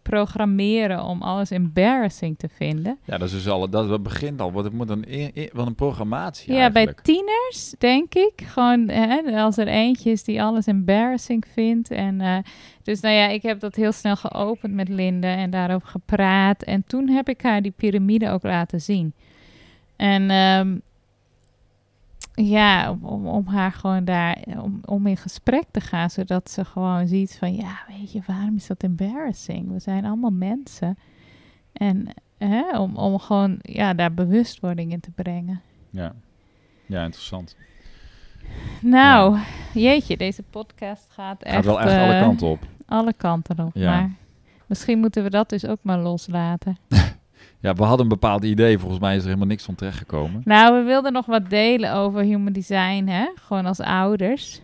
programmeren 0.04 1.04
om 1.04 1.22
alles 1.22 1.52
embarrassing 1.52 2.38
te 2.38 2.50
vinden. 2.50 2.98
Ja, 3.04 3.18
dat 3.18 3.28
is 3.28 3.34
dus 3.34 3.48
al, 3.48 3.70
dat, 3.70 4.04
begint 4.04 4.42
al. 4.42 4.52
Wat 4.52 4.72
moet 4.72 4.90
een, 4.90 5.32
wat 5.54 5.68
een 5.68 5.76
programmatie 5.76 6.54
Ja, 6.54 6.72
bij 6.72 6.94
tieners 7.02 7.76
denk 7.78 8.14
ik. 8.14 8.42
Gewoon 8.46 8.90
hè, 8.90 9.42
als 9.42 9.58
er 9.58 9.68
eentje 9.68 10.12
is 10.12 10.24
die 10.24 10.42
alles 10.42 10.66
embarrassing 10.66 11.46
vindt. 11.54 11.92
En, 11.92 12.22
eh, 12.22 12.38
dus 12.84 13.00
nou 13.00 13.16
ja, 13.16 13.28
ik 13.28 13.42
heb 13.42 13.60
dat 13.60 13.76
heel 13.76 13.92
snel 13.92 14.16
geopend 14.16 14.74
met 14.74 14.90
Linde 14.90 15.28
en 15.28 15.50
daarover 15.50 15.88
gepraat. 15.88 16.64
En 16.64 16.84
toen 16.88 17.10
heb 17.10 17.30
ik 17.30 17.42
haar 17.42 17.62
die 17.62 17.74
piramide 17.76 18.30
ook 18.30 18.44
laten 18.44 18.82
zien. 18.82 19.14
En 19.96 20.30
ehm, 20.30 20.78
ja, 22.34 22.92
om, 22.92 23.04
om, 23.04 23.28
om 23.28 23.48
haar 23.48 23.72
gewoon 23.72 24.06
daar, 24.06 24.38
om, 24.58 24.80
om 24.86 25.08
in 25.08 25.18
gesprek 25.18 25.64
te 25.72 25.82
gaan, 25.82 26.10
zodat 26.10 26.50
ze 26.50 26.66
gewoon 26.66 27.08
ziet 27.08 27.38
van, 27.38 27.56
ja, 27.56 27.80
weet 27.88 28.12
je, 28.12 28.22
waarom 28.28 28.56
is 28.56 28.68
dat 28.68 28.84
embarrassing? 28.84 29.72
We 29.72 29.80
zijn 29.80 30.06
allemaal 30.06 30.32
mensen. 30.32 30.98
En 31.74 32.08
hè, 32.38 32.80
om, 32.80 32.96
om 32.96 33.20
gewoon, 33.20 33.58
ja, 33.62 33.94
daar 33.94 34.14
bewustwording 34.14 34.92
in 34.92 35.00
te 35.00 35.12
brengen. 35.12 35.62
Ja. 35.90 36.14
ja, 36.86 37.04
interessant. 37.04 37.56
Nou, 38.82 39.38
jeetje, 39.74 40.18
deze 40.18 40.44
podcast 40.44 41.08
gaat 41.10 41.44
echt, 41.44 41.56
Gaat 41.56 41.66
wel 41.66 41.82
echt 41.82 42.02
alle 42.02 42.14
eh, 42.14 42.22
kanten 42.22 42.48
op. 42.48 42.68
alle 42.86 43.14
kanten 43.14 43.60
op. 43.66 43.72
Ja. 43.74 43.90
Maar 43.90 44.12
misschien 44.66 45.00
moeten 45.00 45.24
we 45.24 45.30
dat 45.30 45.50
dus 45.50 45.66
ook 45.66 45.80
maar 45.82 46.00
loslaten. 46.00 46.78
Ja, 47.64 47.74
we 47.74 47.84
hadden 47.84 48.02
een 48.02 48.20
bepaald 48.20 48.44
idee. 48.44 48.80
Volgens 48.80 49.00
mij 49.00 49.16
is 49.16 49.22
er 49.22 49.28
helemaal 49.28 49.48
niks 49.48 49.64
van 49.64 49.76
terechtgekomen. 49.76 50.42
Nou, 50.46 50.78
we 50.78 50.84
wilden 50.84 51.14
nog 51.14 51.26
wat 51.26 51.50
delen 51.50 51.94
over 51.94 52.22
human 52.22 52.54
design, 52.54 53.06
hè? 53.08 53.30
Gewoon 53.36 53.66
als 53.66 53.80
ouders. 53.80 54.62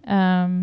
Ehm, 0.00 0.62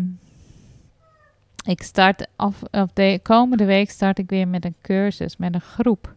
ik 1.64 1.82
start 1.82 2.26
af, 2.36 2.62
of 2.70 2.92
de 2.92 3.20
komende 3.22 3.64
week 3.64 3.90
start 3.90 4.18
ik 4.18 4.30
weer 4.30 4.48
met 4.48 4.64
een 4.64 4.74
cursus 4.82 5.36
met 5.36 5.54
een 5.54 5.60
groep 5.60 6.14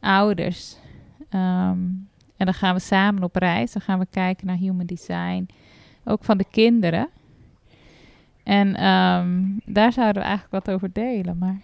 ouders. 0.00 0.76
Ehm, 1.28 1.78
en 2.36 2.46
dan 2.46 2.54
gaan 2.54 2.74
we 2.74 2.80
samen 2.80 3.22
op 3.22 3.36
reis. 3.36 3.72
Dan 3.72 3.82
gaan 3.82 3.98
we 3.98 4.06
kijken 4.10 4.46
naar 4.46 4.56
human 4.56 4.86
design, 4.86 5.48
ook 6.04 6.24
van 6.24 6.38
de 6.38 6.46
kinderen. 6.50 7.08
En 8.42 8.76
ehm, 8.76 9.42
daar 9.64 9.92
zouden 9.92 10.22
we 10.22 10.28
eigenlijk 10.28 10.64
wat 10.64 10.74
over 10.74 10.92
delen. 10.92 11.38
Maar 11.38 11.60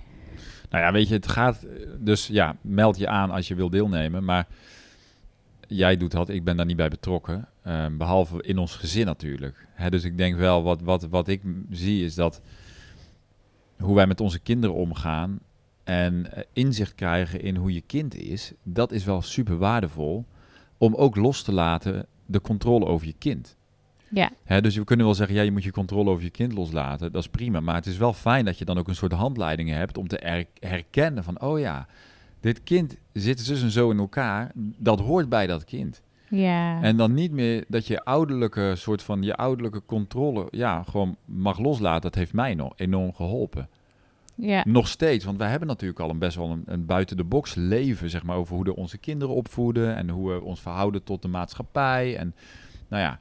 Nou 0.71 0.85
ja, 0.85 0.93
weet 0.93 1.09
je, 1.09 1.15
het 1.15 1.29
gaat... 1.29 1.67
Dus 1.99 2.27
ja, 2.27 2.57
meld 2.61 2.99
je 2.99 3.09
aan 3.09 3.31
als 3.31 3.49
je 3.49 3.55
wil 3.55 3.71
deelnemen. 3.71 4.25
Maar 4.25 4.47
jij 5.67 5.97
doet 5.97 6.11
dat, 6.11 6.29
ik 6.29 6.45
ben 6.45 6.57
daar 6.57 6.67
niet 6.67 6.77
bij 6.77 6.89
betrokken. 6.89 7.49
Ehm, 7.63 7.97
behalve 7.97 8.43
in 8.43 8.59
ons 8.59 8.75
gezin 8.75 9.07
natuurlijk. 9.07 9.67
Hè, 9.73 9.91
dus 9.91 10.05
ik 10.05 10.19
denk 10.19 10.37
wel, 10.37 10.63
wat, 10.63 10.81
wat, 10.83 11.03
wat 11.09 11.29
ik 11.29 11.43
zie 11.71 12.05
is 12.05 12.15
dat... 12.15 12.41
Hoe 13.77 13.95
wij 13.95 14.07
met 14.07 14.21
onze 14.21 14.39
kinderen 14.39 14.77
omgaan... 14.77 15.41
En 15.85 16.33
eh, 16.33 16.43
inzicht 16.53 16.95
krijgen 16.95 17.41
in 17.41 17.57
hoe 17.57 17.73
je 17.73 17.81
kind 17.81 18.15
is... 18.15 18.53
Dat 18.63 18.93
is 18.93 19.05
wel 19.05 19.23
super 19.23 19.59
waardevol. 19.59 20.25
Om 20.79 20.95
ook 20.95 21.17
los 21.17 21.43
te 21.43 21.53
laten 21.53 22.07
de 22.27 22.41
controle 22.41 22.87
over 22.87 23.07
je 23.07 23.15
kind. 23.19 23.57
Ja, 24.09 24.31
Hè, 24.45 24.61
dus 24.61 24.77
we 24.77 24.85
kunnen 24.85 25.07
wel 25.07 25.15
zeggen, 25.15 25.37
ja, 25.37 25.43
je 25.43 25.53
moet 25.53 25.65
je 25.65 25.71
controle 25.71 26.11
over 26.11 26.25
je 26.25 26.31
kind 26.31 26.53
loslaten. 26.53 27.13
Dat 27.13 27.23
is 27.23 27.29
prima. 27.29 27.61
Maar 27.61 27.75
het 27.75 27.87
is 27.87 27.97
wel 27.97 28.13
fijn 28.13 28.45
dat 28.45 28.59
je 28.59 28.65
dan 28.65 28.79
ook 28.79 28.89
een 28.89 28.95
soort 28.95 29.13
handleidingen 29.13 29.77
hebt 29.77 29.99
om 29.99 30.09
te 30.09 30.19
er- 30.19 30.47
herkennen 30.61 31.25
van, 31.25 31.41
oh 31.41 31.59
ja, 31.59 31.87
dit 32.41 32.63
kind 32.63 32.97
zit 33.13 33.41
zus 33.41 33.63
en 33.63 33.71
zo 33.71 33.91
in 33.91 33.99
elkaar. 33.99 34.51
Dat 34.79 35.01
hoort 35.01 35.29
bij 35.29 35.47
dat 35.47 35.65
kind. 35.65 36.03
ja. 36.29 36.83
En 36.83 36.97
dan 36.97 37.15
niet 37.15 37.33
meer 37.33 37.65
dat 37.69 37.87
je 37.87 38.05
ouderlijke 38.05 38.73
soort 38.77 39.03
van 39.03 39.23
je 39.23 39.35
ouderlijke 39.37 39.83
controle, 39.87 40.47
ja, 40.51 40.83
gewoon 40.83 41.17
mag 41.25 41.59
loslaten. 41.59 42.03
Dat 42.03 42.15
heeft 42.15 42.33
mij 42.33 42.55
nog 42.55 42.73
enorm 42.77 43.15
geholpen. 43.15 43.69
Ja. 44.35 44.63
Nog 44.67 44.89
steeds, 44.89 45.25
want 45.25 45.39
wij 45.39 45.49
hebben 45.51 45.69
natuurlijk 45.69 46.01
al 46.01 46.11
een 46.11 46.19
best 46.19 46.37
wel 46.37 46.51
een, 46.51 46.63
een 46.67 46.87
buiten 46.87 47.17
de 47.17 47.25
box 47.25 47.55
leven, 47.55 48.11
zeg 48.11 48.23
maar, 48.23 48.37
over 48.37 48.55
hoe 48.55 48.65
we 48.65 48.77
onze 48.77 48.99
kinderen 48.99 49.35
opvoeden 49.35 49.97
en 49.97 50.09
hoe 50.09 50.33
we 50.33 50.41
ons 50.43 50.61
verhouden 50.61 51.03
tot 51.03 51.23
de 51.23 51.29
maatschappij. 51.29 52.17
En 52.17 52.35
nou 52.89 53.03
ja, 53.03 53.19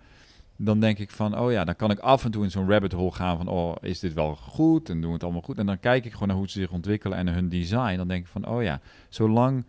dan 0.56 0.80
denk 0.80 0.98
ik 0.98 1.12
van, 1.12 1.40
oh 1.40 1.52
ja, 1.52 1.64
dan 1.64 1.76
kan 1.76 1.92
ik 1.92 2.00
af 2.00 2.26
en 2.26 2.32
toe 2.32 2.44
in 2.44 2.52
zo'n 2.52 2.70
rabbit 2.70 2.92
hole 2.92 3.12
gaan 3.12 3.38
van, 3.38 3.48
oh, 3.48 3.76
is 3.82 4.00
dit 4.00 4.14
wel 4.14 4.36
goed 4.36 4.90
en 4.90 5.00
doen 5.00 5.08
we 5.08 5.14
het 5.14 5.24
allemaal 5.24 5.42
goed? 5.42 5.58
En 5.58 5.66
dan 5.66 5.80
kijk 5.80 6.06
ik 6.06 6.12
gewoon 6.14 6.28
naar 6.28 6.38
hoe 6.38 6.50
ze 6.50 6.60
zich 6.60 6.72
ontwikkelen 6.72 7.18
en 7.18 7.28
hun 7.28 7.50
design. 7.50 7.98
Dan 7.98 8.08
denk 8.08 8.26
ik 8.26 8.32
van, 8.32 8.48
oh 8.48 8.64
ja, 8.64 8.80
zolang, 9.10 9.66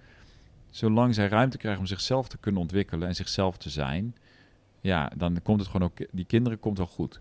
zolang 0.70 1.14
zij 1.14 1.28
ruimte 1.28 1.56
krijgen 1.56 1.80
om 1.80 1.86
zichzelf 1.86 2.28
te 2.28 2.38
kunnen 2.38 2.60
ontwikkelen 2.60 3.08
en 3.08 3.14
zichzelf 3.14 3.56
te 3.56 3.70
zijn, 3.70 4.14
ja, 4.80 5.12
dan 5.16 5.42
komt 5.42 5.60
het 5.60 5.68
gewoon 5.68 5.88
ook, 5.88 6.06
die 6.10 6.24
kinderen 6.24 6.58
komt 6.58 6.78
wel 6.78 6.86
goed. 6.86 7.20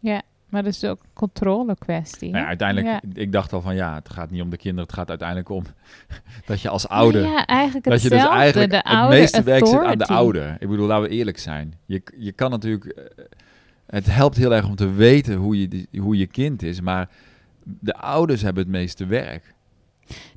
Ja, 0.00 0.22
maar 0.48 0.62
dat 0.62 0.72
is 0.72 0.84
ook 0.84 1.00
een 1.02 1.10
controle 1.12 1.76
kwestie. 1.78 2.30
Nou 2.30 2.42
ja, 2.42 2.48
uiteindelijk, 2.48 3.02
ik 3.12 3.32
dacht 3.32 3.52
al 3.52 3.60
van 3.60 3.74
ja, 3.74 3.94
het 3.94 4.08
gaat 4.08 4.30
niet 4.30 4.42
om 4.42 4.50
de 4.50 4.56
kinderen, 4.56 4.84
het 4.84 4.94
gaat 4.94 5.08
uiteindelijk 5.08 5.48
om 5.48 5.64
dat 6.46 6.60
je 6.60 6.68
als 6.68 6.88
ouder. 6.88 7.22
Ja, 7.22 7.46
eigenlijk 7.46 7.84
dat 7.84 8.02
je 8.02 8.08
dus 8.08 8.26
eigenlijk 8.26 8.70
de 8.70 8.82
het 8.82 9.08
meeste 9.08 9.42
werk 9.42 9.66
zit 9.66 9.80
aan 9.80 9.98
de 9.98 10.06
ouder. 10.06 10.56
Ik 10.58 10.68
bedoel, 10.68 10.86
laten 10.86 11.08
we 11.08 11.14
eerlijk 11.14 11.38
zijn. 11.38 11.74
Je, 11.86 12.02
je 12.16 12.32
kan 12.32 12.50
natuurlijk, 12.50 12.84
eh, 12.84 13.24
het 13.86 14.06
helpt 14.06 14.36
heel 14.36 14.54
erg 14.54 14.66
om 14.66 14.76
te 14.76 14.92
weten 14.92 15.34
hoe 15.34 15.60
je, 15.60 15.86
hoe 15.98 16.18
je 16.18 16.26
kind 16.26 16.62
is, 16.62 16.80
maar 16.80 17.08
de 17.62 17.94
ouders 17.94 18.42
hebben 18.42 18.62
het 18.62 18.72
meeste 18.72 19.06
werk. 19.06 19.54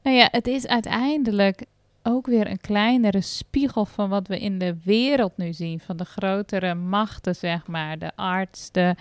Nou 0.03 0.15
ja, 0.15 0.27
het 0.31 0.47
is 0.47 0.67
uiteindelijk 0.67 1.65
ook 2.09 2.25
weer 2.25 2.49
een 2.49 2.61
kleinere 2.61 3.21
spiegel 3.21 3.85
van 3.85 4.09
wat 4.09 4.27
we 4.27 4.39
in 4.39 4.59
de 4.59 4.77
wereld 4.83 5.37
nu 5.37 5.53
zien. 5.53 5.79
Van 5.79 5.97
de 5.97 6.05
grotere 6.05 6.75
machten, 6.75 7.35
zeg 7.35 7.67
maar. 7.67 7.99
De 7.99 8.11
arts, 8.15 8.71
de 8.71 8.95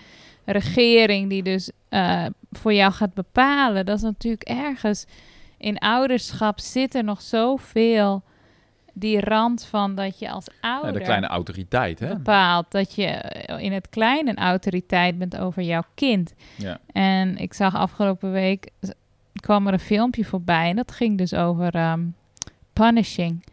regering, 0.45 1.29
die 1.29 1.43
dus 1.43 1.71
uh, 1.89 2.25
voor 2.51 2.73
jou 2.73 2.91
gaat 2.91 3.13
bepalen. 3.13 3.85
Dat 3.85 3.97
is 3.97 4.03
natuurlijk 4.03 4.43
ergens 4.43 5.05
in 5.57 5.77
ouderschap 5.77 6.59
zit 6.59 6.95
er 6.95 7.03
nog 7.03 7.21
zoveel 7.21 8.23
die 8.93 9.19
rand 9.19 9.65
van 9.65 9.95
dat 9.95 10.19
je 10.19 10.29
als 10.29 10.47
ouder. 10.61 10.91
Ja, 10.91 10.97
de 10.97 11.03
kleine 11.03 11.27
autoriteit, 11.27 11.99
hè? 11.99 12.15
Bepaalt 12.15 12.71
dat 12.71 12.95
je 12.95 13.07
in 13.59 13.71
het 13.71 13.89
kleine 13.89 14.29
een 14.29 14.37
autoriteit 14.37 15.17
bent 15.17 15.37
over 15.37 15.63
jouw 15.63 15.83
kind. 15.95 16.33
Ja. 16.57 16.79
En 16.91 17.37
ik 17.37 17.53
zag 17.53 17.75
afgelopen 17.75 18.31
week 18.31 18.69
kwam 19.39 19.67
er 19.67 19.73
een 19.73 19.79
filmpje 19.79 20.25
voorbij 20.25 20.69
en 20.69 20.75
dat 20.75 20.91
ging 20.91 21.17
dus 21.17 21.33
over 21.33 21.91
um, 21.91 22.15
punishing. 22.79 23.43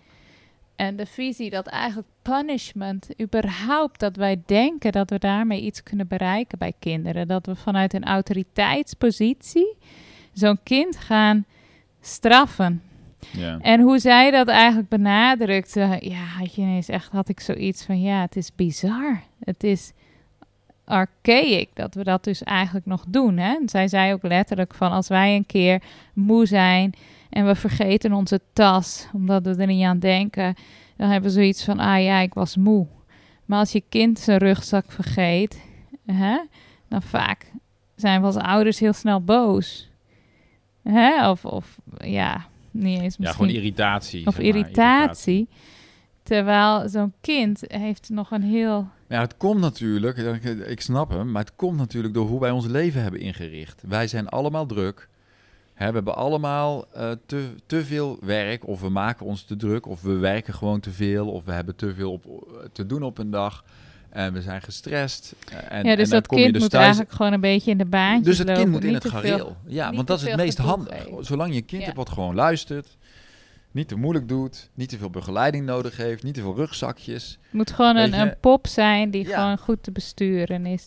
En 0.77 0.97
de 0.97 1.07
visie 1.07 1.51
dat 1.51 1.67
eigenlijk 1.67 2.09
punishment, 2.23 3.09
überhaupt 3.21 4.01
dat 4.01 4.17
wij 4.17 4.43
denken 4.47 4.93
dat 4.93 5.11
we 5.11 5.19
daarmee 5.19 5.61
iets 5.61 5.83
kunnen 5.83 6.09
bereiken 6.09 6.59
bij 6.59 6.73
kinderen. 6.79 7.29
Dat 7.29 7.47
we 7.47 7.57
vanuit 7.57 7.95
een 7.95 8.05
autoriteitspositie 8.05 9.77
zo'n 10.33 10.59
kind 10.63 10.97
gaan 10.97 11.45
straffen. 12.01 12.83
Ja. 13.33 13.59
En 13.61 13.81
hoe 13.81 13.99
zij 13.99 14.31
dat 14.31 14.49
eigenlijk 14.49 14.89
benadrukte, 14.89 15.97
ja, 16.01 16.25
had 16.39 16.55
je 16.55 16.63
ineens 16.63 16.89
echt, 16.89 17.13
had 17.13 17.29
ik 17.29 17.41
zoiets 17.41 17.85
van, 17.85 18.01
ja, 18.01 18.21
het 18.21 18.37
is 18.37 18.55
bizar. 18.55 19.23
Het 19.45 19.65
is 19.65 19.93
archaic 20.85 21.69
dat 21.75 21.95
we 21.95 22.05
dat 22.05 22.25
dus 22.25 22.43
eigenlijk 22.43 22.87
nog 22.87 23.05
doen. 23.09 23.37
Hè? 23.37 23.55
En 23.55 23.69
zij 23.69 23.89
zei 23.89 24.13
ook 24.13 24.23
letterlijk 24.23 24.75
van, 24.75 24.91
als 24.91 25.09
wij 25.09 25.37
een 25.37 25.47
keer 25.47 25.83
moe 26.13 26.47
zijn 26.47 26.95
en 27.37 27.47
we 27.47 27.55
vergeten 27.55 28.13
onze 28.13 28.41
tas, 28.53 29.09
omdat 29.13 29.45
we 29.45 29.55
er 29.55 29.67
niet 29.67 29.85
aan 29.85 29.99
denken, 29.99 30.55
dan 30.97 31.09
hebben 31.09 31.31
we 31.31 31.37
zoiets 31.37 31.65
van, 31.65 31.79
ah 31.79 32.03
ja, 32.03 32.19
ik 32.19 32.35
was 32.35 32.57
moe. 32.57 32.87
Maar 33.45 33.59
als 33.59 33.73
je 33.73 33.83
kind 33.89 34.19
zijn 34.19 34.39
rugzak 34.39 34.93
vergeet, 34.93 35.61
hè, 36.07 36.39
dan 36.89 37.03
vaak 37.03 37.53
zijn 37.97 38.21
we 38.21 38.27
als 38.27 38.37
ouders 38.37 38.79
heel 38.79 38.93
snel 38.93 39.21
boos. 39.21 39.91
Hè? 40.83 41.31
Of, 41.31 41.45
of 41.45 41.79
ja, 41.99 42.47
niet 42.71 43.01
eens 43.01 43.17
misschien. 43.19 43.25
Ja, 43.27 43.33
gewoon 43.33 43.49
irritatie. 43.49 44.27
Of 44.27 44.39
irritatie. 44.39 45.49
Terwijl 46.23 46.89
zo'n 46.89 47.13
kind 47.21 47.63
heeft 47.67 48.09
nog 48.09 48.31
een 48.31 48.43
heel... 48.43 48.89
Ja, 49.09 49.21
het 49.21 49.37
komt 49.37 49.61
natuurlijk, 49.61 50.17
ik 50.67 50.81
snap 50.81 51.11
hem, 51.11 51.31
maar 51.31 51.43
het 51.43 51.57
komt 51.57 51.77
natuurlijk 51.77 52.15
door 52.15 52.27
hoe 52.27 52.41
wij 52.41 52.51
ons 52.51 52.67
leven 52.67 53.03
hebben 53.03 53.21
ingericht. 53.21 53.83
Wij 53.87 54.07
zijn 54.07 54.29
allemaal 54.29 54.67
druk. 54.67 55.09
Hè, 55.77 55.87
we 55.87 55.95
hebben 55.95 56.17
allemaal 56.17 56.85
uh, 56.97 57.11
te, 57.27 57.49
te 57.67 57.85
veel 57.85 58.19
werk, 58.21 58.67
of 58.67 58.81
we 58.81 58.89
maken 58.89 59.27
ons 59.27 59.43
te 59.43 59.57
druk, 59.57 59.87
of 59.87 60.03
we 60.03 60.13
werken 60.13 60.55
gewoon 60.55 60.81
te 60.81 60.91
veel, 60.91 61.29
of 61.29 61.45
we 61.45 61.53
hebben 61.53 61.77
te 61.77 61.95
veel 61.95 62.13
op, 62.13 62.25
te 62.73 62.87
doen 62.87 63.03
op 63.03 63.19
een 63.19 63.31
dag. 63.31 63.65
En 64.09 64.33
we 64.33 64.43
zijn 64.43 64.63
gestrest. 64.63 65.35
En, 65.69 65.85
ja, 65.85 65.97
dus 65.97 66.05
en 66.05 66.15
dat 66.15 66.27
kind 66.27 66.53
dus 66.53 66.63
moet 66.63 66.71
thuis... 66.71 66.85
eigenlijk 66.85 67.15
gewoon 67.15 67.33
een 67.33 67.41
beetje 67.41 67.71
in 67.71 67.79
de 67.79 67.85
baan. 67.85 68.23
Dus 68.23 68.39
het 68.39 68.53
kind 68.53 68.71
moet 68.71 68.85
in 68.85 68.95
het 68.95 69.09
gareel. 69.09 69.57
Ja, 69.67 69.93
want 69.93 70.07
dat 70.07 70.21
is 70.21 70.27
het 70.27 70.37
meest 70.37 70.59
handig. 70.59 71.07
Zolang 71.21 71.55
je 71.55 71.63
kind 71.63 71.85
hebt 71.85 71.97
wat 71.97 72.09
gewoon 72.09 72.35
luistert, 72.35 72.97
niet 73.71 73.89
te 73.89 73.97
moeilijk 73.97 74.29
doet, 74.29 74.71
niet 74.75 74.89
te 74.89 74.99
veel 74.99 75.11
begeleiding 75.11 75.67
nodig 75.67 75.97
heeft, 75.97 76.23
niet 76.23 76.35
te 76.35 76.41
veel 76.41 76.55
rugzakjes. 76.55 77.39
Het 77.43 77.53
moet 77.53 77.71
gewoon 77.71 77.97
een, 77.97 78.13
een, 78.13 78.35
pop 78.41 78.67
zijn 78.67 79.11
die 79.11 79.25
gewoon 79.25 79.59
goed 79.59 79.83
te 79.83 79.91
besturen 79.91 80.67
is. 80.67 80.87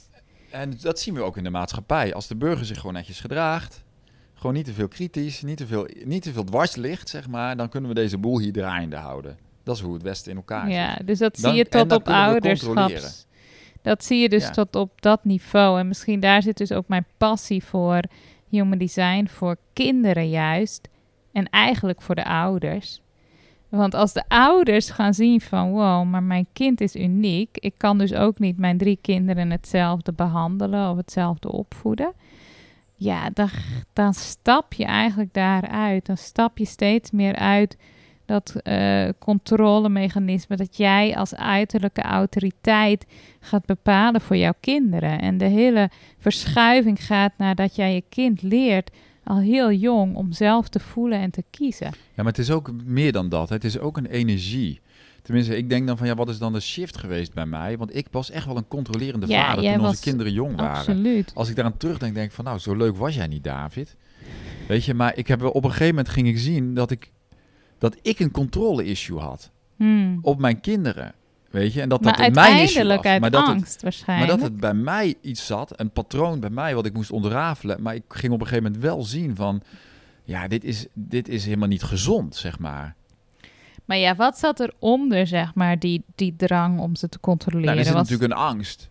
En 0.51 0.73
dat 0.81 0.99
zien 0.99 1.13
we 1.13 1.21
ook 1.21 1.37
in 1.37 1.43
de 1.43 1.49
maatschappij. 1.49 2.13
Als 2.13 2.27
de 2.27 2.35
burger 2.35 2.65
zich 2.65 2.77
gewoon 2.77 2.93
netjes 2.93 3.19
gedraagt, 3.19 3.83
gewoon 4.39 4.55
niet 4.55 4.65
te 4.65 4.73
veel 4.73 4.87
kritisch, 4.87 5.41
niet 5.41 5.57
te 5.57 5.67
veel, 5.67 5.87
niet 6.03 6.23
te 6.23 6.33
veel 6.33 6.43
dwars 6.43 6.75
ligt, 6.75 7.09
zeg 7.09 7.27
maar, 7.27 7.57
dan 7.57 7.69
kunnen 7.69 7.89
we 7.89 7.95
deze 7.95 8.17
boel 8.17 8.39
hier 8.39 8.51
draaiende 8.51 8.95
houden. 8.95 9.37
Dat 9.63 9.75
is 9.75 9.81
hoe 9.81 9.93
het 9.93 10.01
Westen 10.01 10.31
in 10.31 10.37
elkaar 10.37 10.65
zit. 10.65 10.75
Ja, 10.75 10.99
dus 11.05 11.19
dat 11.19 11.39
zie 11.39 11.53
je 11.53 11.65
tot 11.65 11.91
op 11.91 12.07
ouderschaps. 12.07 13.27
Dat 13.81 14.03
zie 14.03 14.19
je 14.19 14.29
dus 14.29 14.51
tot 14.51 14.75
op 14.75 15.01
dat 15.01 15.23
niveau. 15.23 15.79
En 15.79 15.87
misschien 15.87 16.19
daar 16.19 16.41
zit 16.41 16.57
dus 16.57 16.71
ook 16.71 16.87
mijn 16.87 17.05
passie 17.17 17.63
voor 17.63 18.01
human 18.49 18.77
design, 18.77 19.27
voor 19.27 19.57
kinderen 19.73 20.29
juist. 20.29 20.87
En 21.31 21.49
eigenlijk 21.49 22.01
voor 22.01 22.15
de 22.15 22.25
ouders. 22.25 23.01
Want 23.69 23.93
als 23.93 24.13
de 24.13 24.23
ouders 24.27 24.89
gaan 24.89 25.13
zien 25.13 25.41
van 25.41 25.71
wow, 25.71 26.05
maar 26.05 26.23
mijn 26.23 26.47
kind 26.53 26.81
is 26.81 26.95
uniek. 26.95 27.57
Ik 27.57 27.73
kan 27.77 27.97
dus 27.97 28.13
ook 28.13 28.39
niet 28.39 28.57
mijn 28.57 28.77
drie 28.77 28.99
kinderen 29.01 29.51
hetzelfde 29.51 30.13
behandelen 30.13 30.89
of 30.89 30.97
hetzelfde 30.97 31.51
opvoeden 31.51 32.13
ja, 32.99 33.29
dan, 33.93 34.13
stap 34.13 34.73
je 34.73 34.85
eigenlijk 34.85 35.33
daaruit. 35.33 36.05
Dan 36.05 36.17
stap 36.17 36.57
je 36.57 36.65
steeds 36.65 37.11
meer 37.11 37.35
uit 37.35 37.77
dat 38.25 38.55
uh, 38.63 39.09
controlemechanisme, 39.19 40.55
dat 40.55 40.77
jij 40.77 41.15
als 41.15 41.35
uiterlijke 41.35 42.01
autoriteit 42.01 43.05
gaat 43.39 43.65
bepalen 43.65 44.21
voor 44.21 44.37
jouw 44.37 44.53
kinderen. 44.59 45.19
En 45.19 45.37
de 45.37 45.45
hele 45.45 45.89
verschuiving 46.17 47.05
gaat 47.05 47.33
naar 47.37 47.55
dat 47.55 47.75
jij 47.75 47.93
je 47.93 48.03
kind 48.09 48.41
leert 48.41 48.91
al 49.23 49.39
heel 49.39 49.71
jong 49.71 50.15
om 50.15 50.31
zelf 50.31 50.69
te 50.69 50.79
voelen 50.79 51.19
en 51.19 51.31
te 51.31 51.43
kiezen. 51.49 51.87
Ja, 51.87 51.93
maar 52.15 52.25
het 52.25 52.37
is 52.37 52.51
ook 52.51 52.71
meer 52.83 53.11
dan 53.11 53.29
dat. 53.29 53.49
Het 53.49 53.63
is 53.63 53.79
ook 53.79 53.97
een 53.97 54.05
energie. 54.05 54.81
Tenminste, 55.29 55.57
ik 55.57 55.69
denk 55.69 55.87
dan 55.87 55.97
van 55.97 56.07
ja, 56.07 56.15
wat 56.15 56.29
is 56.29 56.37
dan 56.37 56.53
de 56.53 56.59
shift 56.59 56.97
geweest 56.97 57.33
bij 57.33 57.45
mij? 57.45 57.77
Want 57.77 57.95
ik 57.95 58.07
was 58.11 58.31
echt 58.31 58.45
wel 58.45 58.57
een 58.57 58.67
controlerende 58.67 59.27
vader 59.27 59.73
toen 59.73 59.85
onze 59.85 60.01
kinderen 60.01 60.33
jong 60.33 60.55
waren. 60.55 60.75
Absoluut. 60.75 61.31
Als 61.33 61.49
ik 61.49 61.55
daaraan 61.55 61.77
terugdenk, 61.77 62.13
denk 62.13 62.27
ik 62.27 62.33
van 62.33 62.45
nou, 62.45 62.59
zo 62.59 62.75
leuk 62.75 62.97
was 62.97 63.15
jij 63.15 63.27
niet, 63.27 63.43
David. 63.43 63.95
Weet 64.67 64.85
je, 64.85 64.93
maar 64.93 65.17
ik 65.17 65.27
heb 65.27 65.43
op 65.43 65.63
een 65.63 65.69
gegeven 65.69 65.95
moment 65.95 66.09
ging 66.09 66.27
ik 66.27 66.37
zien 66.37 66.73
dat 66.73 66.91
ik, 66.91 67.11
dat 67.77 67.97
ik 68.01 68.19
een 68.19 68.31
controle-issue 68.31 69.19
had 69.19 69.51
hmm. 69.75 70.19
op 70.21 70.39
mijn 70.39 70.59
kinderen. 70.59 71.13
Weet 71.51 71.73
je, 71.73 71.81
en 71.81 71.89
dat 71.89 72.03
dat 72.03 72.17
mijn 72.33 72.63
issue 72.63 72.87
was. 72.87 73.03
Uit 73.03 73.21
maar 73.21 73.31
dat 73.31 73.47
angst, 73.47 73.73
het, 73.73 73.81
waarschijnlijk. 73.81 74.29
Maar 74.29 74.39
dat 74.39 74.49
het 74.49 74.59
bij 74.59 74.73
mij 74.73 75.15
iets 75.21 75.45
zat, 75.45 75.79
een 75.79 75.91
patroon 75.91 76.39
bij 76.39 76.49
mij 76.49 76.75
wat 76.75 76.85
ik 76.85 76.93
moest 76.93 77.11
ontrafelen. 77.11 77.81
Maar 77.81 77.95
ik 77.95 78.03
ging 78.07 78.33
op 78.33 78.39
een 78.39 78.47
gegeven 78.47 78.71
moment 78.71 78.83
wel 78.83 79.03
zien 79.03 79.35
van, 79.35 79.61
ja, 80.23 80.47
dit 80.47 80.63
is, 80.63 80.85
dit 80.93 81.27
is 81.27 81.45
helemaal 81.45 81.67
niet 81.67 81.83
gezond, 81.83 82.35
zeg 82.35 82.59
maar. 82.59 82.97
Maar 83.89 83.97
ja, 83.97 84.15
wat 84.15 84.37
zat 84.37 84.59
eronder, 84.59 85.27
zeg 85.27 85.55
maar, 85.55 85.79
die, 85.79 86.03
die 86.15 86.35
drang 86.35 86.79
om 86.79 86.95
ze 86.95 87.09
te 87.09 87.19
controleren? 87.19 87.75
Nou, 87.75 87.79
er 87.79 87.85
is 87.85 87.93
natuurlijk 87.93 88.31
een 88.31 88.37
angst. 88.37 88.89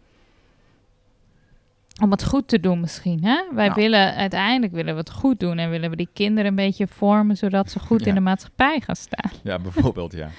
Om 2.03 2.11
het 2.11 2.24
goed 2.24 2.49
te 2.49 2.61
doen 2.61 2.80
misschien, 2.80 3.24
hè? 3.24 3.42
Wij 3.55 3.68
nou. 3.68 3.80
willen, 3.80 4.14
uiteindelijk 4.14 4.72
willen 4.72 4.92
we 4.92 5.01
het 5.01 5.11
goed 5.11 5.40
doen 5.40 5.59
en 5.59 5.70
willen 5.70 5.90
we 5.90 5.96
die 5.96 6.09
kinderen 6.12 6.46
een 6.46 6.55
beetje 6.55 6.86
vormen, 6.86 7.36
zodat 7.36 7.70
ze 7.70 7.78
goed 7.78 8.07
in 8.07 8.14
de 8.14 8.20
maatschappij 8.20 8.80
gaan 8.80 8.96
staan. 8.96 9.30
Ja, 9.42 9.59
bijvoorbeeld, 9.59 10.12
ja. 10.12 10.30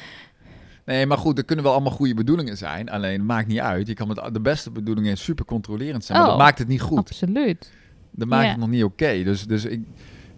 Nee, 0.86 1.05
maar 1.05 1.18
goed, 1.18 1.38
er 1.38 1.45
kunnen 1.45 1.66
wel 1.66 1.74
allemaal 1.74 1.91
goede 1.91 2.14
bedoelingen 2.14 2.57
zijn. 2.57 2.89
Alleen, 2.89 3.26
maakt 3.26 3.47
niet 3.47 3.60
uit. 3.60 3.88
Je 3.88 3.93
kan 3.93 4.07
met 4.07 4.30
de 4.34 4.41
beste 4.41 4.72
bedoelingen 4.72 5.18
super 5.18 5.45
controlerend 5.45 6.05
zijn, 6.05 6.18
maar 6.18 6.28
dat 6.28 6.38
oh, 6.38 6.43
maakt 6.43 6.60
het 6.60 6.68
niet 6.68 6.82
goed. 6.82 6.97
Absoluut. 6.97 7.72
Dat 8.12 8.28
maakt 8.28 8.49
het 8.49 8.57
nog 8.57 8.70
niet 8.70 8.84
oké. 8.84 9.24
Dus, 9.24 9.47
dus 9.47 9.66
ik... 9.66 9.82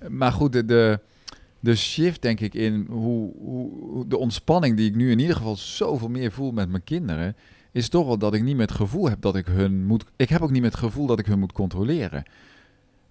Maar 0.09 0.31
goed, 0.31 0.53
de, 0.53 0.65
de 0.65 0.99
de 1.61 1.75
shift, 1.75 2.21
denk 2.21 2.39
ik, 2.39 2.53
in 2.53 2.87
hoe, 2.89 3.31
hoe, 3.37 4.07
de 4.07 4.17
ontspanning 4.17 4.77
die 4.77 4.89
ik 4.89 4.95
nu 4.95 5.11
in 5.11 5.19
ieder 5.19 5.35
geval 5.35 5.55
zoveel 5.55 6.09
meer 6.09 6.31
voel 6.31 6.51
met 6.51 6.69
mijn 6.69 6.83
kinderen, 6.83 7.35
is 7.71 7.89
toch 7.89 8.05
wel 8.05 8.17
dat 8.17 8.33
ik 8.33 8.43
niet 8.43 8.55
met 8.55 8.71
gevoel 8.71 9.09
heb 9.09 9.21
dat 9.21 9.35
ik 9.35 9.45
hun 9.45 9.85
moet. 9.85 10.05
Ik 10.15 10.29
heb 10.29 10.41
ook 10.41 10.51
niet 10.51 10.61
met 10.61 10.75
gevoel 10.75 11.05
dat 11.05 11.19
ik 11.19 11.25
hun 11.25 11.39
moet 11.39 11.51
controleren. 11.51 12.23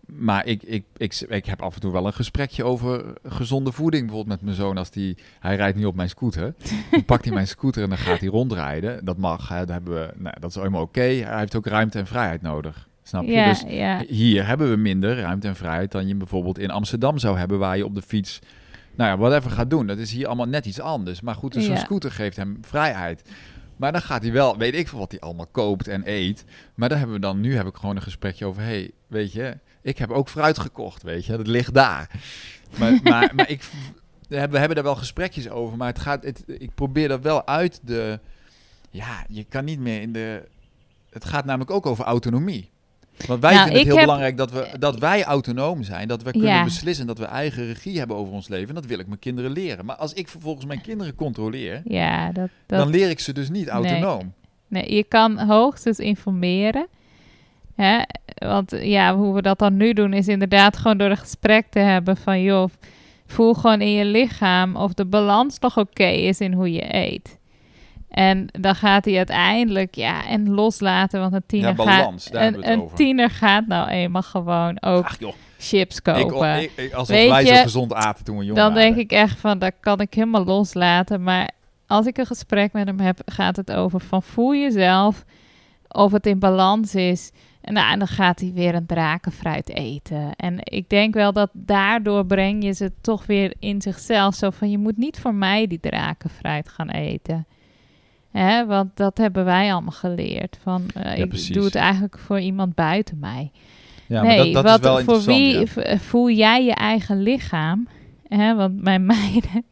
Maar 0.06 0.46
ik, 0.46 0.62
ik, 0.62 0.84
ik, 0.96 1.20
ik 1.28 1.46
heb 1.46 1.62
af 1.62 1.74
en 1.74 1.80
toe 1.80 1.92
wel 1.92 2.06
een 2.06 2.12
gesprekje 2.12 2.64
over 2.64 3.14
gezonde 3.22 3.72
voeding. 3.72 4.06
Bijvoorbeeld 4.06 4.36
met 4.36 4.44
mijn 4.44 4.56
zoon. 4.56 4.76
Als 4.76 4.90
die, 4.90 5.16
hij 5.40 5.56
rijdt 5.56 5.78
nu 5.78 5.84
op 5.84 5.94
mijn 5.94 6.08
scooter. 6.08 6.54
Dan 6.90 7.04
pakt 7.04 7.24
hij 7.24 7.34
mijn 7.34 7.46
scooter 7.46 7.82
en 7.82 7.88
dan 7.88 7.98
gaat 7.98 8.20
hij 8.20 8.28
rondrijden. 8.28 9.04
Dat 9.04 9.16
mag. 9.16 9.48
Hè, 9.48 9.58
dat, 9.58 9.68
hebben 9.68 9.94
we, 9.94 10.12
nou, 10.16 10.40
dat 10.40 10.50
is 10.50 10.56
helemaal 10.56 10.82
oké. 10.82 11.00
Hij 11.00 11.38
heeft 11.38 11.56
ook 11.56 11.66
ruimte 11.66 11.98
en 11.98 12.06
vrijheid 12.06 12.42
nodig. 12.42 12.88
Snap 13.10 13.24
je? 13.24 13.44
dus 13.44 13.64
hier 14.08 14.46
hebben 14.46 14.70
we 14.70 14.76
minder 14.76 15.18
ruimte 15.18 15.48
en 15.48 15.56
vrijheid 15.56 15.92
dan 15.92 16.08
je 16.08 16.14
bijvoorbeeld 16.14 16.58
in 16.58 16.70
Amsterdam 16.70 17.18
zou 17.18 17.38
hebben, 17.38 17.58
waar 17.58 17.76
je 17.76 17.84
op 17.84 17.94
de 17.94 18.02
fiets, 18.02 18.38
nou 18.94 19.10
ja, 19.10 19.16
wat 19.16 19.32
even 19.32 19.50
gaat 19.50 19.70
doen. 19.70 19.86
Dat 19.86 19.98
is 19.98 20.12
hier 20.12 20.26
allemaal 20.26 20.46
net 20.46 20.66
iets 20.66 20.80
anders. 20.80 21.20
Maar 21.20 21.34
goed, 21.34 21.52
dus 21.52 21.64
zo'n 21.64 21.76
scooter 21.76 22.10
geeft 22.10 22.36
hem 22.36 22.58
vrijheid. 22.60 23.22
Maar 23.76 23.92
dan 23.92 24.02
gaat 24.02 24.22
hij 24.22 24.32
wel, 24.32 24.58
weet 24.58 24.74
ik 24.74 24.88
veel 24.88 24.98
wat 24.98 25.10
hij 25.10 25.20
allemaal 25.20 25.46
koopt 25.46 25.88
en 25.88 26.02
eet. 26.04 26.44
Maar 26.74 26.88
daar 26.88 26.98
hebben 26.98 27.16
we 27.16 27.22
dan, 27.22 27.40
nu 27.40 27.56
heb 27.56 27.66
ik 27.66 27.74
gewoon 27.74 27.96
een 27.96 28.02
gesprekje 28.02 28.46
over, 28.46 28.62
hey, 28.62 28.90
weet 29.06 29.32
je, 29.32 29.58
ik 29.82 29.98
heb 29.98 30.10
ook 30.10 30.28
fruit 30.28 30.58
gekocht, 30.58 31.02
weet 31.02 31.24
je, 31.24 31.36
dat 31.36 31.46
ligt 31.46 31.74
daar. 31.74 32.10
Maar, 32.78 32.98
maar, 33.02 33.32
maar 33.34 33.50
ik, 33.50 33.62
we 34.28 34.36
hebben 34.36 34.74
daar 34.74 34.84
wel 34.84 34.96
gesprekjes 34.96 35.48
over, 35.48 35.76
maar 35.76 35.88
het 35.88 35.98
gaat, 35.98 36.24
het, 36.24 36.44
ik 36.46 36.74
probeer 36.74 37.08
dat 37.08 37.20
wel 37.20 37.46
uit 37.46 37.80
de, 37.82 38.20
ja, 38.90 39.24
je 39.28 39.44
kan 39.44 39.64
niet 39.64 39.80
meer 39.80 40.00
in 40.00 40.12
de, 40.12 40.48
het 41.10 41.24
gaat 41.24 41.44
namelijk 41.44 41.70
ook 41.70 41.86
over 41.86 42.04
autonomie. 42.04 42.70
Want 43.26 43.40
wij 43.40 43.54
nou, 43.54 43.64
vinden 43.64 43.82
het 43.82 43.92
heel 43.92 44.04
belangrijk 44.04 44.36
dat, 44.36 44.50
we, 44.50 44.68
dat 44.78 44.98
wij 44.98 45.24
autonoom 45.24 45.82
zijn. 45.82 46.08
Dat 46.08 46.22
we 46.22 46.30
kunnen 46.30 46.64
beslissen 46.64 47.06
dat 47.06 47.18
we 47.18 47.24
eigen 47.24 47.66
regie 47.66 47.98
hebben 47.98 48.16
over 48.16 48.32
ons 48.32 48.48
leven. 48.48 48.68
En 48.68 48.74
dat 48.74 48.86
wil 48.86 48.98
ik 48.98 49.06
mijn 49.06 49.18
kinderen 49.18 49.50
leren. 49.50 49.84
Maar 49.84 49.96
als 49.96 50.12
ik 50.12 50.28
vervolgens 50.28 50.66
mijn 50.66 50.80
kinderen 50.80 51.14
controleer, 51.14 51.82
ja, 51.84 52.32
dat, 52.32 52.48
dat... 52.66 52.78
dan 52.78 52.88
leer 52.88 53.10
ik 53.10 53.20
ze 53.20 53.32
dus 53.32 53.48
niet 53.48 53.68
autonoom. 53.68 54.32
Nee, 54.68 54.82
nee 54.82 54.96
je 54.96 55.04
kan 55.04 55.38
hoogstens 55.38 55.98
informeren. 55.98 56.86
Hè? 57.74 58.02
Want 58.34 58.74
ja, 58.80 59.16
hoe 59.16 59.34
we 59.34 59.42
dat 59.42 59.58
dan 59.58 59.76
nu 59.76 59.92
doen, 59.92 60.12
is 60.12 60.28
inderdaad 60.28 60.76
gewoon 60.76 60.98
door 60.98 61.10
een 61.10 61.16
gesprek 61.16 61.66
te 61.70 61.78
hebben 61.78 62.16
van 62.16 62.42
joh, 62.42 62.68
voel 63.26 63.54
gewoon 63.54 63.80
in 63.80 63.92
je 63.92 64.04
lichaam 64.04 64.76
of 64.76 64.94
de 64.94 65.04
balans 65.04 65.58
nog 65.58 65.78
oké 65.78 66.06
is 66.06 66.40
in 66.40 66.52
hoe 66.52 66.72
je 66.72 66.94
eet. 66.94 67.38
En 68.10 68.46
dan 68.60 68.74
gaat 68.74 69.04
hij 69.04 69.16
uiteindelijk, 69.16 69.94
ja, 69.94 70.26
en 70.26 70.50
loslaten, 70.50 71.20
want 71.20 71.32
een 71.32 71.46
tiener, 71.46 71.74
gaat, 71.76 72.28
een, 72.30 72.70
een 72.70 72.88
tiener 72.94 73.30
gaat 73.30 73.66
nou 73.66 73.88
eenmaal 73.88 74.22
gewoon 74.22 74.82
ook 74.82 75.08
chips 75.58 76.02
kopen. 76.02 76.62
Ik, 76.62 76.70
ik, 76.76 76.92
alsof 76.92 77.16
wij 77.16 77.46
zo 77.46 77.62
gezond 77.62 77.94
aten 77.94 78.24
toen 78.24 78.38
we 78.38 78.44
jong 78.44 78.56
Dan 78.58 78.74
denk 78.74 78.96
ik 78.96 79.12
echt 79.12 79.38
van, 79.38 79.58
dat 79.58 79.72
kan 79.80 80.00
ik 80.00 80.14
helemaal 80.14 80.44
loslaten. 80.44 81.22
Maar 81.22 81.50
als 81.86 82.06
ik 82.06 82.18
een 82.18 82.26
gesprek 82.26 82.72
met 82.72 82.86
hem 82.86 83.00
heb, 83.00 83.20
gaat 83.24 83.56
het 83.56 83.72
over 83.72 84.00
van 84.00 84.22
voel 84.22 84.54
jezelf 84.54 85.24
of 85.88 86.12
het 86.12 86.26
in 86.26 86.38
balans 86.38 86.94
is. 86.94 87.30
En, 87.60 87.72
nou, 87.72 87.92
en 87.92 87.98
dan 87.98 88.08
gaat 88.08 88.40
hij 88.40 88.52
weer 88.54 88.74
een 88.74 88.86
drakenfruit 88.86 89.68
eten. 89.68 90.34
En 90.36 90.58
ik 90.58 90.88
denk 90.88 91.14
wel 91.14 91.32
dat 91.32 91.50
daardoor 91.52 92.26
breng 92.26 92.64
je 92.64 92.72
ze 92.72 92.92
toch 93.00 93.26
weer 93.26 93.54
in 93.58 93.82
zichzelf. 93.82 94.34
Zo 94.34 94.50
van, 94.50 94.70
je 94.70 94.78
moet 94.78 94.96
niet 94.96 95.20
voor 95.20 95.34
mij 95.34 95.66
die 95.66 95.80
drakenfruit 95.80 96.68
gaan 96.68 96.90
eten. 96.90 97.46
Hè, 98.30 98.66
want 98.66 98.96
dat 98.96 99.18
hebben 99.18 99.44
wij 99.44 99.72
allemaal 99.72 99.90
geleerd. 99.90 100.58
Van, 100.62 100.86
uh, 100.96 101.18
ik 101.18 101.52
doe 101.52 101.64
het 101.64 101.74
eigenlijk 101.74 102.18
voor 102.18 102.40
iemand 102.40 102.74
buiten 102.74 103.18
mij. 103.18 103.50
Ja, 104.06 104.22
nee, 104.22 104.52
maar 104.52 104.62
dat, 104.62 104.82
dat 104.82 104.82
wat, 104.82 104.98
is 105.00 105.06
wel 105.06 105.20
voor 105.20 105.34
wie 105.34 105.66
voel 105.98 106.30
jij 106.30 106.64
je 106.64 106.74
eigen 106.74 107.22
lichaam? 107.22 107.88
Hè, 108.28 108.54
want 108.54 108.82
mijn 108.82 109.06
meiden, 109.16 109.64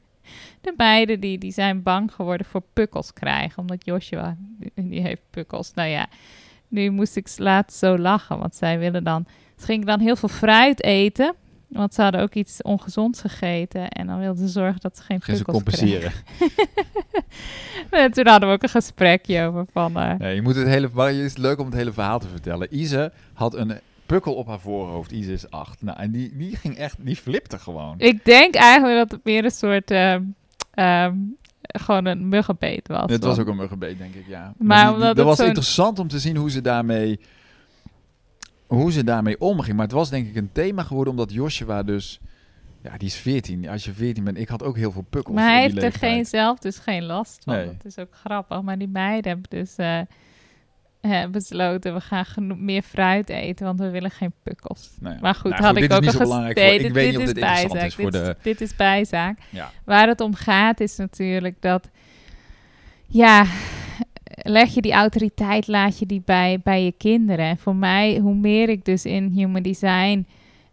de 0.60 0.74
meiden 0.76 1.20
die, 1.20 1.38
die 1.38 1.52
zijn 1.52 1.82
bang 1.82 2.12
geworden 2.12 2.46
voor 2.46 2.62
pukkels 2.72 3.12
krijgen. 3.12 3.58
Omdat 3.58 3.84
Joshua, 3.84 4.36
die, 4.38 4.88
die 4.88 5.00
heeft 5.00 5.22
pukkels. 5.30 5.74
Nou 5.74 5.88
ja, 5.88 6.06
nu 6.68 6.90
moest 6.90 7.16
ik 7.16 7.28
laatst 7.36 7.78
zo 7.78 7.98
lachen. 7.98 8.38
Want 8.38 8.54
zij 8.54 8.78
willen 8.78 9.04
dan, 9.04 9.26
ze 9.56 9.64
gingen 9.64 9.86
dan 9.86 10.00
heel 10.00 10.16
veel 10.16 10.28
fruit 10.28 10.82
eten. 10.82 11.34
Want 11.68 11.94
ze 11.94 12.02
hadden 12.02 12.20
ook 12.20 12.34
iets 12.34 12.62
ongezonds 12.62 13.20
gegeten. 13.20 13.88
En 13.88 14.06
dan 14.06 14.18
wilden 14.18 14.46
ze 14.46 14.52
zorgen 14.52 14.80
dat 14.80 14.96
ze 14.96 15.02
geen 15.02 15.20
Geen 15.20 15.36
ze 15.36 15.44
compenseren. 15.44 16.12
en 17.90 18.12
toen 18.12 18.26
hadden 18.26 18.48
we 18.48 18.54
ook 18.54 18.62
een 18.62 18.68
gesprekje 18.68 19.46
over 19.46 19.66
van... 19.72 19.98
Uh... 19.98 20.14
Nee, 20.14 20.34
je 20.34 20.42
moet 20.42 20.54
het 20.54 20.66
hele... 20.66 20.90
Maar 20.92 21.08
het 21.08 21.16
is 21.16 21.36
leuk 21.36 21.58
om 21.58 21.66
het 21.66 21.74
hele 21.74 21.92
verhaal 21.92 22.18
te 22.18 22.28
vertellen. 22.28 22.68
Ise 22.70 23.12
had 23.32 23.54
een 23.54 23.80
pukkel 24.06 24.34
op 24.34 24.46
haar 24.46 24.60
voorhoofd. 24.60 25.10
Ise 25.10 25.32
is 25.32 25.50
acht. 25.50 25.82
Nou, 25.82 25.98
en 25.98 26.10
die, 26.10 26.36
die 26.36 26.56
ging 26.56 26.76
echt... 26.76 26.96
Die 26.98 27.16
flipte 27.16 27.58
gewoon. 27.58 27.94
Ik 27.98 28.24
denk 28.24 28.54
eigenlijk 28.54 28.98
dat 28.98 29.10
het 29.10 29.24
meer 29.24 29.44
een 29.44 29.50
soort... 29.50 29.90
Uh, 29.90 31.08
gewoon 31.60 32.04
een 32.04 32.28
muggenbeet 32.28 32.88
was. 32.88 33.10
Het 33.10 33.24
was 33.24 33.38
ook 33.38 33.46
een 33.46 33.56
muggenbeet, 33.56 33.98
denk 33.98 34.14
ik, 34.14 34.26
ja. 34.26 34.52
Maar, 34.58 34.98
maar 34.98 35.14
dat 35.14 35.26
was 35.26 35.40
interessant 35.40 35.98
om 35.98 36.08
te 36.08 36.18
zien 36.18 36.36
hoe 36.36 36.50
ze 36.50 36.60
daarmee 36.60 37.20
hoe 38.68 38.92
ze 38.92 39.04
daarmee 39.04 39.40
omging. 39.40 39.76
Maar 39.76 39.86
het 39.86 39.94
was 39.94 40.10
denk 40.10 40.28
ik 40.28 40.36
een 40.36 40.52
thema 40.52 40.82
geworden 40.82 41.12
omdat 41.12 41.32
Joshua 41.32 41.82
dus... 41.82 42.20
Ja, 42.82 42.96
die 42.96 43.08
is 43.08 43.16
14. 43.16 43.68
Als 43.68 43.84
je 43.84 43.92
14 43.92 44.24
bent, 44.24 44.38
ik 44.38 44.48
had 44.48 44.62
ook 44.62 44.76
heel 44.76 44.92
veel 44.92 45.04
pukkels. 45.10 45.36
Maar 45.36 45.50
hij 45.50 45.62
heeft 45.62 45.82
er 45.82 45.92
geen 45.92 46.26
zelf 46.26 46.58
dus 46.58 46.78
geen 46.78 47.04
last 47.04 47.44
van. 47.44 47.54
Nee. 47.54 47.66
Dat 47.66 47.84
is 47.84 47.98
ook 47.98 48.14
grappig. 48.14 48.62
Maar 48.62 48.78
die 48.78 48.88
meiden 48.88 49.30
hebben 49.30 49.50
dus 49.50 49.76
uh, 49.78 51.26
besloten, 51.30 51.94
we 51.94 52.00
gaan 52.00 52.64
meer 52.64 52.82
fruit 52.82 53.28
eten, 53.28 53.66
want 53.66 53.78
we 53.78 53.90
willen 53.90 54.10
geen 54.10 54.32
pukkels. 54.42 54.90
Nee. 55.00 55.16
Maar 55.20 55.34
goed, 55.34 55.50
nou, 55.50 55.62
had 55.62 55.76
ik 55.76 55.92
ook 55.92 56.04
een 56.04 56.18
belangrijk 56.18 56.56
dit, 56.56 56.82
Ik 56.82 56.92
weet 56.92 57.10
niet 57.10 57.18
of 57.18 57.24
dit 57.24 57.40
bijzaak. 57.40 57.86
is 57.86 57.94
voor 57.94 58.10
dit, 58.10 58.24
de... 58.24 58.36
Dit 58.42 58.60
is 58.60 58.76
bijzaak. 58.76 59.38
Ja. 59.50 59.70
Waar 59.84 60.08
het 60.08 60.20
om 60.20 60.34
gaat 60.34 60.80
is 60.80 60.96
natuurlijk 60.96 61.56
dat... 61.60 61.88
Ja, 63.06 63.46
leg 64.42 64.74
je 64.74 64.80
die 64.80 64.92
autoriteit, 64.92 65.66
laat 65.66 65.98
je 65.98 66.06
die 66.06 66.22
bij, 66.24 66.60
bij 66.62 66.84
je 66.84 66.92
kinderen. 66.92 67.46
En 67.46 67.58
voor 67.58 67.76
mij, 67.76 68.18
hoe 68.18 68.34
meer 68.34 68.68
ik 68.68 68.84
dus 68.84 69.04
in 69.04 69.26
human 69.34 69.62
design 69.62 70.26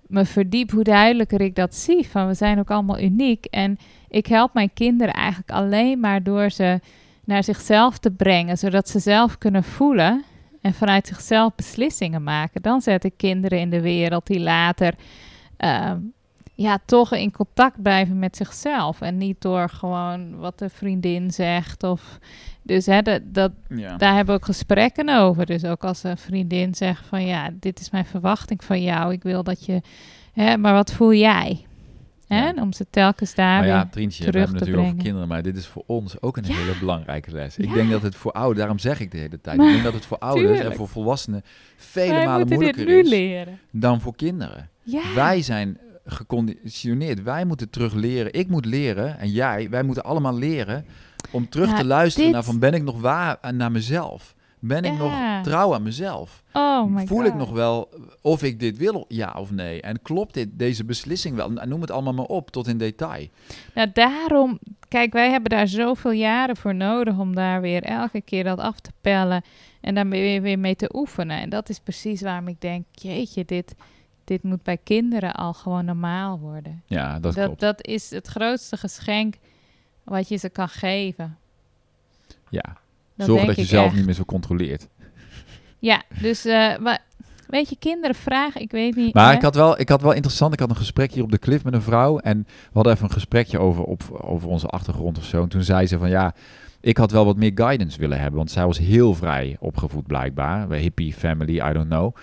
me 0.07 0.25
verdiep, 0.25 0.71
hoe 0.71 0.83
duidelijker 0.83 1.41
ik 1.41 1.55
dat 1.55 1.75
zie. 1.75 2.07
Van 2.07 2.27
we 2.27 2.33
zijn 2.33 2.59
ook 2.59 2.71
allemaal 2.71 2.99
uniek. 2.99 3.45
En 3.45 3.77
ik 4.09 4.27
help 4.27 4.53
mijn 4.53 4.73
kinderen 4.73 5.13
eigenlijk 5.13 5.51
alleen 5.51 5.99
maar 5.99 6.23
door 6.23 6.49
ze 6.49 6.79
naar 7.23 7.43
zichzelf 7.43 7.97
te 7.97 8.11
brengen, 8.11 8.57
zodat 8.57 8.89
ze 8.89 8.99
zelf 8.99 9.37
kunnen 9.37 9.63
voelen 9.63 10.23
en 10.61 10.73
vanuit 10.73 11.07
zichzelf 11.07 11.55
beslissingen 11.55 12.23
maken. 12.23 12.61
Dan 12.61 12.81
zet 12.81 13.03
ik 13.03 13.13
kinderen 13.17 13.59
in 13.59 13.69
de 13.69 13.81
wereld 13.81 14.27
die 14.27 14.39
later 14.39 14.93
ehm, 15.57 15.97
ja, 16.55 16.79
toch 16.85 17.13
in 17.13 17.31
contact 17.31 17.81
blijven 17.81 18.19
met 18.19 18.35
zichzelf. 18.35 19.01
En 19.01 19.17
niet 19.17 19.41
door 19.41 19.69
gewoon 19.69 20.37
wat 20.37 20.59
de 20.59 20.69
vriendin 20.69 21.31
zegt. 21.31 21.83
Of, 21.83 22.19
dus 22.61 22.85
hè, 22.85 23.01
dat, 23.01 23.21
dat, 23.25 23.51
daar 23.97 24.15
hebben 24.15 24.25
we 24.25 24.41
ook 24.41 24.45
gesprekken 24.45 25.09
over. 25.09 25.45
Dus 25.45 25.65
ook 25.65 25.83
als 25.83 26.03
een 26.03 26.17
vriendin 26.17 26.75
zegt 26.75 27.05
van 27.05 27.25
ja, 27.25 27.49
dit 27.59 27.79
is 27.79 27.89
mijn 27.89 28.05
verwachting 28.05 28.63
van 28.63 28.81
jou. 28.81 29.13
Ik 29.13 29.23
wil 29.23 29.43
dat 29.43 29.65
je. 29.65 29.81
Hè, 30.33 30.57
maar 30.57 30.73
wat 30.73 30.91
voel 30.91 31.13
jij? 31.13 31.65
Hè? 32.27 32.61
Om 32.61 32.73
ze 32.73 32.85
telkens 32.89 33.35
daar 33.35 33.59
maar 33.59 33.67
ja, 33.67 33.85
Trientje, 33.85 34.23
terug 34.23 34.33
we 34.33 34.39
hebben 34.39 34.59
natuurlijk 34.59 34.87
over 34.87 35.03
kinderen, 35.03 35.27
maar 35.27 35.41
dit 35.41 35.57
is 35.57 35.67
voor 35.67 35.83
ons 35.85 36.21
ook 36.21 36.37
een 36.37 36.45
hele 36.45 36.79
belangrijke 36.79 37.31
les. 37.31 37.57
Ik 37.57 37.73
denk 37.73 37.91
dat 37.91 38.01
het 38.01 38.15
voor 38.15 38.31
ouderen, 38.31 38.57
daarom 38.57 38.79
zeg 38.79 38.99
ik 38.99 39.11
de 39.11 39.17
hele 39.17 39.41
tijd, 39.41 39.59
ik 39.59 39.67
denk 39.67 39.83
dat 39.83 39.93
het 39.93 40.05
voor 40.05 40.17
ouders 40.17 40.59
en 40.59 40.75
voor 40.75 40.87
volwassenen 40.87 41.43
vele 41.75 42.25
malen 42.25 42.47
moeilijker 42.47 42.87
is 42.87 43.09
leren. 43.09 43.59
dan 43.71 44.01
voor 44.01 44.15
kinderen. 44.15 44.69
Wij 45.15 45.41
zijn 45.41 45.77
geconditioneerd. 46.05 47.23
Wij 47.23 47.45
moeten 47.45 47.69
terug 47.69 47.93
leren. 47.93 48.33
Ik 48.33 48.47
moet 48.47 48.65
leren 48.65 49.19
en 49.19 49.29
jij, 49.29 49.69
wij 49.69 49.83
moeten 49.83 50.03
allemaal 50.03 50.37
leren 50.37 50.85
om 51.31 51.49
terug 51.49 51.73
te 51.73 51.85
luisteren 51.85 52.31
naar 52.31 52.43
van 52.43 52.59
ben 52.59 52.73
ik 52.73 52.83
nog 52.83 53.01
waar 53.01 53.37
naar 53.51 53.71
mezelf? 53.71 54.35
Ben 54.59 54.83
ik 54.83 54.97
nog 54.97 55.13
trouw 55.43 55.73
aan 55.73 55.83
mezelf? 55.83 56.43
Oh 56.53 56.85
my 56.85 57.07
Voel 57.07 57.23
ik 57.23 57.33
nog 57.33 57.51
wel 57.51 57.89
of 58.21 58.43
ik 58.43 58.59
dit 58.59 58.77
wil, 58.77 59.05
ja 59.07 59.35
of 59.39 59.51
nee? 59.51 59.81
En 59.81 60.01
klopt 60.01 60.33
dit, 60.33 60.49
deze 60.51 60.85
beslissing 60.85 61.35
wel? 61.35 61.49
Noem 61.49 61.81
het 61.81 61.91
allemaal 61.91 62.13
maar 62.13 62.25
op, 62.25 62.51
tot 62.51 62.67
in 62.67 62.77
detail. 62.77 63.27
Nou, 63.73 63.89
daarom, 63.93 64.59
kijk, 64.87 65.13
wij 65.13 65.29
hebben 65.29 65.49
daar 65.49 65.67
zoveel 65.67 66.11
jaren 66.11 66.57
voor 66.57 66.75
nodig 66.75 67.17
om 67.17 67.35
daar 67.35 67.61
weer 67.61 67.83
elke 67.83 68.21
keer 68.21 68.43
dat 68.43 68.59
af 68.59 68.79
te 68.79 68.91
pellen 69.01 69.43
en 69.81 69.95
daar 69.95 70.09
weer, 70.09 70.41
weer 70.41 70.59
mee 70.59 70.75
te 70.75 70.89
oefenen. 70.95 71.39
En 71.39 71.49
dat 71.49 71.69
is 71.69 71.79
precies 71.79 72.21
waarom 72.21 72.47
ik 72.47 72.61
denk, 72.61 72.85
jeetje, 72.91 73.45
dit, 73.45 73.75
dit 74.25 74.43
moet 74.43 74.63
bij 74.63 74.77
kinderen 74.83 75.33
al 75.33 75.53
gewoon 75.53 75.85
normaal 75.85 76.39
worden. 76.39 76.83
Ja, 76.85 77.19
dat, 77.19 77.35
dat, 77.35 77.59
dat 77.59 77.85
is 77.85 78.09
het 78.09 78.27
grootste 78.27 78.77
geschenk 78.77 79.35
wat 80.03 80.27
je 80.27 80.37
ze 80.37 80.49
kan 80.49 80.69
geven. 80.69 81.37
Ja, 82.49 82.77
zorg 83.17 83.45
dat 83.45 83.55
je 83.55 83.65
zelf 83.65 83.93
niet 83.93 84.05
meer 84.05 84.13
zo 84.13 84.25
controleert. 84.25 84.87
Ja, 85.79 86.03
dus 86.19 86.45
uh, 86.45 86.77
maar, 86.77 86.99
weet 87.47 87.69
je, 87.69 87.75
kinderen 87.79 88.15
vragen, 88.15 88.61
ik 88.61 88.71
weet 88.71 88.95
niet. 88.95 89.13
Maar 89.13 89.33
ik 89.33 89.41
had, 89.41 89.55
wel, 89.55 89.79
ik 89.79 89.89
had 89.89 90.01
wel 90.01 90.11
interessant, 90.11 90.53
ik 90.53 90.59
had 90.59 90.69
een 90.69 90.75
gesprek 90.75 91.11
hier 91.11 91.23
op 91.23 91.31
de 91.31 91.39
cliff 91.39 91.63
met 91.63 91.73
een 91.73 91.81
vrouw 91.81 92.17
en 92.17 92.45
we 92.47 92.69
hadden 92.73 92.93
even 92.93 93.05
een 93.05 93.11
gesprekje 93.11 93.59
over, 93.59 93.83
op, 93.83 94.03
over 94.11 94.49
onze 94.49 94.67
achtergrond 94.67 95.17
of 95.17 95.23
zo. 95.23 95.41
En 95.41 95.49
toen 95.49 95.63
zei 95.63 95.87
ze 95.87 95.97
van 95.97 96.09
ja, 96.09 96.33
ik 96.79 96.97
had 96.97 97.11
wel 97.11 97.25
wat 97.25 97.37
meer 97.37 97.51
guidance 97.55 97.99
willen 97.99 98.19
hebben, 98.19 98.37
want 98.37 98.51
zij 98.51 98.65
was 98.65 98.77
heel 98.77 99.13
vrij 99.13 99.57
opgevoed 99.59 100.07
blijkbaar. 100.07 100.71
Hippie 100.71 101.13
family, 101.13 101.69
I 101.69 101.73
don't 101.73 101.89
know. 101.89 102.15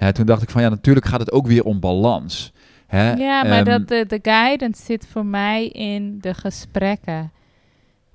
Hè, 0.00 0.12
toen 0.12 0.26
dacht 0.26 0.42
ik 0.42 0.50
van 0.50 0.62
ja, 0.62 0.68
natuurlijk 0.68 1.06
gaat 1.06 1.20
het 1.20 1.32
ook 1.32 1.46
weer 1.46 1.64
om 1.64 1.80
balans. 1.80 2.52
Hè? 2.86 3.12
Ja, 3.12 3.44
maar 3.44 3.64
dat, 3.64 3.80
ehm, 3.80 3.86
de, 3.86 4.04
de 4.06 4.18
guidance 4.22 4.82
zit 4.82 5.06
voor 5.06 5.26
mij 5.26 5.68
in 5.68 6.18
de 6.20 6.34
gesprekken 6.34 7.32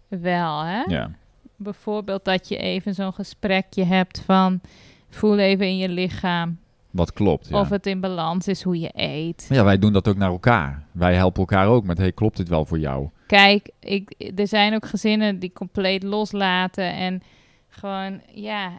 wel. 0.07 0.63
Hè? 0.63 0.81
Ja. 0.87 1.11
Bijvoorbeeld 1.55 2.25
dat 2.25 2.47
je 2.47 2.57
even 2.57 2.93
zo'n 2.93 3.13
gesprekje 3.13 3.83
hebt 3.83 4.21
van 4.25 4.61
voel 5.09 5.37
even 5.37 5.65
in 5.65 5.77
je 5.77 5.89
lichaam. 5.89 6.57
Wat 6.91 7.13
klopt. 7.13 7.49
Ja. 7.49 7.59
Of 7.59 7.69
het 7.69 7.85
in 7.85 7.99
balans 7.99 8.47
is 8.47 8.63
hoe 8.63 8.79
je 8.79 8.91
eet. 8.93 9.45
ja, 9.49 9.63
wij 9.63 9.79
doen 9.79 9.93
dat 9.93 10.07
ook 10.07 10.17
naar 10.17 10.29
elkaar. 10.29 10.83
Wij 10.91 11.15
helpen 11.15 11.39
elkaar 11.39 11.67
ook 11.67 11.85
met: 11.85 11.97
hey, 11.97 12.11
klopt 12.11 12.37
dit 12.37 12.49
wel 12.49 12.65
voor 12.65 12.79
jou? 12.79 13.09
Kijk, 13.27 13.69
ik, 13.79 14.31
er 14.35 14.47
zijn 14.47 14.73
ook 14.73 14.85
gezinnen 14.85 15.39
die 15.39 15.53
compleet 15.53 16.03
loslaten 16.03 16.93
en 16.93 17.21
gewoon, 17.69 18.21
ja, 18.33 18.71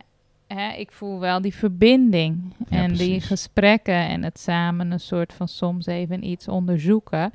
hè, 0.47 0.73
ik 0.73 0.93
voel 0.93 1.21
wel 1.21 1.41
die 1.41 1.55
verbinding 1.55 2.55
en 2.69 2.93
die 2.93 3.21
gesprekken 3.21 4.09
en 4.09 4.25
het 4.25 4.39
samen 4.39 4.91
een 4.91 5.01
soort 5.01 5.33
van 5.33 5.49
soms 5.49 5.87
even 5.87 6.25
iets 6.25 6.49
onderzoeken. 6.49 7.33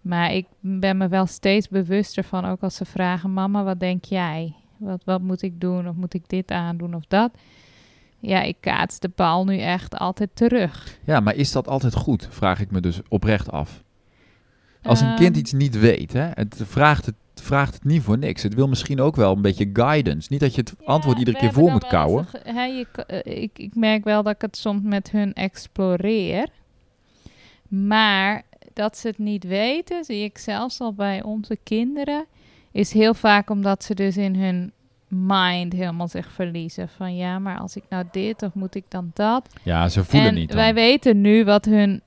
Maar 0.00 0.32
ik 0.32 0.46
ben 0.60 0.96
me 0.96 1.08
wel 1.08 1.26
steeds 1.26 1.68
bewuster 1.68 2.24
van, 2.24 2.44
ook 2.44 2.62
als 2.62 2.76
ze 2.76 2.84
vragen, 2.84 3.32
mama, 3.32 3.64
wat 3.64 3.80
denk 3.80 4.04
jij? 4.04 4.54
Wat, 4.76 5.02
wat 5.04 5.20
moet 5.20 5.42
ik 5.42 5.60
doen? 5.60 5.88
Of 5.88 5.94
moet 5.94 6.14
ik 6.14 6.28
dit 6.28 6.50
aandoen 6.50 6.94
of 6.94 7.04
dat? 7.08 7.30
Ja, 8.18 8.42
ik 8.42 8.56
kaats 8.60 8.98
de 8.98 9.10
bal 9.14 9.44
nu 9.44 9.58
echt 9.58 9.96
altijd 9.96 10.30
terug. 10.34 10.98
Ja, 11.04 11.20
maar 11.20 11.34
is 11.34 11.52
dat 11.52 11.68
altijd 11.68 11.94
goed? 11.94 12.28
Vraag 12.30 12.60
ik 12.60 12.70
me 12.70 12.80
dus 12.80 13.00
oprecht 13.08 13.50
af. 13.50 13.82
Als 14.82 15.00
een 15.00 15.14
kind 15.14 15.30
ehm. 15.30 15.38
iets 15.38 15.52
niet 15.52 15.78
weet, 15.78 16.12
hè, 16.12 16.28
het 16.34 16.60
vraagt 16.64 17.06
het, 17.06 17.14
vraagt 17.42 17.74
het 17.74 17.84
niet 17.84 18.02
voor 18.02 18.18
niks. 18.18 18.42
Het 18.42 18.54
wil 18.54 18.68
misschien 18.68 19.00
ook 19.00 19.16
wel 19.16 19.32
een 19.36 19.42
beetje 19.42 19.70
guidance. 19.72 20.28
Niet 20.30 20.40
dat 20.40 20.54
je 20.54 20.60
het 20.60 20.74
antwoord 20.84 21.18
iedere 21.18 21.38
keer 21.38 21.52
voor 21.52 21.70
moet 21.70 21.86
kouwen. 21.86 22.26
je, 22.44 22.86
eh, 23.06 23.42
ik, 23.42 23.58
ik 23.58 23.74
merk 23.74 24.04
wel 24.04 24.22
dat 24.22 24.34
ik 24.34 24.40
het 24.40 24.56
soms 24.56 24.82
met 24.82 25.10
hun 25.10 25.32
exploreer. 25.32 26.48
Maar 27.68 28.42
dat 28.72 28.98
ze 28.98 29.06
het 29.08 29.18
niet 29.18 29.44
weten, 29.44 30.04
zie 30.04 30.24
ik 30.24 30.38
zelfs 30.38 30.80
al 30.80 30.94
bij 30.94 31.22
onze 31.22 31.58
kinderen, 31.62 32.24
is 32.72 32.92
heel 32.92 33.14
vaak 33.14 33.50
omdat 33.50 33.84
ze 33.84 33.94
dus 33.94 34.16
in 34.16 34.34
hun 34.34 34.72
mind 35.08 35.72
helemaal 35.72 36.08
zich 36.08 36.32
verliezen. 36.32 36.88
Van 36.88 37.16
ja, 37.16 37.38
maar 37.38 37.58
als 37.58 37.76
ik 37.76 37.84
nou 37.88 38.04
dit 38.10 38.42
of 38.42 38.54
moet 38.54 38.74
ik 38.74 38.84
dan 38.88 39.10
dat? 39.14 39.54
Ja, 39.62 39.88
ze 39.88 40.04
voelen 40.04 40.28
en 40.28 40.34
niet. 40.34 40.54
Wij 40.54 40.74
weten 40.74 41.20
nu 41.20 41.44
wat 41.44 41.64
hun 41.64 42.02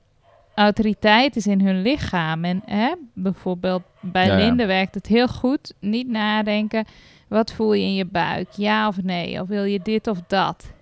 autoriteit 0.54 1.36
is 1.36 1.46
in 1.46 1.60
hun 1.60 1.82
lichaam. 1.82 2.44
En 2.44 2.62
hè, 2.64 2.94
bijvoorbeeld 3.14 3.82
bij 4.00 4.36
Linde 4.36 4.66
werkt 4.66 4.94
het 4.94 5.06
heel 5.06 5.28
goed. 5.28 5.74
Niet 5.80 6.08
nadenken. 6.08 6.84
Wat 7.28 7.52
voel 7.52 7.72
je 7.72 7.82
in 7.82 7.94
je 7.94 8.06
buik? 8.06 8.48
Ja 8.50 8.88
of 8.88 9.02
nee? 9.02 9.40
Of 9.40 9.48
wil 9.48 9.64
je 9.64 9.80
dit 9.82 10.06
of 10.06 10.18
dat? 10.26 10.72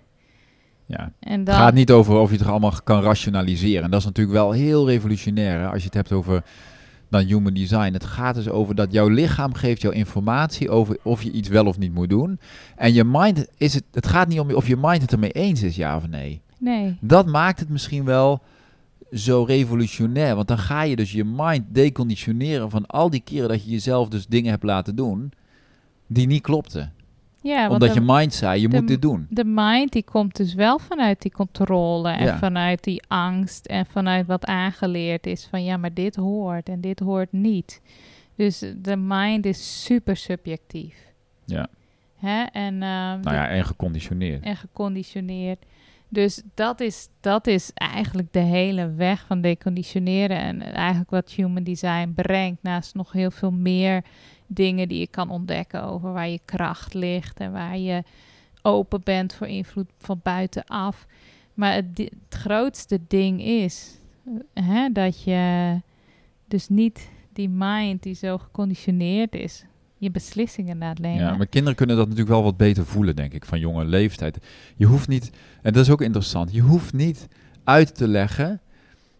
Ja. 0.86 1.12
En 1.20 1.44
dan... 1.44 1.54
Het 1.54 1.64
gaat 1.64 1.74
niet 1.74 1.90
over 1.90 2.14
of 2.14 2.30
je 2.30 2.36
het 2.36 2.46
allemaal 2.46 2.74
kan 2.84 3.02
rationaliseren. 3.02 3.84
En 3.84 3.90
dat 3.90 4.00
is 4.00 4.06
natuurlijk 4.06 4.36
wel 4.36 4.52
heel 4.52 4.88
revolutionair 4.88 5.60
hè? 5.60 5.66
als 5.66 5.78
je 5.78 5.84
het 5.84 5.94
hebt 5.94 6.12
over 6.12 6.42
dan 7.12 7.24
human 7.24 7.54
design. 7.54 7.92
Het 7.92 8.04
gaat 8.04 8.34
dus 8.34 8.48
over 8.48 8.74
dat 8.74 8.92
jouw 8.92 9.08
lichaam 9.08 9.54
geeft 9.54 9.82
jou 9.82 9.94
informatie 9.94 10.70
over 10.70 10.96
of 11.02 11.22
je 11.22 11.30
iets 11.30 11.48
wel 11.48 11.66
of 11.66 11.78
niet 11.78 11.94
moet 11.94 12.08
doen. 12.08 12.40
En 12.76 12.92
je 12.92 13.04
mind 13.04 13.46
is 13.56 13.74
het. 13.74 13.84
Het 13.92 14.06
gaat 14.06 14.28
niet 14.28 14.40
om 14.40 14.50
of 14.50 14.66
je 14.66 14.76
mind 14.76 15.02
het 15.02 15.12
ermee 15.12 15.30
eens 15.30 15.62
is, 15.62 15.76
ja 15.76 15.96
of 15.96 16.08
nee. 16.08 16.40
Nee. 16.58 16.96
Dat 17.00 17.26
maakt 17.26 17.60
het 17.60 17.68
misschien 17.68 18.04
wel 18.04 18.42
zo 19.12 19.42
revolutionair. 19.42 20.34
Want 20.34 20.48
dan 20.48 20.58
ga 20.58 20.82
je 20.82 20.96
dus 20.96 21.12
je 21.12 21.24
mind 21.24 21.64
deconditioneren 21.68 22.70
van 22.70 22.86
al 22.86 23.10
die 23.10 23.20
keren 23.20 23.48
dat 23.48 23.64
je 23.64 23.70
jezelf 23.70 24.08
dus 24.08 24.26
dingen 24.26 24.50
hebt 24.50 24.62
laten 24.62 24.96
doen 24.96 25.32
die 26.06 26.26
niet 26.26 26.42
klopten. 26.42 26.92
Ja, 27.42 27.70
Omdat 27.70 27.94
je 27.94 28.00
mind 28.00 28.34
zei, 28.34 28.60
je 28.60 28.68
moet 28.68 28.88
dit 28.88 29.02
doen. 29.02 29.26
De 29.30 29.44
mind 29.44 29.92
die 29.92 30.04
komt 30.04 30.36
dus 30.36 30.54
wel 30.54 30.78
vanuit 30.78 31.22
die 31.22 31.30
controle 31.30 32.10
en 32.10 32.38
vanuit 32.38 32.84
die 32.84 33.02
angst 33.08 33.66
en 33.66 33.86
vanuit 33.86 34.26
wat 34.26 34.44
aangeleerd 34.44 35.26
is 35.26 35.46
van 35.50 35.64
ja, 35.64 35.76
maar 35.76 35.94
dit 35.94 36.16
hoort 36.16 36.68
en 36.68 36.80
dit 36.80 36.98
hoort 36.98 37.32
niet. 37.32 37.80
Dus 38.34 38.64
de 38.76 38.96
mind 38.96 39.46
is 39.46 39.84
super 39.84 40.16
subjectief. 40.16 40.94
Ja. 41.44 41.68
Hè? 42.16 42.42
En, 42.42 42.74
uh, 42.74 42.80
nou 42.80 43.20
ja, 43.22 43.48
en 43.48 43.64
geconditioneerd. 43.64 44.42
En 44.42 44.56
geconditioneerd. 44.56 45.64
Dus 46.12 46.42
dat 46.54 46.80
is, 46.80 47.08
dat 47.20 47.46
is 47.46 47.70
eigenlijk 47.74 48.32
de 48.32 48.38
hele 48.38 48.92
weg 48.94 49.26
van 49.26 49.40
deconditioneren. 49.40 50.38
En 50.38 50.62
eigenlijk 50.62 51.10
wat 51.10 51.30
human 51.30 51.62
design 51.62 52.12
brengt, 52.14 52.62
naast 52.62 52.94
nog 52.94 53.12
heel 53.12 53.30
veel 53.30 53.50
meer 53.50 54.04
dingen 54.46 54.88
die 54.88 54.98
je 54.98 55.06
kan 55.06 55.30
ontdekken 55.30 55.82
over 55.84 56.12
waar 56.12 56.28
je 56.28 56.40
kracht 56.44 56.94
ligt 56.94 57.40
en 57.40 57.52
waar 57.52 57.78
je 57.78 58.02
open 58.62 59.00
bent 59.04 59.34
voor 59.34 59.46
invloed 59.46 59.90
van 59.98 60.20
buitenaf. 60.22 61.06
Maar 61.54 61.74
het, 61.74 61.98
het 61.98 62.12
grootste 62.28 63.00
ding 63.08 63.42
is 63.42 63.98
hè, 64.54 64.88
dat 64.88 65.22
je 65.22 65.76
dus 66.48 66.68
niet 66.68 67.10
die 67.32 67.48
mind 67.48 68.02
die 68.02 68.14
zo 68.14 68.38
geconditioneerd 68.38 69.34
is, 69.34 69.64
je 70.02 70.10
beslissingen 70.10 70.78
laat. 70.78 70.98
Ja, 71.00 71.36
maar 71.36 71.46
kinderen 71.46 71.76
kunnen 71.76 71.96
dat 71.96 72.04
natuurlijk 72.08 72.34
wel 72.34 72.42
wat 72.42 72.56
beter 72.56 72.86
voelen, 72.86 73.16
denk 73.16 73.32
ik, 73.32 73.44
van 73.44 73.58
jonge 73.58 73.84
leeftijd. 73.84 74.38
Je 74.76 74.86
hoeft 74.86 75.08
niet, 75.08 75.30
en 75.62 75.72
dat 75.72 75.82
is 75.82 75.90
ook 75.90 76.00
interessant, 76.00 76.52
je 76.52 76.60
hoeft 76.60 76.92
niet 76.92 77.28
uit 77.64 77.94
te 77.94 78.08
leggen 78.08 78.60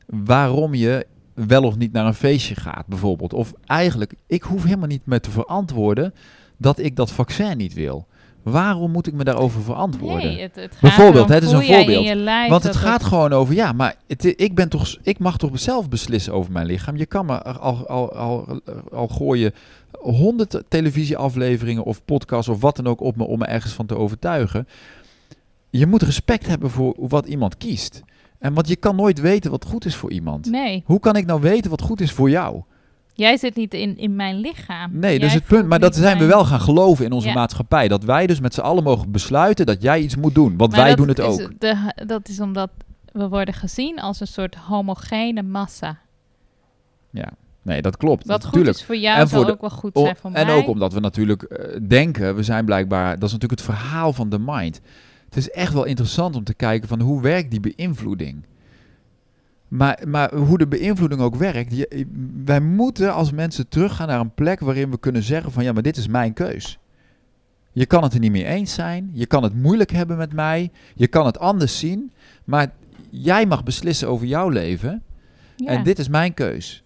waarom 0.07 0.75
je 0.75 1.07
wel 1.35 1.63
of 1.63 1.77
niet 1.77 1.93
naar 1.93 2.07
een 2.07 2.15
feestje 2.15 2.55
gaat, 2.55 2.87
bijvoorbeeld. 2.87 3.33
Of 3.33 3.53
eigenlijk, 3.67 4.15
ik 4.27 4.43
hoef 4.43 4.65
helemaal 4.65 4.87
niet 4.87 5.07
meer 5.07 5.21
te 5.21 5.31
verantwoorden 5.31 6.15
dat 6.57 6.79
ik 6.79 6.97
dat 6.97 7.13
vaccin 7.13 7.57
niet 7.57 7.75
wil. 7.75 8.07
Waarom 8.43 8.91
moet 8.91 9.07
ik 9.07 9.13
me 9.13 9.25
daarover 9.25 9.63
verantwoorden? 9.63 10.33
Nee, 10.33 10.41
het, 10.41 10.55
het 10.55 10.77
Bijvoorbeeld, 10.81 11.29
het 11.29 11.43
is 11.43 11.53
een 11.53 11.65
voorbeeld. 11.65 12.49
Want 12.49 12.63
het 12.63 12.77
gaat 12.77 13.05
gewoon 13.05 13.33
over, 13.33 13.55
ja, 13.55 13.73
maar 13.73 13.95
ik, 14.37 14.55
ben 14.55 14.69
toch, 14.69 14.97
ik 15.03 15.19
mag 15.19 15.39
toch 15.39 15.51
zelf 15.59 15.89
beslissen 15.89 16.33
over 16.33 16.53
mijn 16.53 16.67
lichaam. 16.67 16.97
Je 16.97 17.07
kan 17.07 17.27
me 17.27 17.43
al, 17.43 17.89
al, 17.89 18.13
al, 18.15 18.61
al 18.93 19.09
gooien 19.09 19.53
honderd 20.01 20.63
televisieafleveringen 20.69 21.83
of 21.83 22.05
podcasts 22.05 22.49
of 22.49 22.61
wat 22.61 22.77
dan 22.77 22.87
ook 22.87 23.01
op 23.01 23.17
me 23.17 23.25
om 23.25 23.39
me 23.39 23.45
ergens 23.45 23.73
van 23.73 23.87
te 23.87 23.97
overtuigen. 23.97 24.69
Je 25.71 25.87
moet 25.87 26.03
respect 26.03 26.47
hebben 26.47 26.71
voor 26.71 26.95
wat 26.97 27.27
iemand 27.27 27.57
kiest. 27.57 28.03
En 28.39 28.55
want 28.55 28.69
je 28.69 28.77
kan 28.77 28.97
nooit 28.97 29.21
weten 29.21 29.51
wat 29.51 29.65
goed 29.65 29.85
is 29.85 29.97
voor 29.97 30.11
iemand. 30.11 30.51
Nee. 30.51 30.83
Hoe 30.87 31.01
kan 31.01 31.17
ik 31.17 31.27
nou 31.27 31.41
weten 31.41 31.71
wat 31.71 31.83
goed 31.83 32.01
is 32.01 32.13
voor 32.13 32.31
jou? 32.31 32.63
Jij 33.15 33.37
zit 33.37 33.57
niet 33.57 33.75
in, 33.75 33.99
in 33.99 34.17
mijn 34.17 34.37
lichaam. 34.37 34.99
Nee, 34.99 35.19
dus 35.19 35.33
het 35.33 35.47
punt. 35.47 35.69
Maar 35.69 35.81
dat 35.81 35.97
zijn 35.97 36.19
we 36.19 36.27
wel 36.27 36.45
gaan 36.45 36.61
geloven 36.61 37.05
in 37.05 37.13
onze 37.13 37.33
maatschappij. 37.33 37.89
Dat 37.89 38.05
wij 38.05 38.27
dus 38.27 38.41
met 38.41 38.55
z'n 38.55 38.61
allen 38.61 38.83
mogen 38.83 39.11
besluiten 39.11 39.67
dat 39.67 39.83
jij 39.83 40.01
iets 40.01 40.17
moet 40.17 40.35
doen. 40.35 40.57
Want 40.57 40.75
wij 40.75 40.95
doen 40.95 41.09
het 41.09 41.21
ook. 41.21 41.51
De, 41.59 41.93
dat 42.07 42.29
is 42.29 42.41
omdat 42.41 42.71
we 43.13 43.29
worden 43.29 43.55
gezien 43.55 44.01
als 44.01 44.21
een 44.21 44.27
soort 44.27 44.55
homogene 44.55 45.43
massa. 45.43 45.99
Ja, 47.11 47.29
nee, 47.63 47.83
dat 47.83 47.97
klopt. 47.97 48.27
Wat 48.27 48.45
goed 48.45 48.67
is 48.67 48.85
voor 48.85 48.97
jou, 48.97 49.19
en 49.19 49.29
zal 49.29 49.49
ook 49.49 49.61
wel 49.61 49.71
goed 49.71 49.91
zijn 49.95 50.17
voor 50.17 50.31
en 50.31 50.47
mij. 50.47 50.55
En 50.55 50.63
ook 50.63 50.69
omdat 50.69 50.93
we 50.93 51.01
natuurlijk 51.01 51.47
uh, 51.49 51.89
denken, 51.89 52.35
we 52.35 52.43
zijn 52.43 52.65
blijkbaar... 52.65 53.19
Dat 53.19 53.29
is 53.29 53.33
natuurlijk 53.33 53.61
het 53.61 53.71
verhaal 53.71 54.13
van 54.13 54.29
de 54.29 54.39
mind. 54.39 54.81
Het 55.25 55.37
is 55.37 55.51
echt 55.51 55.73
wel 55.73 55.85
interessant 55.85 56.37
om 56.37 56.45
te 56.45 56.55
kijken 56.55 56.89
van 56.89 57.01
hoe 57.01 57.23
werkt 57.23 57.51
die 57.51 57.61
beïnvloeding. 57.61 58.45
Maar, 59.73 60.03
maar 60.07 60.35
hoe 60.35 60.59
de 60.59 60.67
beïnvloeding 60.67 61.21
ook 61.21 61.35
werkt, 61.35 61.77
je, 61.77 62.07
wij 62.45 62.61
moeten 62.61 63.15
als 63.15 63.31
mensen 63.31 63.69
teruggaan 63.69 64.09
naar 64.09 64.21
een 64.21 64.35
plek 64.35 64.61
waarin 64.61 64.91
we 64.91 64.99
kunnen 64.99 65.23
zeggen 65.23 65.53
van 65.53 65.65
ja, 65.65 65.73
maar 65.73 65.83
dit 65.83 65.97
is 65.97 66.07
mijn 66.07 66.33
keus. 66.33 66.79
Je 67.73 67.87
kan 67.87 68.03
het 68.03 68.15
er 68.15 68.21
niet 68.21 68.33
mee 68.33 68.45
eens 68.45 68.75
zijn, 68.75 69.11
je 69.13 69.27
kan 69.27 69.43
het 69.43 69.55
moeilijk 69.55 69.91
hebben 69.91 70.17
met 70.17 70.33
mij, 70.33 70.71
je 70.95 71.07
kan 71.07 71.27
het 71.27 71.39
anders 71.39 71.79
zien, 71.79 72.13
maar 72.45 72.73
jij 73.11 73.47
mag 73.47 73.63
beslissen 73.63 74.09
over 74.09 74.27
jouw 74.27 74.49
leven 74.49 75.03
en 75.67 75.83
dit 75.83 75.99
is 75.99 76.09
mijn 76.09 76.35
keus. 76.35 76.83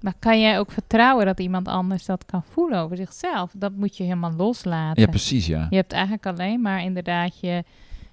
Maar 0.00 0.14
kan 0.18 0.40
jij 0.40 0.58
ook 0.58 0.70
vertrouwen 0.70 1.26
dat 1.26 1.40
iemand 1.40 1.68
anders 1.68 2.04
dat 2.04 2.24
kan 2.24 2.42
voelen 2.50 2.78
over 2.78 2.96
zichzelf? 2.96 3.50
Dat 3.56 3.72
moet 3.72 3.96
je 3.96 4.02
helemaal 4.02 4.32
loslaten. 4.36 5.02
Ja, 5.02 5.08
precies, 5.08 5.46
ja. 5.46 5.66
Je 5.70 5.76
hebt 5.76 5.92
eigenlijk 5.92 6.26
alleen 6.26 6.60
maar 6.60 6.82
inderdaad 6.82 7.40
je 7.40 7.64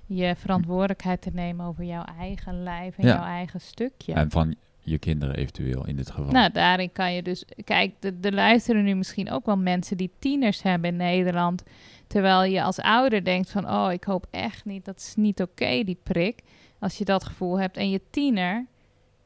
je 0.09 0.35
verantwoordelijkheid 0.37 1.21
te 1.21 1.29
nemen 1.33 1.65
over 1.65 1.83
jouw 1.83 2.03
eigen 2.03 2.63
lijf 2.63 2.97
en 2.97 3.07
jouw 3.07 3.23
eigen 3.23 3.61
stukje. 3.61 4.13
En 4.13 4.31
van 4.31 4.55
je 4.79 4.97
kinderen 4.97 5.35
eventueel 5.35 5.87
in 5.87 5.95
dit 5.95 6.11
geval. 6.11 6.31
Nou, 6.31 6.51
daarin 6.51 6.91
kan 6.91 7.13
je 7.13 7.23
dus... 7.23 7.45
Kijk, 7.63 7.93
er 8.21 8.33
luisteren 8.33 8.83
nu 8.83 8.95
misschien 8.95 9.31
ook 9.31 9.45
wel 9.45 9.57
mensen 9.57 9.97
die 9.97 10.11
tieners 10.19 10.61
hebben 10.61 10.89
in 10.89 10.95
Nederland. 10.95 11.63
Terwijl 12.07 12.43
je 12.43 12.63
als 12.63 12.79
ouder 12.79 13.23
denkt 13.23 13.51
van... 13.51 13.69
Oh, 13.69 13.91
ik 13.91 14.03
hoop 14.03 14.27
echt 14.29 14.65
niet, 14.65 14.85
dat 14.85 14.97
is 14.97 15.13
niet 15.15 15.41
oké, 15.41 15.83
die 15.83 15.99
prik. 16.03 16.41
Als 16.79 16.97
je 16.97 17.05
dat 17.05 17.23
gevoel 17.23 17.59
hebt. 17.59 17.77
En 17.77 17.89
je 17.89 18.01
tiener 18.09 18.65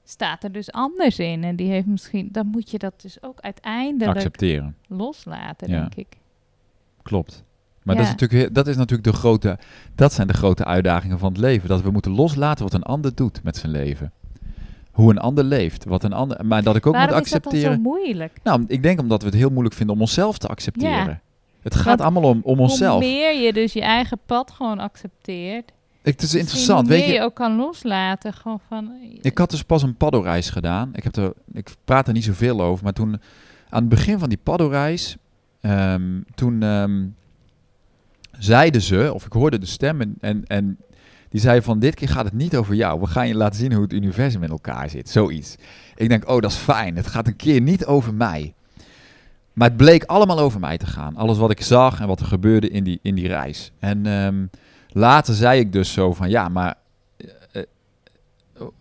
staat 0.03 0.43
er 0.43 0.51
dus 0.51 0.71
anders 0.71 1.19
in. 1.19 1.43
En 1.43 1.55
die 1.55 1.69
heeft 1.69 1.88
misschien... 1.88 2.29
Dan 2.31 2.47
moet 2.47 2.71
je 2.71 2.77
dat 2.77 3.01
dus 3.01 3.23
ook 3.23 3.39
uiteindelijk... 3.39 4.17
Accepteren. 4.17 4.77
Loslaten, 4.88 5.67
denk 5.67 5.95
ik. 5.95 6.17
Klopt. 7.01 7.43
Maar 7.84 7.95
dat, 7.95 8.05
is 8.05 8.11
natuurlijk, 8.11 8.53
dat 8.53 8.67
is 8.67 8.75
natuurlijk 8.75 9.03
de 9.03 9.13
grote, 9.13 9.57
dat 9.95 10.13
zijn 10.13 10.27
de 10.27 10.34
grote 10.34 10.65
uitdagingen 10.65 11.19
van 11.19 11.31
het 11.31 11.41
leven. 11.41 11.69
Dat 11.69 11.81
we 11.81 11.91
moeten 11.91 12.11
loslaten 12.11 12.63
wat 12.63 12.73
een 12.73 12.84
ander 12.84 13.15
doet 13.15 13.43
met 13.43 13.57
zijn 13.57 13.71
leven. 13.71 14.11
Hoe 14.91 15.11
een 15.11 15.17
ander 15.17 15.43
leeft, 15.43 15.86
wat 15.86 16.03
een 16.03 16.13
ander, 16.13 16.45
maar 16.45 16.63
dat 16.63 16.75
ik 16.75 16.88
ook 16.88 16.95
moet 16.95 17.11
accepteren. 17.11 17.61
Waarom 17.61 17.77
is 17.77 17.84
dat 17.84 17.93
zo 17.93 18.03
moeilijk? 18.05 18.39
Nou, 18.43 18.63
ik 18.67 18.84
denk 18.84 18.99
omdat 18.99 19.21
we 19.21 19.27
het 19.27 19.38
heel 19.38 19.49
moeilijk 19.49 19.75
vinden 19.75 19.95
om 19.95 20.01
onszelf 20.01 20.38
te 20.38 20.47
accepteren. 20.47 21.05
Ja. 21.05 21.21
Het 21.61 21.75
gaat 21.75 22.01
allemaal 22.01 22.23
om, 22.23 22.39
om 22.43 22.59
onszelf. 22.59 23.01
Hoe 23.01 23.11
meer 23.11 23.41
je 23.41 23.53
dus 23.53 23.73
je 23.73 23.81
eigen 23.81 24.19
pad 24.25 24.51
gewoon 24.51 24.79
accepteert. 24.79 25.71
het 26.01 26.21
is 26.21 26.36
interessant, 26.36 26.88
weet 26.88 27.05
je. 27.05 27.13
je 27.13 27.21
ook 27.21 27.36
kan 27.36 27.55
loslaten, 27.55 28.34
gewoon 28.34 28.59
van. 28.67 28.91
Ik 29.21 29.38
had 29.38 29.49
dus 29.49 29.63
pas 29.63 29.84
een 29.84 29.95
paddoreis 29.95 30.49
gedaan. 30.49 30.89
Ik 30.93 31.03
heb 31.03 31.15
er, 31.15 31.34
ik 31.53 31.69
praat 31.86 32.07
er 32.07 32.13
niet 32.13 32.23
zoveel 32.23 32.61
over, 32.61 32.84
maar 32.84 32.93
toen 32.93 33.21
aan 33.69 33.79
het 33.79 33.89
begin 33.89 34.19
van 34.19 34.29
die 34.29 34.39
paddoreis, 34.43 35.17
um, 35.61 36.25
toen 36.36 36.63
ehm, 36.63 37.05
zeiden 38.39 38.81
ze, 38.81 39.11
of 39.13 39.25
ik 39.25 39.34
hoorde 39.34 39.59
de 39.59 39.65
stem 39.65 40.15
en, 40.19 40.45
en, 40.45 40.77
die 41.29 41.41
zei 41.41 41.61
van 41.61 41.79
dit 41.79 41.95
keer 41.95 42.09
gaat 42.09 42.25
het 42.25 42.34
niet 42.34 42.55
over 42.55 42.75
jou. 42.75 42.99
We 42.99 43.07
gaan 43.07 43.27
je 43.27 43.36
laten 43.36 43.59
zien 43.59 43.73
hoe 43.73 43.81
het 43.81 43.93
universum 43.93 44.43
in 44.43 44.49
elkaar 44.49 44.89
zit. 44.89 45.09
Zoiets. 45.09 45.55
Ik 45.95 46.09
denk, 46.09 46.29
oh 46.29 46.41
dat 46.41 46.51
is 46.51 46.57
fijn. 46.57 46.95
Het 46.95 47.07
gaat 47.07 47.27
een 47.27 47.36
keer 47.36 47.61
niet 47.61 47.86
over 47.86 48.13
mij. 48.13 48.53
Maar 49.53 49.67
het 49.67 49.77
bleek 49.77 50.03
allemaal 50.03 50.39
over 50.39 50.59
mij 50.59 50.77
te 50.77 50.86
gaan. 50.86 51.15
Alles 51.15 51.38
wat 51.38 51.51
ik 51.51 51.61
zag 51.61 51.99
en 51.99 52.07
wat 52.07 52.19
er 52.19 52.25
gebeurde 52.25 52.69
in 52.69 52.84
die, 52.84 52.99
in 53.01 53.15
die 53.15 53.27
reis. 53.27 53.71
En 53.79 54.05
ehm, 54.05 54.45
later 54.88 55.34
zei 55.34 55.59
ik 55.59 55.71
dus 55.71 55.93
zo 55.93 56.13
van, 56.13 56.29
ja, 56.29 56.49
maar 56.49 56.75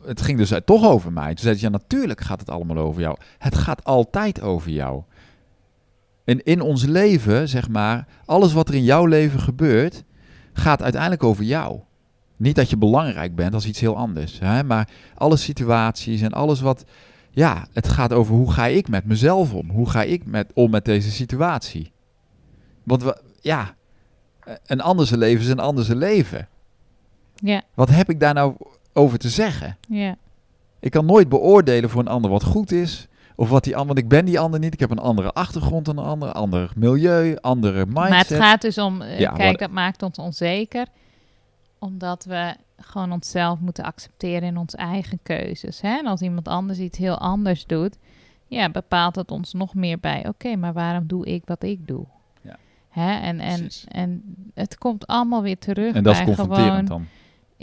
het 0.04 0.20
ging 0.20 0.38
dus 0.38 0.52
toch 0.64 0.84
over 0.84 1.12
mij. 1.12 1.28
Toen 1.28 1.38
zei 1.38 1.54
hij, 1.54 1.62
ja, 1.62 1.68
natuurlijk 1.68 2.20
gaat 2.20 2.40
het 2.40 2.50
allemaal 2.50 2.76
over 2.76 3.00
jou. 3.00 3.16
Het 3.38 3.56
gaat 3.56 3.84
altijd 3.84 4.40
over 4.40 4.70
jou. 4.70 5.02
En 6.24 6.44
in 6.44 6.60
ons 6.60 6.84
leven, 6.84 7.48
zeg 7.48 7.68
maar, 7.68 8.06
alles 8.24 8.52
wat 8.52 8.68
er 8.68 8.74
in 8.74 8.84
jouw 8.84 9.06
leven 9.06 9.40
gebeurt, 9.40 10.04
gaat 10.52 10.82
uiteindelijk 10.82 11.22
over 11.22 11.44
jou. 11.44 11.80
Niet 12.36 12.54
dat 12.56 12.70
je 12.70 12.76
belangrijk 12.76 13.34
bent, 13.34 13.52
dat 13.52 13.60
is 13.60 13.66
iets 13.66 13.80
heel 13.80 13.96
anders. 13.96 14.38
Hè? 14.38 14.64
Maar 14.64 14.88
alle 15.14 15.36
situaties 15.36 16.20
en 16.20 16.32
alles 16.32 16.60
wat. 16.60 16.84
Ja, 17.30 17.66
het 17.72 17.88
gaat 17.88 18.12
over 18.12 18.34
hoe 18.34 18.52
ga 18.52 18.66
ik 18.66 18.88
met 18.88 19.04
mezelf 19.04 19.54
om? 19.54 19.70
Hoe 19.70 19.90
ga 19.90 20.02
ik 20.02 20.26
met, 20.26 20.50
om 20.54 20.70
met 20.70 20.84
deze 20.84 21.10
situatie? 21.10 21.92
Want 22.82 23.02
we, 23.02 23.22
ja, 23.40 23.74
een 24.66 24.80
andere 24.80 25.16
leven 25.16 25.44
is 25.44 25.50
een 25.50 25.58
andere 25.58 25.96
leven. 25.96 26.48
Ja. 27.34 27.62
Wat 27.74 27.88
heb 27.88 28.10
ik 28.10 28.20
daar 28.20 28.34
nou 28.34 28.54
over 28.92 29.18
te 29.18 29.28
zeggen? 29.28 29.76
Ja. 29.88 30.16
Ik 30.80 30.90
kan 30.90 31.06
nooit 31.06 31.28
beoordelen 31.28 31.90
voor 31.90 32.00
een 32.00 32.08
ander 32.08 32.30
wat 32.30 32.44
goed 32.44 32.72
is. 32.72 33.08
Of 33.42 33.48
wat 33.48 33.64
die 33.64 33.76
ander, 33.76 33.94
want 33.94 33.98
ik 33.98 34.08
ben 34.08 34.24
die 34.24 34.40
ander 34.40 34.60
niet. 34.60 34.72
Ik 34.72 34.80
heb 34.80 34.90
een 34.90 34.98
andere 34.98 35.32
achtergrond 35.32 35.84
dan 35.84 35.98
een 35.98 36.04
ander, 36.04 36.32
ander 36.32 36.72
milieu, 36.76 37.36
andere 37.40 37.86
mindset. 37.86 38.08
Maar 38.08 38.18
het 38.18 38.34
gaat 38.34 38.60
dus 38.60 38.78
om, 38.78 39.02
eh, 39.02 39.18
ja, 39.18 39.32
kijk, 39.32 39.58
dat 39.58 39.70
maakt 39.70 40.02
ons 40.02 40.18
onzeker. 40.18 40.86
Omdat 41.78 42.24
we 42.24 42.54
gewoon 42.76 43.12
onszelf 43.12 43.58
moeten 43.58 43.84
accepteren 43.84 44.42
in 44.42 44.56
onze 44.56 44.76
eigen 44.76 45.18
keuzes. 45.22 45.80
Hè? 45.80 45.98
En 45.98 46.06
als 46.06 46.20
iemand 46.20 46.48
anders 46.48 46.78
iets 46.78 46.98
heel 46.98 47.18
anders 47.18 47.66
doet, 47.66 47.96
ja, 48.46 48.70
bepaalt 48.70 49.16
het 49.16 49.30
ons 49.30 49.52
nog 49.52 49.74
meer 49.74 49.98
bij. 50.00 50.28
Oké, 50.28 50.56
maar 50.56 50.72
waarom 50.72 51.06
doe 51.06 51.26
ik 51.26 51.42
wat 51.44 51.62
ik 51.62 51.86
doe? 51.86 52.04
Ja. 52.40 52.56
Hè? 52.88 53.20
En, 53.20 53.40
en, 53.40 53.68
en 53.88 54.36
het 54.54 54.78
komt 54.78 55.06
allemaal 55.06 55.42
weer 55.42 55.58
terug. 55.58 55.94
En 55.94 56.02
dat 56.02 56.12
bij 56.12 56.22
is 56.22 56.26
confronterend 56.26 56.70
gewoon, 56.70 56.84
dan. 56.86 57.06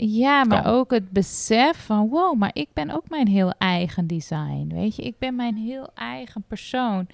Ja, 0.02 0.44
maar 0.44 0.66
ook 0.66 0.90
het 0.90 1.10
besef 1.10 1.84
van 1.84 2.08
wow, 2.08 2.36
maar 2.36 2.50
ik 2.52 2.68
ben 2.72 2.90
ook 2.90 3.08
mijn 3.08 3.28
heel 3.28 3.52
eigen 3.58 4.06
design. 4.06 4.70
Weet 4.74 4.96
je, 4.96 5.02
ik 5.02 5.18
ben 5.18 5.34
mijn 5.34 5.56
heel 5.56 5.90
eigen 5.94 6.44
persoon. 6.46 7.06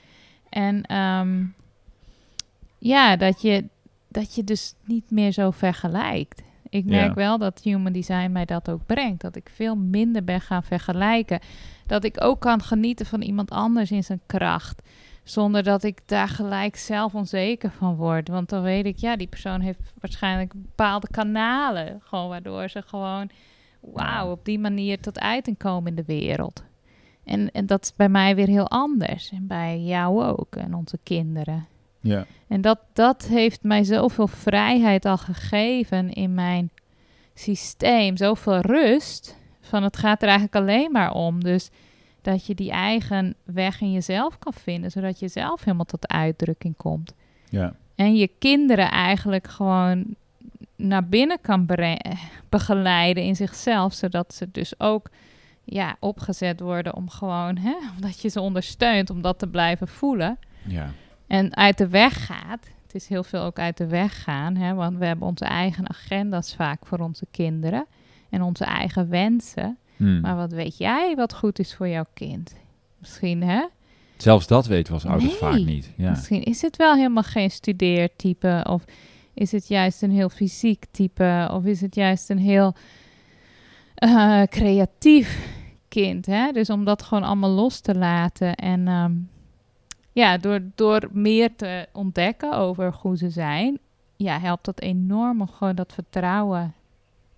En 0.48 0.82
ehm, 0.82 1.44
ja, 2.78 3.16
dat 3.16 3.40
je, 3.42 3.64
dat 4.08 4.34
je 4.34 4.44
dus 4.44 4.74
niet 4.84 5.10
meer 5.10 5.32
zo 5.32 5.50
vergelijkt. 5.50 6.42
Ik 6.68 6.84
merk 6.84 7.14
wel 7.14 7.38
dat 7.38 7.60
human 7.62 7.92
design 7.92 8.32
mij 8.32 8.44
dat 8.44 8.70
ook 8.70 8.86
brengt. 8.86 9.20
Dat 9.20 9.36
ik 9.36 9.50
veel 9.54 9.76
minder 9.76 10.24
ben 10.24 10.40
gaan 10.40 10.62
vergelijken. 10.62 11.40
Dat 11.86 12.04
ik 12.04 12.24
ook 12.24 12.40
kan 12.40 12.62
genieten 12.62 13.06
van 13.06 13.22
iemand 13.22 13.50
anders 13.50 13.90
in 13.90 14.04
zijn 14.04 14.20
kracht. 14.26 14.82
Zonder 15.28 15.62
dat 15.62 15.82
ik 15.82 16.00
daar 16.04 16.28
gelijk 16.28 16.76
zelf 16.76 17.14
onzeker 17.14 17.70
van 17.70 17.96
word. 17.96 18.28
Want 18.28 18.48
dan 18.48 18.62
weet 18.62 18.86
ik, 18.86 18.96
ja, 18.96 19.16
die 19.16 19.26
persoon 19.26 19.60
heeft 19.60 19.78
waarschijnlijk 20.00 20.52
bepaalde 20.54 21.08
kanalen. 21.10 22.00
Gewoon 22.02 22.28
waardoor 22.28 22.68
ze 22.68 22.82
gewoon, 22.82 23.30
wauw, 23.80 24.30
op 24.30 24.44
die 24.44 24.58
manier 24.58 25.00
tot 25.00 25.20
uiting 25.20 25.58
komen 25.58 25.86
in 25.86 25.94
de 25.94 26.04
wereld. 26.06 26.64
En, 27.24 27.50
en 27.50 27.66
dat 27.66 27.82
is 27.82 27.94
bij 27.96 28.08
mij 28.08 28.34
weer 28.34 28.46
heel 28.46 28.68
anders. 28.68 29.30
En 29.30 29.46
bij 29.46 29.80
jou 29.80 30.24
ook. 30.24 30.56
En 30.56 30.74
onze 30.74 30.98
kinderen. 31.02 31.66
Ja. 32.00 32.26
En 32.48 32.60
dat, 32.60 32.78
dat 32.92 33.26
heeft 33.26 33.62
mij 33.62 33.84
zoveel 33.84 34.28
vrijheid 34.28 35.04
al 35.04 35.18
gegeven 35.18 36.12
in 36.12 36.34
mijn 36.34 36.70
systeem. 37.34 38.16
Zoveel 38.16 38.60
rust. 38.60 39.36
Van 39.60 39.82
het 39.82 39.96
gaat 39.96 40.22
er 40.22 40.28
eigenlijk 40.28 40.56
alleen 40.56 40.92
maar 40.92 41.12
om. 41.12 41.44
Dus 41.44 41.70
dat 42.26 42.46
je 42.46 42.54
die 42.54 42.70
eigen 42.70 43.34
weg 43.44 43.80
in 43.80 43.92
jezelf 43.92 44.38
kan 44.38 44.52
vinden, 44.52 44.90
zodat 44.90 45.18
je 45.18 45.28
zelf 45.28 45.64
helemaal 45.64 45.84
tot 45.84 46.08
uitdrukking 46.08 46.76
komt. 46.76 47.14
Ja. 47.48 47.74
En 47.94 48.16
je 48.16 48.30
kinderen 48.38 48.90
eigenlijk 48.90 49.48
gewoon 49.48 50.16
naar 50.76 51.08
binnen 51.08 51.40
kan 51.40 51.66
begeleiden 52.48 53.22
in 53.22 53.36
zichzelf, 53.36 53.94
zodat 53.94 54.34
ze 54.34 54.48
dus 54.50 54.80
ook 54.80 55.10
ja, 55.64 55.96
opgezet 56.00 56.60
worden 56.60 56.94
om 56.94 57.10
gewoon, 57.10 57.56
hè, 57.56 57.74
omdat 57.96 58.20
je 58.20 58.28
ze 58.28 58.40
ondersteunt 58.40 59.10
om 59.10 59.22
dat 59.22 59.38
te 59.38 59.48
blijven 59.48 59.88
voelen. 59.88 60.38
Ja. 60.62 60.90
En 61.26 61.56
uit 61.56 61.78
de 61.78 61.88
weg 61.88 62.26
gaat. 62.26 62.70
Het 62.82 62.94
is 62.94 63.08
heel 63.08 63.24
veel 63.24 63.42
ook 63.42 63.58
uit 63.58 63.76
de 63.76 63.86
weg 63.86 64.22
gaan, 64.22 64.56
hè, 64.56 64.74
want 64.74 64.98
we 64.98 65.04
hebben 65.04 65.28
onze 65.28 65.44
eigen 65.44 65.88
agenda's 65.88 66.54
vaak 66.54 66.86
voor 66.86 66.98
onze 66.98 67.26
kinderen 67.30 67.86
en 68.30 68.42
onze 68.42 68.64
eigen 68.64 69.08
wensen. 69.08 69.78
Hmm. 69.96 70.20
Maar 70.20 70.36
wat 70.36 70.52
weet 70.52 70.78
jij 70.78 71.14
wat 71.14 71.34
goed 71.34 71.58
is 71.58 71.74
voor 71.74 71.88
jouw 71.88 72.06
kind? 72.14 72.54
Misschien, 72.98 73.42
hè? 73.42 73.64
Zelfs 74.16 74.46
dat 74.46 74.66
weten 74.66 74.86
we 74.86 74.92
als 74.92 75.10
ouders 75.10 75.34
vaak 75.34 75.58
niet. 75.58 75.92
Ja. 75.96 76.10
Misschien 76.10 76.42
is 76.42 76.62
het 76.62 76.76
wel 76.76 76.94
helemaal 76.94 77.22
geen 77.22 77.50
studeertype. 77.50 78.66
Of 78.68 78.84
is 79.34 79.52
het 79.52 79.68
juist 79.68 80.02
een 80.02 80.10
heel 80.10 80.28
fysiek 80.28 80.84
type. 80.90 81.48
Of 81.52 81.64
is 81.64 81.80
het 81.80 81.94
juist 81.94 82.30
een 82.30 82.38
heel 82.38 82.74
uh, 84.04 84.42
creatief 84.42 85.48
kind. 85.88 86.26
Hè? 86.26 86.52
Dus 86.52 86.70
om 86.70 86.84
dat 86.84 87.02
gewoon 87.02 87.24
allemaal 87.24 87.50
los 87.50 87.80
te 87.80 87.94
laten. 87.94 88.54
En 88.54 88.88
um, 88.88 89.28
ja, 90.12 90.36
door, 90.36 90.60
door 90.74 91.08
meer 91.12 91.56
te 91.56 91.88
ontdekken 91.92 92.52
over 92.52 92.94
hoe 93.00 93.16
ze 93.16 93.30
zijn. 93.30 93.78
Ja, 94.16 94.40
helpt 94.40 94.64
dat 94.64 94.80
enorm 94.80 95.40
om 95.40 95.48
gewoon 95.48 95.74
dat 95.74 95.92
vertrouwen 95.92 96.74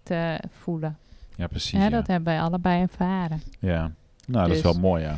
te 0.03 0.41
voelen. 0.51 0.99
Ja, 1.39 1.47
precies. 1.47 1.70
Ja, 1.72 1.78
ja. 1.84 1.89
Dat 1.91 2.07
hebben 2.07 2.32
wij 2.32 2.43
allebei 2.43 2.82
ervaren. 2.82 3.43
Ja, 3.59 3.80
nou, 4.26 4.47
dat 4.49 4.57
is 4.57 4.62
Dus- 4.62 4.72
wel 4.72 4.80
mooi, 4.80 5.03
ja. 5.03 5.16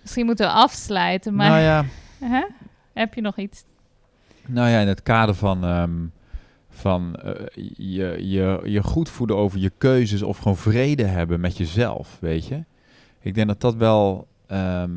Misschien 0.00 0.26
moeten 0.26 0.46
we 0.46 0.52
afsluiten, 0.52 1.34
maar 1.34 1.48
Nou 1.48 1.60
ja, 1.60 1.84
hè? 2.30 2.44
heb 2.92 3.14
je 3.14 3.20
nog 3.20 3.36
iets? 3.38 3.64
nou 4.46 4.68
ja, 4.68 4.80
in 4.80 4.88
het 4.88 5.02
kader 5.02 5.34
van, 5.34 5.64
ehm, 5.64 5.92
van 6.70 7.16
eh, 7.16 7.32
je, 7.76 8.16
je, 8.28 8.60
je 8.64 8.82
goed 8.82 9.08
voelen 9.08 9.36
over 9.36 9.58
je 9.58 9.70
keuzes 9.78 10.22
of 10.22 10.38
gewoon 10.38 10.56
vrede 10.56 11.04
hebben 11.04 11.40
met 11.40 11.56
jezelf, 11.56 12.16
weet 12.20 12.46
je. 12.46 12.64
Ik 13.20 13.34
denk 13.34 13.46
dat 13.48 13.60
dat 13.60 13.74
wel, 13.74 14.28
ehm, 14.46 14.90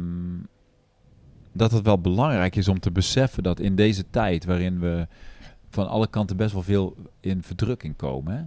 dat 1.54 1.72
het 1.72 1.84
wel 1.84 2.00
belangrijk 2.02 2.56
is 2.56 2.68
om 2.68 2.80
te 2.80 2.92
beseffen 2.92 3.44
dat 3.44 3.60
in 3.60 3.76
deze 3.76 4.10
tijd 4.10 4.46
waarin 4.46 4.80
we 4.80 5.08
van 5.70 5.88
alle 5.88 6.08
kanten 6.08 6.38
best 6.38 6.54
wel 6.54 6.64
veel 6.64 6.96
in 7.20 7.44
verdrukking 7.44 7.96
komen, 7.96 8.36
hè, 8.38 8.44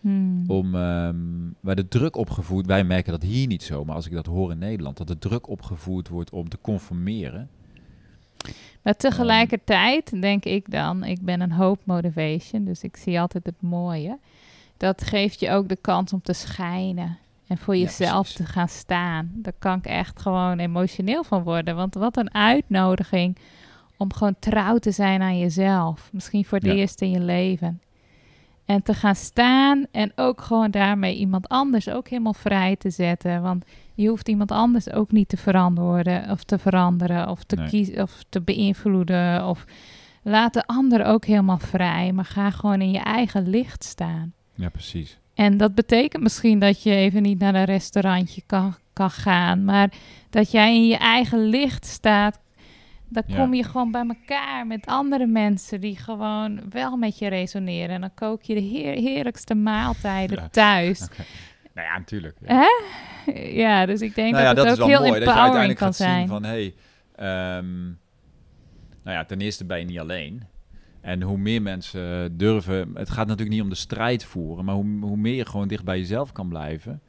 Hmm. 0.00 0.44
om 0.46 0.74
ehm, 0.74 1.16
waar 1.60 1.76
de 1.76 1.88
druk 1.88 2.16
opgevoerd, 2.16 2.66
wij 2.66 2.84
merken 2.84 3.12
dat 3.12 3.22
hier 3.22 3.46
niet 3.46 3.62
zo, 3.62 3.84
maar 3.84 3.94
als 3.94 4.06
ik 4.06 4.12
dat 4.12 4.26
hoor 4.26 4.50
in 4.50 4.58
Nederland, 4.58 4.96
dat 4.96 5.06
de 5.06 5.18
druk 5.18 5.48
opgevoerd 5.48 6.08
wordt 6.08 6.30
om 6.30 6.48
te 6.48 6.58
conformeren. 6.60 7.48
Maar 8.82 8.96
tegelijkertijd 8.96 10.20
denk 10.20 10.44
ik 10.44 10.70
dan, 10.70 11.04
ik 11.04 11.20
ben 11.20 11.40
een 11.40 11.52
hope 11.52 11.80
motivation, 11.84 12.64
dus 12.64 12.82
ik 12.82 12.96
zie 12.96 13.20
altijd 13.20 13.46
het 13.46 13.60
mooie. 13.62 14.18
Dat 14.76 15.02
geeft 15.02 15.40
je 15.40 15.50
ook 15.50 15.68
de 15.68 15.76
kans 15.80 16.12
om 16.12 16.22
te 16.22 16.32
schijnen 16.32 17.18
en 17.46 17.58
voor 17.58 17.76
jezelf 17.76 18.32
te 18.32 18.44
gaan 18.46 18.68
staan. 18.68 19.30
Daar 19.34 19.52
kan 19.58 19.78
ik 19.78 19.86
echt 19.86 20.20
gewoon 20.20 20.58
emotioneel 20.58 21.24
van 21.24 21.42
worden, 21.42 21.76
want 21.76 21.94
wat 21.94 22.16
een 22.16 22.34
uitnodiging 22.34 23.36
om 23.96 24.12
gewoon 24.12 24.36
trouw 24.38 24.78
te 24.78 24.90
zijn 24.90 25.22
aan 25.22 25.38
jezelf. 25.38 26.08
Misschien 26.12 26.44
voor 26.44 26.58
het 26.58 26.66
Ja. 26.66 26.72
eerst 26.72 27.00
in 27.00 27.10
je 27.10 27.20
leven. 27.20 27.80
En 28.70 28.82
te 28.82 28.94
gaan 28.94 29.14
staan 29.14 29.86
en 29.90 30.12
ook 30.16 30.40
gewoon 30.40 30.70
daarmee 30.70 31.16
iemand 31.16 31.48
anders 31.48 31.88
ook 31.88 32.08
helemaal 32.08 32.34
vrij 32.34 32.76
te 32.76 32.90
zetten. 32.90 33.42
Want 33.42 33.64
je 33.94 34.08
hoeft 34.08 34.28
iemand 34.28 34.50
anders 34.50 34.90
ook 34.92 35.12
niet 35.12 35.28
te 35.28 35.36
verantwoorden 35.36 36.30
of 36.30 36.44
te 36.44 36.58
veranderen 36.58 37.28
of 37.28 37.44
te 37.44 37.56
Nee. 37.56 37.68
kiezen 37.68 38.02
of 38.02 38.24
te 38.28 38.40
beïnvloeden. 38.40 39.46
Of 39.46 39.64
laat 40.22 40.54
de 40.54 40.66
ander 40.66 41.04
ook 41.04 41.24
helemaal 41.24 41.58
vrij, 41.58 42.12
maar 42.12 42.24
ga 42.24 42.50
gewoon 42.50 42.80
in 42.80 42.90
je 42.90 42.98
eigen 42.98 43.48
licht 43.48 43.84
staan. 43.84 44.32
Ja, 44.54 44.68
precies. 44.68 45.18
En 45.34 45.56
dat 45.56 45.74
betekent 45.74 46.22
misschien 46.22 46.58
dat 46.58 46.82
je 46.82 46.94
even 46.94 47.22
niet 47.22 47.38
naar 47.38 47.54
een 47.54 47.64
restaurantje 47.64 48.42
kan, 48.46 48.74
kan 48.92 49.10
gaan, 49.10 49.64
maar 49.64 49.92
dat 50.30 50.50
jij 50.50 50.74
in 50.74 50.86
je 50.86 50.96
eigen 50.96 51.44
licht 51.44 51.86
staat. 51.86 52.39
Dan 53.12 53.22
Ja. 53.26 53.36
kom 53.36 53.54
je 53.54 53.62
gewoon 53.64 53.90
bij 53.90 54.04
elkaar 54.08 54.66
met 54.66 54.86
andere 54.86 55.26
mensen 55.26 55.80
die 55.80 55.96
gewoon 55.96 56.60
wel 56.70 56.96
met 56.96 57.18
je 57.18 57.28
resoneren. 57.28 57.94
En 57.94 58.00
dan 58.00 58.14
kook 58.14 58.42
je 58.42 58.54
de 58.54 58.60
heer- 58.60 58.94
heerlijkste 58.94 59.54
maaltijden 59.54 60.38
Ja. 60.38 60.48
thuis. 60.48 61.02
Oké. 61.04 61.22
Nou 61.74 61.86
ja, 61.88 61.98
natuurlijk. 61.98 62.36
Hè? 62.44 62.64
Ja, 63.40 63.86
dus 63.86 64.00
ik 64.00 64.14
denk 64.14 64.32
nou 64.32 64.44
ja, 64.44 64.54
dat 64.54 64.66
het 64.66 64.80
ook 64.80 64.88
heel 64.88 64.98
mooi 64.98 65.10
dat 65.10 65.22
je 65.22 65.24
empowering 65.28 65.56
uiteindelijk 65.56 65.78
kan 65.78 65.86
gaat 65.86 65.96
zijn. 65.96 66.18
zien 66.18 66.28
van, 66.28 66.44
hey, 66.44 66.74
ehm, 67.16 67.82
nou 69.04 69.16
ja, 69.16 69.24
ten 69.24 69.40
eerste 69.40 69.64
ben 69.64 69.78
je 69.78 69.84
niet 69.84 69.98
alleen. 69.98 70.42
En 71.00 71.22
hoe 71.22 71.38
meer 71.38 71.62
mensen 71.62 72.36
durven, 72.36 72.90
het 72.94 73.10
gaat 73.10 73.26
natuurlijk 73.26 73.50
niet 73.50 73.62
om 73.62 73.68
de 73.68 73.74
strijd 73.74 74.24
voeren, 74.24 74.64
maar 74.64 74.74
hoe, 74.74 74.98
hoe 75.00 75.16
meer 75.16 75.34
je 75.34 75.46
gewoon 75.46 75.68
dicht 75.68 75.84
bij 75.84 75.98
jezelf 75.98 76.32
kan 76.32 76.48
blijven 76.48 77.02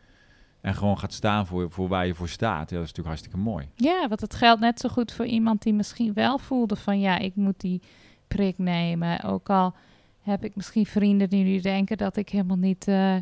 en 0.61 0.75
gewoon 0.75 0.97
gaat 0.99 1.13
staan 1.13 1.45
voor, 1.47 1.71
voor 1.71 1.87
waar 1.87 2.07
je 2.07 2.13
voor 2.15 2.29
staat, 2.29 2.69
ja, 2.69 2.75
dat 2.77 2.85
is 2.85 2.93
natuurlijk 2.93 3.07
hartstikke 3.07 3.37
mooi. 3.37 3.67
Ja, 3.75 4.07
want 4.07 4.21
het 4.21 4.35
geldt 4.35 4.61
net 4.61 4.79
zo 4.79 4.89
goed 4.89 5.11
voor 5.11 5.25
iemand 5.25 5.61
die 5.61 5.73
misschien 5.73 6.13
wel 6.13 6.37
voelde 6.37 6.75
van 6.75 6.99
ja, 6.99 7.17
ik 7.17 7.35
moet 7.35 7.59
die 7.59 7.81
prik 8.27 8.57
nemen. 8.57 9.23
Ook 9.23 9.49
al 9.49 9.73
heb 10.21 10.43
ik 10.43 10.55
misschien 10.55 10.85
vrienden 10.85 11.29
die 11.29 11.43
nu 11.43 11.59
denken 11.59 11.97
dat 11.97 12.15
ik 12.17 12.29
helemaal 12.29 12.57
niet, 12.57 12.87
eh, 12.87 13.15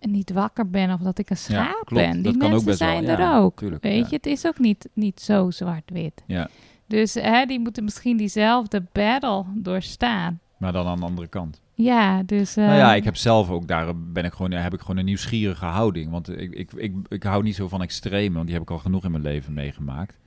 niet 0.00 0.32
wakker 0.32 0.70
ben 0.70 0.90
of 0.92 1.00
dat 1.00 1.18
ik 1.18 1.30
een 1.30 1.36
schaap 1.36 1.82
klopt. 1.84 2.04
ben. 2.04 2.12
Die 2.12 2.22
Dat 2.22 2.36
kan 2.36 2.42
ook 2.42 2.50
mensen 2.64 2.66
wel, 2.66 2.76
zijn 2.76 3.02
ja, 3.04 3.18
er 3.18 3.40
ook. 3.42 3.58
tuurlijk, 3.58 3.82
weet 3.82 3.98
ja. 4.02 4.06
je, 4.10 4.16
het 4.16 4.26
is 4.26 4.46
ook 4.46 4.58
niet, 4.58 4.88
niet 4.92 5.20
zo 5.20 5.50
zwart-wit. 5.50 6.22
Ja, 6.26 6.48
Dus 6.86 7.14
hè, 7.14 7.44
die 7.46 7.60
moeten 7.60 7.84
misschien 7.84 8.16
diezelfde 8.16 8.82
battle 8.92 9.44
doorstaan. 9.54 10.40
maar 10.56 10.72
dan 10.72 10.86
aan 10.86 10.98
de 11.00 11.04
andere 11.06 11.26
kant. 11.28 11.60
Ja, 11.74 12.22
dus... 12.22 12.54
nou 12.54 12.76
ja, 12.76 12.94
ik 12.94 13.04
heb 13.04 13.16
zelf 13.16 13.50
ook, 13.50 13.66
daar 13.66 13.96
ben 13.96 14.24
ik 14.24 14.32
gewoon, 14.32 14.50
heb 14.50 14.74
ik 14.74 14.80
gewoon 14.80 14.96
een 14.96 15.04
nieuwsgierige 15.04 15.64
houding. 15.64 16.10
Want 16.10 16.40
ik, 16.40 16.52
ik, 16.52 16.72
ik, 16.72 16.94
ik 17.08 17.22
hou 17.22 17.42
niet 17.42 17.54
zo 17.54 17.68
van 17.68 17.82
extreme, 17.82 18.34
want 18.34 18.44
die 18.44 18.54
heb 18.54 18.62
ik 18.62 18.70
al 18.70 18.78
genoeg 18.78 19.04
in 19.04 19.10
mijn 19.10 19.22
leven 19.22 19.52
meegemaakt. 19.52 20.18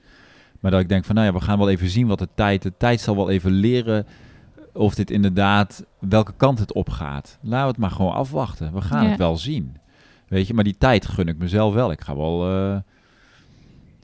Maar 0.59 0.71
dat 0.71 0.79
ik 0.79 0.89
denk 0.89 1.05
van, 1.05 1.15
nou 1.15 1.27
ja, 1.27 1.33
we 1.33 1.41
gaan 1.41 1.57
wel 1.57 1.69
even 1.69 1.89
zien 1.89 2.07
wat 2.07 2.19
de 2.19 2.29
tijd... 2.35 2.61
De 2.61 2.73
tijd 2.77 3.01
zal 3.01 3.15
wel 3.15 3.29
even 3.29 3.51
leren 3.51 4.05
of 4.73 4.95
dit 4.95 5.11
inderdaad, 5.11 5.85
welke 5.99 6.33
kant 6.37 6.59
het 6.59 6.73
opgaat. 6.73 7.37
Laten 7.41 7.61
we 7.61 7.71
het 7.71 7.77
maar 7.77 7.91
gewoon 7.91 8.13
afwachten. 8.13 8.73
We 8.73 8.81
gaan 8.81 9.05
het 9.05 9.17
wel 9.17 9.37
zien. 9.37 9.77
Weet 10.27 10.47
je, 10.47 10.53
maar 10.53 10.63
die 10.63 10.77
tijd 10.77 11.05
gun 11.05 11.27
ik 11.27 11.37
mezelf 11.37 11.73
wel. 11.73 11.91
Ik 11.91 12.01
ga 12.01 12.15
wel, 12.15 12.51
uh, 12.51 12.77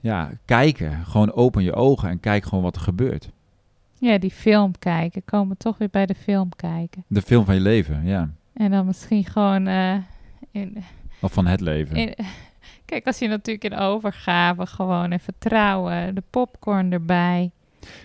ja, 0.02 0.32
kijken. 0.46 1.06
Gewoon 1.06 1.34
open 1.34 1.64
je 1.64 1.74
ogen 1.74 2.10
en 2.10 2.20
kijk 2.20 2.44
gewoon 2.44 2.64
wat 2.64 2.76
er 2.76 2.82
gebeurt. 2.82 3.30
Ja, 4.02 4.18
die 4.18 4.32
film 4.32 4.72
kijken. 4.80 5.24
Komen 5.26 5.58
toch 5.58 5.78
weer 5.78 5.90
bij 5.90 6.06
de 6.06 6.16
film 6.16 6.50
kijken. 6.56 7.04
De 7.08 7.22
film 7.22 7.46
van 7.46 7.56
je 7.56 7.62
leven, 7.62 8.06
ja. 8.06 8.30
En 8.54 8.72
dan 8.72 8.86
misschien 8.86 9.26
gewoon... 9.26 9.68
Uh, 9.68 9.96
in, 10.52 10.78
of 11.22 11.34
van 11.34 11.46
het 11.46 11.62
leven. 11.62 12.16
kijk, 12.86 13.06
als 13.06 13.20
je 13.20 13.28
natuurlijk 13.28 13.74
in 13.74 13.80
overgave 13.80 14.66
gewoon 14.66 15.12
even 15.12 15.20
vertrouwen, 15.20 16.16
de 16.16 16.24
popcorn 16.30 16.92
erbij. 16.92 17.52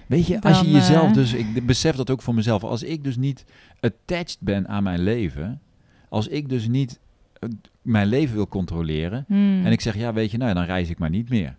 Weet 0.07 0.27
je, 0.27 0.41
als 0.41 0.61
je 0.61 0.71
jezelf 0.71 1.09
eh, 1.09 1.15
dus, 1.15 1.33
ik 1.33 1.67
besef 1.67 1.97
dat 1.97 2.11
ook 2.11 2.23
voor 2.23 2.35
mezelf, 2.35 2.65
als 2.65 2.83
ik 2.83 3.05
dus 3.05 3.17
niet 3.17 3.45
attached 3.81 4.37
ben 4.41 4.69
aan 4.69 4.83
mijn 4.83 5.01
leven, 5.01 5.61
als 6.09 6.29
ik 6.29 6.49
dus 6.49 6.69
niet 6.69 7.01
eh, 7.33 7.49
mijn 7.83 8.07
leven 8.07 8.35
wil 8.35 8.49
controleren 8.49 9.25
hmm. 9.29 9.65
en 9.65 9.73
ik 9.73 9.81
zeg, 9.81 9.97
ja, 9.97 10.13
weet 10.13 10.31
je, 10.31 10.39
nou, 10.39 10.55
dan 10.55 10.65
reis 10.65 10.89
ik 10.89 10.99
maar 10.99 11.11
niet 11.11 11.29
meer. 11.29 11.57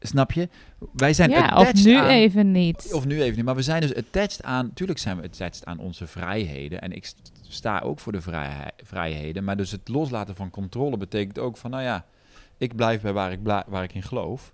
Snap 0.00 0.32
je? 0.32 0.48
Wij 0.92 1.12
zijn 1.12 1.30
ja, 1.30 1.56
of 1.56 1.84
nu 1.84 2.02
even 2.04 2.52
niet. 2.52 2.92
Of 2.92 3.06
nu 3.06 3.22
even 3.22 3.36
niet. 3.36 3.44
Maar 3.44 3.54
we 3.54 3.62
zijn 3.62 3.80
dus 3.80 3.94
attached 3.94 4.42
aan. 4.42 4.70
Tuurlijk 4.74 4.98
zijn 4.98 5.16
we 5.16 5.22
attached 5.22 5.64
aan 5.64 5.78
onze 5.78 6.06
vrijheden. 6.06 6.80
En 6.80 6.92
ik 6.92 7.12
sta 7.48 7.80
ook 7.80 8.00
voor 8.00 8.12
de 8.12 8.20
vrijheden. 8.84 9.44
Maar 9.44 9.56
dus 9.56 9.70
het 9.70 9.88
loslaten 9.88 10.34
van 10.34 10.50
controle 10.50 10.96
betekent 10.96 11.38
ook 11.38 11.56
van, 11.56 11.70
nou 11.70 11.82
ja, 11.82 12.04
ik 12.56 12.76
blijf 12.76 13.00
bij 13.00 13.12
waar 13.12 13.32
ik, 13.32 13.38
waar 13.42 13.82
ik 13.82 13.94
in 13.94 14.02
geloof. 14.02 14.52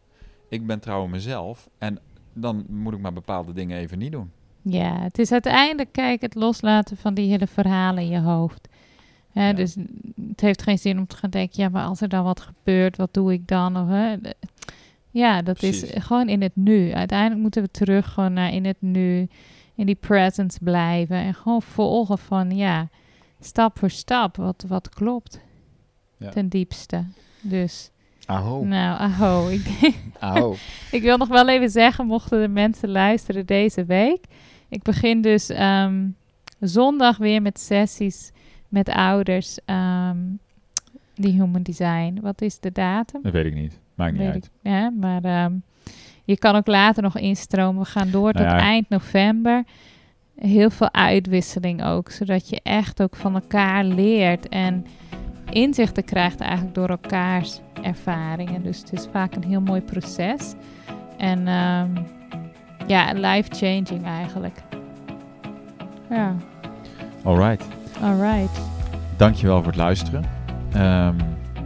Ik 0.48 0.66
ben 0.66 0.80
trouw 0.80 1.02
aan 1.02 1.10
mezelf. 1.10 1.68
En 1.78 1.98
dan 2.32 2.64
moet 2.68 2.92
ik 2.92 3.00
maar 3.00 3.12
bepaalde 3.12 3.52
dingen 3.52 3.78
even 3.78 3.98
niet 3.98 4.12
doen. 4.12 4.30
Ja, 4.62 5.00
het 5.00 5.18
is 5.18 5.32
uiteindelijk, 5.32 5.92
kijk, 5.92 6.20
het 6.20 6.34
loslaten 6.34 6.96
van 6.96 7.14
die 7.14 7.30
hele 7.30 7.46
verhalen 7.46 8.02
in 8.02 8.10
je 8.10 8.20
hoofd. 8.20 8.68
Hè, 9.32 9.54
Dus 9.54 9.76
het 10.28 10.40
heeft 10.40 10.62
geen 10.62 10.78
zin 10.78 10.98
om 10.98 11.06
te 11.06 11.16
gaan 11.16 11.30
denken, 11.30 11.62
ja, 11.62 11.68
maar 11.68 11.84
als 11.84 12.00
er 12.00 12.08
dan 12.08 12.24
wat 12.24 12.40
gebeurt, 12.40 12.96
wat 12.96 13.14
doe 13.14 13.32
ik 13.32 13.48
dan? 13.48 13.76
Of, 13.76 13.88
hè? 13.88 14.16
Ja, 15.12 15.42
dat 15.42 15.62
is 15.62 15.84
gewoon 15.94 16.28
in 16.28 16.42
het 16.42 16.56
nu. 16.56 16.92
Uiteindelijk 16.92 17.40
moeten 17.40 17.62
we 17.62 17.70
terug 17.70 18.12
gewoon 18.12 18.32
naar 18.32 18.52
in 18.52 18.64
het 18.64 18.76
nu, 18.80 19.28
in 19.74 19.86
die 19.86 19.94
presence 19.94 20.58
blijven 20.62 21.16
en 21.16 21.34
gewoon 21.34 21.62
volgen 21.62 22.18
van, 22.18 22.56
ja, 22.56 22.88
stap 23.40 23.78
voor 23.78 23.90
stap, 23.90 24.36
wat, 24.36 24.64
wat 24.68 24.88
klopt. 24.88 25.40
Ja. 26.16 26.30
Ten 26.30 26.48
diepste. 26.48 27.04
Dus 27.40 27.90
Aho. 28.26 28.64
Nou, 28.64 28.98
aho. 28.98 29.48
Ik, 29.56 29.94
aho. 30.18 30.54
ik 30.90 31.02
wil 31.02 31.16
nog 31.16 31.28
wel 31.28 31.48
even 31.48 31.70
zeggen, 31.70 32.06
mochten 32.06 32.40
de 32.40 32.48
mensen 32.48 32.88
luisteren 32.88 33.46
deze 33.46 33.84
week. 33.84 34.24
Ik 34.68 34.82
begin 34.82 35.20
dus 35.20 35.48
ehm, 35.48 36.08
zondag 36.60 37.16
weer 37.16 37.42
met 37.42 37.60
sessies 37.60 38.32
met 38.68 38.88
ouders 38.88 39.58
um, 39.66 40.38
die 41.14 41.32
human 41.32 41.62
design. 41.62 42.18
Wat 42.20 42.42
is 42.42 42.58
de 42.58 42.72
datum? 42.72 43.22
Dat 43.22 43.32
weet 43.32 43.46
ik 43.46 43.54
niet. 43.54 43.80
Maakt 43.94 44.18
niet 44.18 44.30
uit. 44.30 44.50
ja, 44.62 44.90
maar 44.90 45.24
ehm, 45.24 45.52
je 46.24 46.38
kan 46.38 46.56
ook 46.56 46.66
later 46.66 47.02
nog 47.02 47.18
instromen. 47.18 47.82
We 47.82 47.88
gaan 47.88 48.10
door 48.10 48.32
nou 48.32 48.48
tot 48.48 48.58
eind 48.58 48.88
november. 48.88 49.64
Heel 50.36 50.70
veel 50.70 50.92
uitwisseling 50.92 51.84
ook, 51.84 52.10
zodat 52.10 52.48
je 52.48 52.60
echt 52.62 53.02
ook 53.02 53.16
van 53.16 53.34
elkaar 53.34 53.84
leert 53.84 54.48
en 54.48 54.86
inzichten 55.50 56.04
krijgt 56.04 56.40
eigenlijk 56.40 56.74
door 56.74 56.88
elkaars 56.88 57.60
ervaringen. 57.82 58.62
Dus 58.62 58.78
het 58.78 58.92
is 58.92 59.06
vaak 59.12 59.34
een 59.34 59.44
heel 59.44 59.60
mooi 59.60 59.80
proces. 59.80 60.54
En 61.16 61.48
um, 61.48 62.06
ja, 62.86 63.12
life-changing 63.12 64.04
eigenlijk. 64.04 64.62
Ja. 66.10 66.34
Alright. 67.24 67.68
Alright. 68.00 68.60
Dankjewel 69.16 69.56
voor 69.56 69.66
het 69.66 69.76
luisteren. 69.76 70.24
Um, 70.76 71.16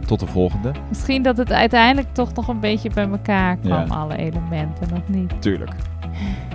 tot 0.07 0.19
de 0.19 0.27
volgende. 0.27 0.71
Misschien 0.89 1.21
dat 1.21 1.37
het 1.37 1.51
uiteindelijk 1.51 2.13
toch 2.13 2.33
nog 2.33 2.47
een 2.47 2.59
beetje 2.59 2.89
bij 2.89 3.09
elkaar 3.09 3.57
kwam, 3.57 3.91
alle 3.91 4.15
elementen, 4.15 4.87
nog 4.89 5.01
niet? 5.05 5.41
Tuurlijk. 5.41 5.71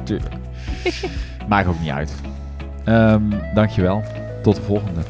Tuurlijk. 0.05 0.35
Maakt 1.49 1.69
ook 1.69 1.81
niet 1.81 1.91
uit. 1.91 2.15
Um, 2.85 3.31
dankjewel. 3.55 4.03
Tot 4.43 4.57
de 4.57 4.63
volgende. 4.63 5.01